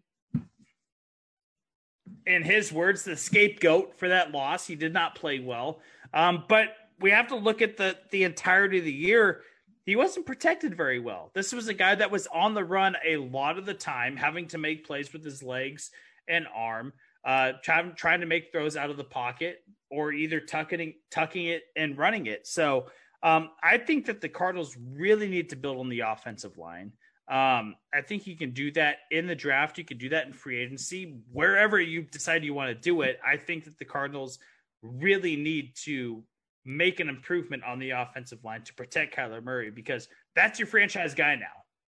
[2.26, 4.66] in his words, the scapegoat for that loss.
[4.68, 5.80] He did not play well.
[6.14, 9.42] Um, but we have to look at the the entirety of the year.
[9.86, 11.32] He wasn't protected very well.
[11.34, 14.48] This was a guy that was on the run a lot of the time, having
[14.48, 15.92] to make plays with his legs
[16.28, 16.94] and arm,
[17.26, 21.64] uh, trying trying to make throws out of the pocket or either tucking tucking it
[21.76, 22.48] and running it.
[22.48, 22.88] So
[23.22, 26.94] um, I think that the Cardinals really need to build on the offensive line.
[27.30, 29.78] Um, I think you can do that in the draft.
[29.78, 33.20] You can do that in free agency, wherever you decide you want to do it.
[33.26, 34.40] I think that the Cardinals
[34.82, 36.24] really need to
[36.66, 41.14] make an improvement on the offensive line to protect Kyler Murray because that's your franchise
[41.14, 41.46] guy now.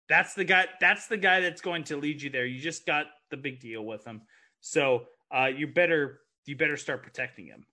[0.07, 0.67] That's the guy.
[0.79, 2.45] That's the guy that's going to lead you there.
[2.45, 4.21] You just got the big deal with him,
[4.61, 5.05] so
[5.35, 7.65] uh, you better you better start protecting him.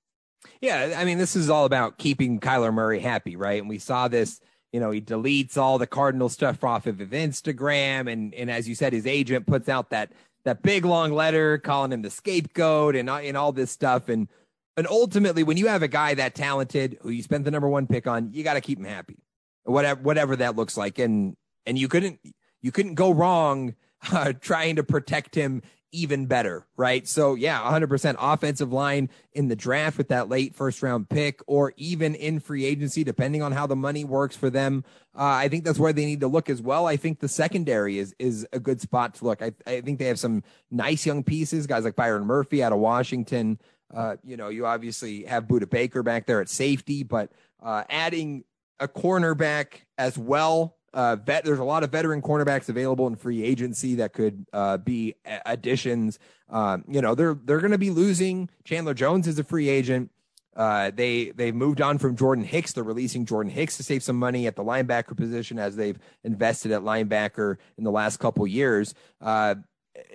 [0.60, 3.60] Yeah, I mean, this is all about keeping Kyler Murray happy, right?
[3.60, 4.40] And we saw this.
[4.73, 8.74] You know, he deletes all the Cardinal stuff off of Instagram, and and as you
[8.74, 10.12] said, his agent puts out that
[10.44, 14.09] that big long letter calling him the scapegoat and and all this stuff.
[14.09, 14.28] And
[14.77, 17.86] and ultimately, when you have a guy that talented who you spent the number one
[17.86, 19.19] pick on, you got to keep him happy,
[19.65, 20.99] whatever whatever that looks like.
[20.99, 21.36] And
[21.66, 22.19] and you couldn't
[22.62, 23.74] you couldn't go wrong
[24.11, 25.62] uh, trying to protect him
[25.93, 27.06] even better, right?
[27.06, 31.73] So yeah, 100% offensive line in the draft with that late first round pick, or
[31.77, 34.85] even in free agency, depending on how the money works for them.
[35.14, 36.86] Uh, I think that's where they need to look as well.
[36.86, 39.43] I think the secondary is is a good spot to look.
[39.43, 42.78] I, I think they have some nice young pieces, guys like Byron Murphy out of
[42.78, 43.60] Washington.
[43.94, 47.31] Uh, you know, you obviously have Budda Baker back there at safety, but
[47.62, 48.44] uh, adding
[48.81, 50.77] a cornerback as well.
[50.94, 54.77] Uh, vet, there's a lot of veteran cornerbacks available in free agency that could uh,
[54.77, 55.14] be
[55.47, 56.19] additions.
[56.51, 58.51] Um, you know, they're they're going to be losing.
[58.64, 60.10] Chandler Jones is a free agent.
[60.55, 62.73] Uh, they they've moved on from Jordan Hicks.
[62.73, 66.73] They're releasing Jordan Hicks to save some money at the linebacker position as they've invested
[66.73, 68.94] at linebacker in the last couple years.
[69.20, 69.55] Uh,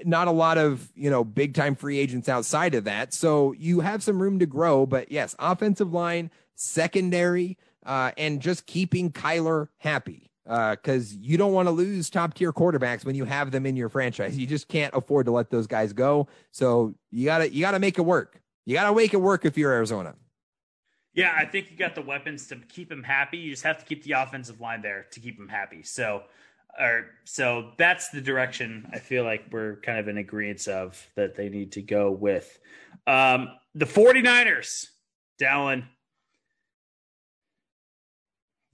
[0.05, 3.79] not a lot of you know big time free agents outside of that so you
[3.81, 9.67] have some room to grow but yes offensive line secondary uh, and just keeping kyler
[9.77, 13.65] happy because uh, you don't want to lose top tier quarterbacks when you have them
[13.65, 14.37] in your franchise.
[14.37, 16.27] You just can't afford to let those guys go.
[16.51, 18.41] So you gotta you gotta make it work.
[18.65, 20.15] You gotta make it work if you're arizona.
[21.13, 23.37] Yeah i think you got the weapons to keep him happy.
[23.37, 25.83] You just have to keep the offensive line there to keep him happy.
[25.83, 26.23] So
[26.79, 31.35] or so that's the direction I feel like we're kind of in agreement of that
[31.35, 32.59] they need to go with.
[33.05, 34.87] Um, the 49ers,
[35.41, 35.85] Dallen,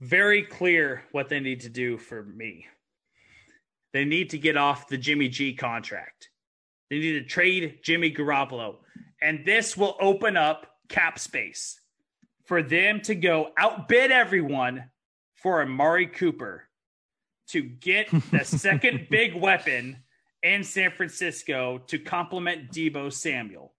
[0.00, 2.66] very clear what they need to do for me.
[3.92, 6.30] They need to get off the Jimmy G contract.
[6.90, 8.76] They need to trade Jimmy Garoppolo.
[9.22, 11.80] And this will open up cap space
[12.44, 14.90] for them to go outbid everyone
[15.34, 16.64] for Amari Cooper
[17.48, 20.02] to get the second big weapon
[20.42, 23.72] in San Francisco to complement Deebo Samuel.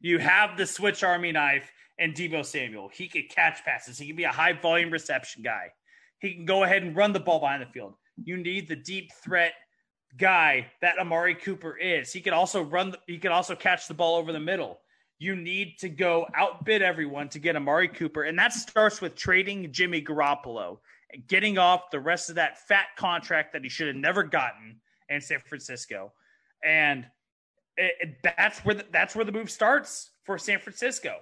[0.00, 2.88] You have the switch army knife and Deebo Samuel.
[2.92, 3.98] He could catch passes.
[3.98, 5.72] He can be a high volume reception guy.
[6.20, 7.94] He can go ahead and run the ball behind the field.
[8.22, 9.52] You need the deep threat
[10.16, 12.12] guy that Amari Cooper is.
[12.12, 12.90] He could also run.
[12.90, 14.78] The, he could also catch the ball over the middle.
[15.18, 19.72] You need to go outbid everyone to get Amari Cooper, and that starts with trading
[19.72, 20.78] Jimmy Garoppolo
[21.12, 24.80] and getting off the rest of that fat contract that he should have never gotten
[25.08, 26.12] in San Francisco.
[26.64, 27.06] And
[27.76, 31.16] it, it, that's where the, that's where the move starts for San Francisco.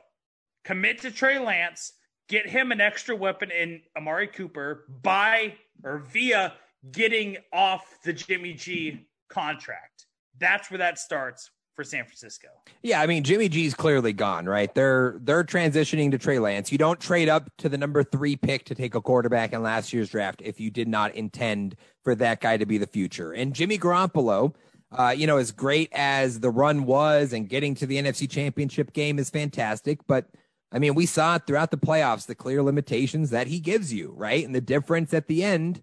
[0.65, 1.93] Commit to Trey Lance,
[2.28, 6.55] get him an extra weapon in Amari Cooper by or via
[6.91, 10.07] getting off the Jimmy G contract.
[10.39, 12.49] That's where that starts for San Francisco.
[12.82, 14.73] Yeah, I mean Jimmy G's clearly gone, right?
[14.74, 16.70] They're they're transitioning to Trey Lance.
[16.70, 19.93] You don't trade up to the number three pick to take a quarterback in last
[19.93, 23.32] year's draft if you did not intend for that guy to be the future.
[23.32, 24.55] And Jimmy Garoppolo,
[24.93, 28.93] uh, you know, as great as the run was and getting to the NFC championship
[28.93, 29.99] game is fantastic.
[30.07, 30.27] But
[30.73, 34.12] I mean, we saw it throughout the playoffs the clear limitations that he gives you,
[34.16, 34.45] right?
[34.45, 35.82] And the difference at the end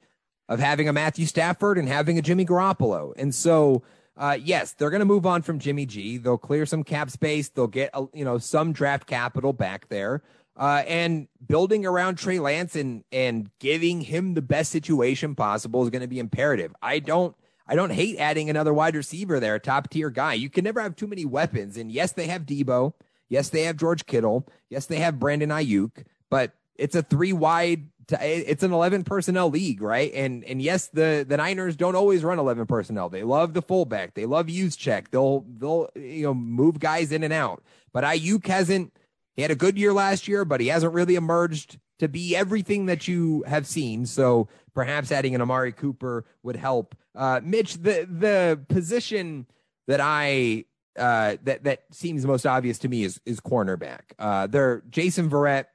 [0.49, 3.13] of having a Matthew Stafford and having a Jimmy Garoppolo.
[3.15, 3.83] And so,
[4.17, 6.17] uh, yes, they're going to move on from Jimmy G.
[6.17, 7.47] They'll clear some cap space.
[7.47, 10.21] They'll get, a, you know, some draft capital back there.
[10.57, 15.89] Uh, and building around Trey Lance and and giving him the best situation possible is
[15.89, 16.75] going to be imperative.
[16.81, 17.35] I don't
[17.65, 20.33] I don't hate adding another wide receiver there, top tier guy.
[20.33, 21.77] You can never have too many weapons.
[21.77, 22.93] And yes, they have Deebo.
[23.31, 24.45] Yes, they have George Kittle.
[24.69, 26.05] Yes, they have Brandon Aiyuk.
[26.29, 27.87] But it's a three wide.
[28.09, 30.11] It's an eleven personnel league, right?
[30.13, 33.07] And and yes, the the Niners don't always run eleven personnel.
[33.07, 34.15] They love the fullback.
[34.15, 35.11] They love Juszczyk.
[35.11, 37.63] They'll they'll you know move guys in and out.
[37.93, 38.93] But Aiyuk hasn't.
[39.37, 42.87] He had a good year last year, but he hasn't really emerged to be everything
[42.87, 44.05] that you have seen.
[44.05, 46.95] So perhaps adding an Amari Cooper would help.
[47.15, 49.47] Uh, Mitch, the the position
[49.87, 50.65] that I
[50.97, 54.01] uh, that that seems most obvious to me is is cornerback.
[54.19, 55.65] Uh, they're Jason Verrett,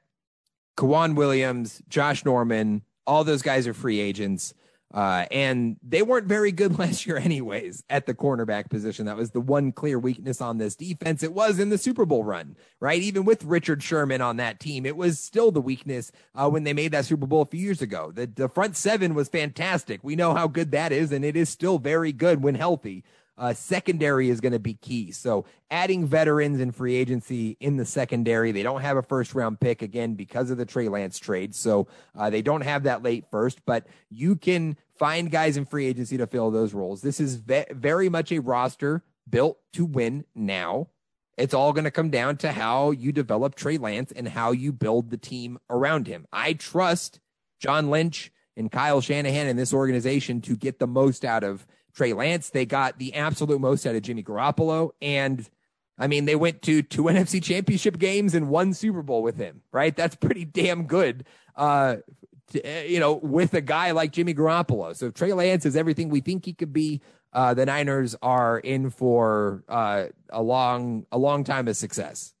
[0.77, 2.83] K'Waun Williams, Josh Norman.
[3.05, 4.53] All those guys are free agents.
[4.93, 9.05] Uh, and they weren't very good last year, anyways, at the cornerback position.
[9.05, 11.23] That was the one clear weakness on this defense.
[11.23, 13.01] It was in the Super Bowl run, right?
[13.01, 16.73] Even with Richard Sherman on that team, it was still the weakness uh, when they
[16.73, 18.11] made that Super Bowl a few years ago.
[18.13, 19.99] The, the front seven was fantastic.
[20.03, 23.03] We know how good that is, and it is still very good when healthy.
[23.37, 25.11] Uh, secondary is going to be key.
[25.11, 29.59] So adding veterans and free agency in the secondary, they don't have a first round
[29.59, 31.53] pick again because of the Trey Lance trade.
[31.53, 31.87] So
[32.17, 36.17] uh, they don't have that late first, but you can find guys in free agency
[36.17, 37.01] to fill those roles.
[37.01, 40.87] This is ve- very much a roster built to win now.
[41.37, 44.73] It's all going to come down to how you develop Trey Lance and how you
[44.73, 46.25] build the team around him.
[46.33, 47.19] I trust
[47.59, 51.67] John Lynch and Kyle Shanahan and this organization to get the most out of
[51.97, 52.51] Trey Lance.
[52.51, 54.91] They got the absolute most out of Jimmy Garoppolo.
[55.01, 55.49] And
[55.97, 59.61] I mean, they went to two NFC championship games and one Super Bowl with him,
[59.71, 59.95] right?
[59.95, 61.25] That's pretty damn good.
[61.55, 61.97] Uh,
[62.51, 64.95] to, uh, you know, with a guy like Jimmy Garoppolo.
[64.95, 67.01] So Trey Lance is everything we think he could be.
[67.33, 72.33] Uh, the Niners are in for uh, a long, a long time of success.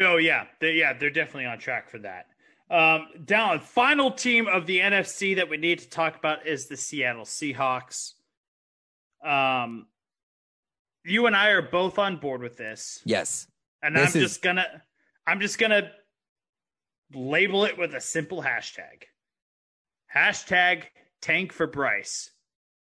[0.00, 2.26] Oh yeah, they, yeah, they're definitely on track for that.
[2.70, 6.76] Um, down final team of the NFC that we need to talk about is the
[6.76, 8.14] Seattle Seahawks.
[9.24, 9.86] Um,
[11.04, 13.00] you and I are both on board with this.
[13.04, 13.46] Yes.
[13.82, 14.30] And this I'm is...
[14.30, 14.66] just gonna
[15.26, 15.90] I'm just gonna
[17.14, 19.04] label it with a simple hashtag.
[20.14, 20.84] Hashtag
[21.20, 22.30] tank for Bryce.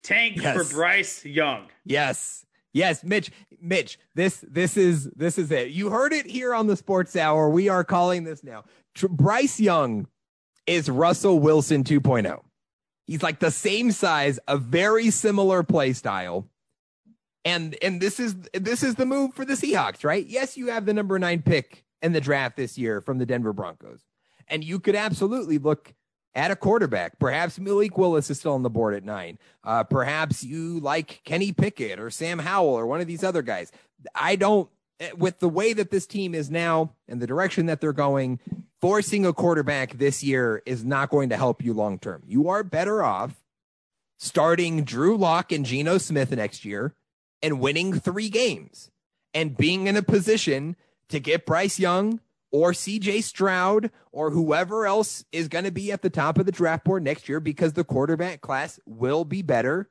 [0.02, 0.56] Tank yes.
[0.56, 1.68] for Bryce Young.
[1.84, 2.44] Yes.
[2.72, 5.70] Yes, Mitch, Mitch, this this is this is it.
[5.70, 7.48] You heard it here on the Sports Hour.
[7.48, 8.64] We are calling this now.
[9.08, 10.06] Bryce Young
[10.66, 12.38] is Russell Wilson 2.0.
[13.06, 16.48] He's like the same size, a very similar play style.
[17.44, 20.26] And and this is this is the move for the Seahawks, right?
[20.26, 23.52] Yes, you have the number 9 pick in the draft this year from the Denver
[23.52, 24.00] Broncos.
[24.48, 25.94] And you could absolutely look
[26.36, 27.18] at a quarterback.
[27.18, 29.38] Perhaps Malik Willis is still on the board at nine.
[29.64, 33.72] Uh, perhaps you like Kenny Pickett or Sam Howell or one of these other guys.
[34.14, 34.68] I don't,
[35.00, 38.38] eh, with the way that this team is now and the direction that they're going,
[38.80, 42.22] forcing a quarterback this year is not going to help you long term.
[42.26, 43.42] You are better off
[44.18, 46.94] starting Drew Lock and Geno Smith next year
[47.42, 48.90] and winning three games
[49.34, 50.76] and being in a position
[51.08, 56.02] to get Bryce Young or CJ Stroud or whoever else is going to be at
[56.02, 59.90] the top of the draft board next year because the quarterback class will be better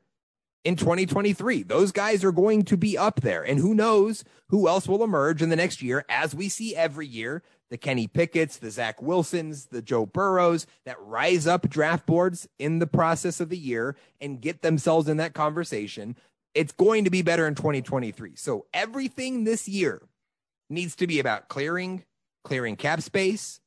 [0.63, 1.63] in 2023.
[1.63, 3.43] Those guys are going to be up there.
[3.43, 7.07] And who knows who else will emerge in the next year, as we see every
[7.07, 12.47] year the Kenny Pickett's, the Zach Wilsons, the Joe Burrows that rise up draft boards
[12.59, 16.15] in the process of the year and get themselves in that conversation.
[16.53, 18.35] It's going to be better in 2023.
[18.35, 20.01] So everything this year
[20.69, 22.03] needs to be about clearing,
[22.43, 23.59] clearing cap space,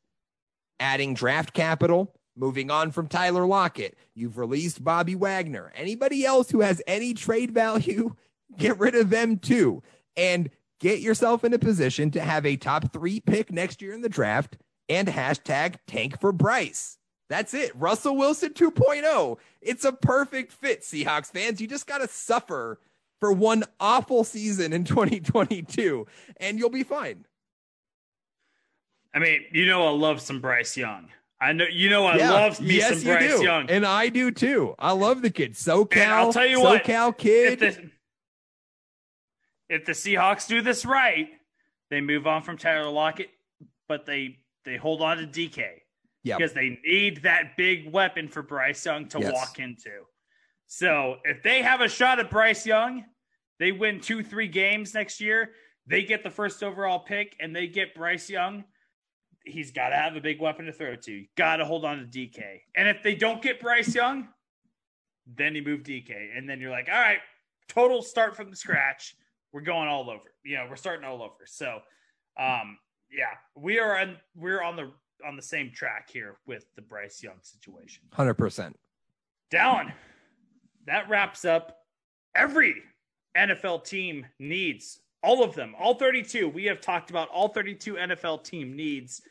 [0.80, 3.96] adding draft capital, moving on from Tyler Lockett.
[4.14, 5.72] You've released Bobby Wagner.
[5.74, 8.14] Anybody else who has any trade value,
[8.56, 9.82] get rid of them too.
[10.16, 14.02] And get yourself in a position to have a top three pick next year in
[14.02, 14.56] the draft
[14.88, 16.98] and hashtag tank for Bryce.
[17.28, 17.72] That's it.
[17.76, 19.36] Russell Wilson 2.0.
[19.60, 21.60] It's a perfect fit, Seahawks fans.
[21.60, 22.80] You just got to suffer
[23.20, 26.06] for one awful season in 2022
[26.38, 27.24] and you'll be fine.
[29.14, 31.08] I mean, you know, I love some Bryce Young.
[31.40, 32.32] I know, you know, I yeah.
[32.32, 33.70] love me yes, some Bryce Young.
[33.70, 34.74] And I do too.
[34.78, 35.54] I love the kid.
[35.54, 35.96] SoCal.
[35.96, 37.62] And I'll tell you SoCal what, kid.
[37.62, 37.90] If the,
[39.68, 41.28] if the Seahawks do this right,
[41.90, 43.30] they move on from Tyler Lockett,
[43.86, 45.64] but they they hold on to DK.
[46.24, 46.36] Yeah.
[46.36, 49.32] Because they need that big weapon for Bryce Young to yes.
[49.32, 49.90] walk into.
[50.66, 53.04] So if they have a shot at Bryce Young,
[53.58, 55.52] they win two, three games next year,
[55.86, 58.64] they get the first overall pick and they get Bryce Young,
[59.44, 61.24] he's got to have a big weapon to throw to.
[61.36, 62.60] Got to hold on to DK.
[62.76, 64.28] And if they don't get Bryce Young,
[65.36, 66.36] then you move DK.
[66.36, 67.20] And then you're like, all right,
[67.68, 69.16] total start from the scratch.
[69.52, 70.24] We're going all over.
[70.44, 71.46] You know, we're starting all over.
[71.46, 71.80] So,
[72.38, 72.78] um,
[73.10, 74.92] yeah, we are on we're on the
[75.26, 78.04] on the same track here with the Bryce Young situation.
[78.12, 78.78] Hundred percent.
[79.50, 79.92] Down.
[80.86, 81.78] That wraps up
[82.34, 82.76] every
[83.36, 86.48] NFL team needs all of them, all 32.
[86.48, 89.22] We have talked about all 32 NFL team needs,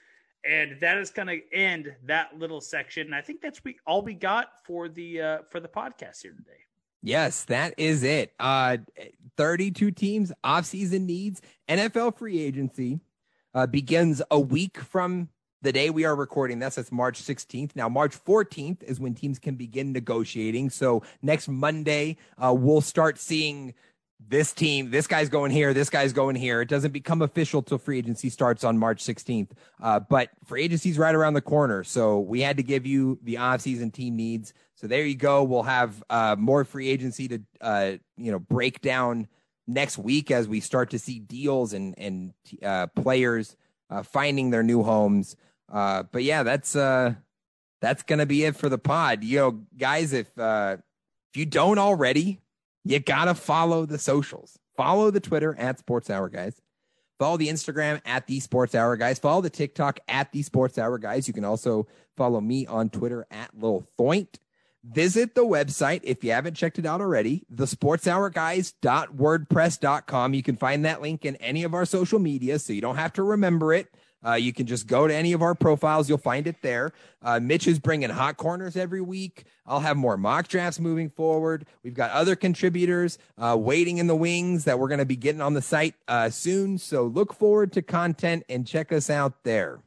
[0.46, 3.08] and that is going to end that little section.
[3.08, 6.34] And I think that's we all we got for the uh, for the podcast here
[6.34, 6.67] today.
[7.08, 8.34] Yes, that is it.
[8.38, 8.78] Uh,
[9.38, 13.00] 32 teams, offseason needs, NFL free agency
[13.54, 15.30] uh, begins a week from
[15.62, 16.76] the day we are recording this.
[16.76, 17.78] That's March 16th.
[17.78, 20.70] Now, March 14th is when teams can begin negotiating.
[20.70, 23.74] So next Monday, uh, we'll start seeing
[24.20, 26.60] this team, this guy's going here, this guy's going here.
[26.62, 29.52] It doesn't become official till free agency starts on March 16th.
[29.82, 31.86] Uh, but free agency's right around the corner.
[31.86, 34.54] So we had to give you the offseason team needs.
[34.78, 35.44] So there you go.
[35.44, 39.28] We'll have uh, more free agency to, uh, you know, break down
[39.68, 42.34] next week as we start to see deals and, and
[42.64, 43.58] uh, players
[43.90, 45.36] uh, finding their new homes.
[45.72, 49.24] Uh, but yeah, that's, that's going to be it for the pod.
[49.24, 50.80] You know, guys, if, if
[51.36, 52.40] you don't already,
[52.88, 54.58] you gotta follow the socials.
[54.78, 56.62] Follow the Twitter at Sports Hour Guys.
[57.20, 59.20] Follow the Instagram at the Sports Hour Guys.
[59.20, 61.28] Follow the TikTok at the Sports Hour Guys.
[61.28, 64.40] You can also follow me on Twitter at Lil Thoint.
[64.92, 70.34] Visit the website if you haven't checked it out already, thesportshourguys.wordpress.com.
[70.34, 73.12] You can find that link in any of our social media, so you don't have
[73.14, 73.90] to remember it.
[74.26, 76.10] Uh, you can just go to any of our profiles.
[76.10, 76.92] You'll find it there.
[77.22, 79.46] Uh, Mitch is bringing hot corners every week.
[79.66, 81.66] I'll have more mock drafts moving forward.
[81.84, 85.42] We've got other contributors uh, waiting in the wings that we're going to be getting
[85.42, 86.78] on the site uh, soon.
[86.78, 89.80] So look forward to content and check us out there.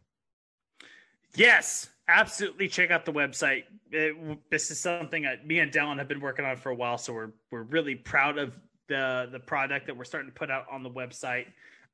[1.35, 2.69] Yes, absolutely.
[2.69, 3.65] Check out the website.
[3.93, 6.99] It, this is something that me and Dallen have been working on for a while.
[6.99, 8.57] So we're, we're really proud of
[8.89, 11.47] the, the product that we're starting to put out on the website.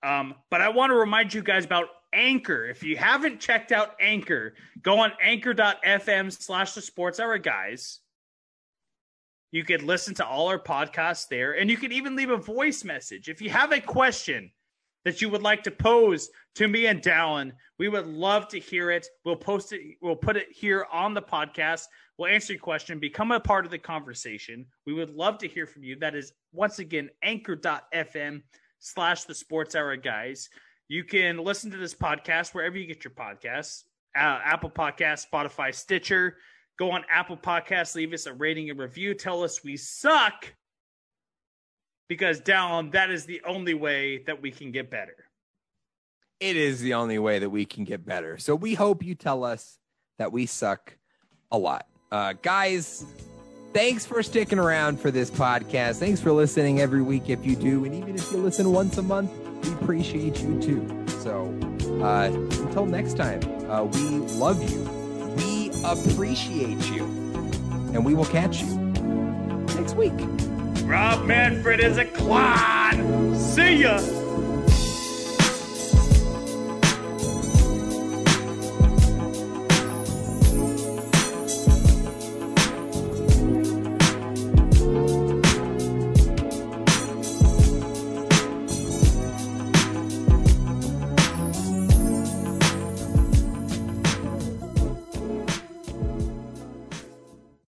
[0.02, 2.68] Um, but I want to remind you guys about Anchor.
[2.68, 8.00] If you haven't checked out Anchor, go on anchor.fm slash the sports hour guys.
[9.52, 12.84] You could listen to all our podcasts there, and you can even leave a voice
[12.84, 13.28] message.
[13.28, 14.50] If you have a question
[15.06, 18.90] that you would like to pose to me and Dallen, we would love to hear
[18.90, 19.06] it.
[19.24, 21.84] We'll post it, we'll put it here on the podcast.
[22.18, 24.66] We'll answer your question, become a part of the conversation.
[24.84, 25.96] We would love to hear from you.
[26.00, 28.42] That is once again anchor.fm
[28.80, 30.48] slash the sports hour guys.
[30.88, 33.84] You can listen to this podcast wherever you get your podcasts
[34.16, 36.38] uh, Apple Podcast, Spotify, Stitcher.
[36.78, 39.14] Go on Apple Podcasts, leave us a rating and review.
[39.14, 40.52] Tell us we suck
[42.08, 45.16] because down that is the only way that we can get better.
[46.38, 48.36] It is the only way that we can get better.
[48.38, 49.78] So we hope you tell us
[50.18, 50.96] that we suck
[51.50, 51.86] a lot.
[52.12, 53.04] Uh, guys,
[53.72, 55.98] thanks for sticking around for this podcast.
[55.98, 57.84] Thanks for listening every week if you do.
[57.84, 59.30] And even if you listen once a month,
[59.64, 61.06] we appreciate you too.
[61.20, 61.46] So
[62.02, 64.00] uh, until next time, uh, we
[64.36, 64.82] love you.
[65.36, 67.04] We appreciate you.
[67.94, 68.76] And we will catch you
[69.74, 70.12] next week.
[70.86, 73.34] Rob Manfred is a clown.
[73.34, 73.98] See ya.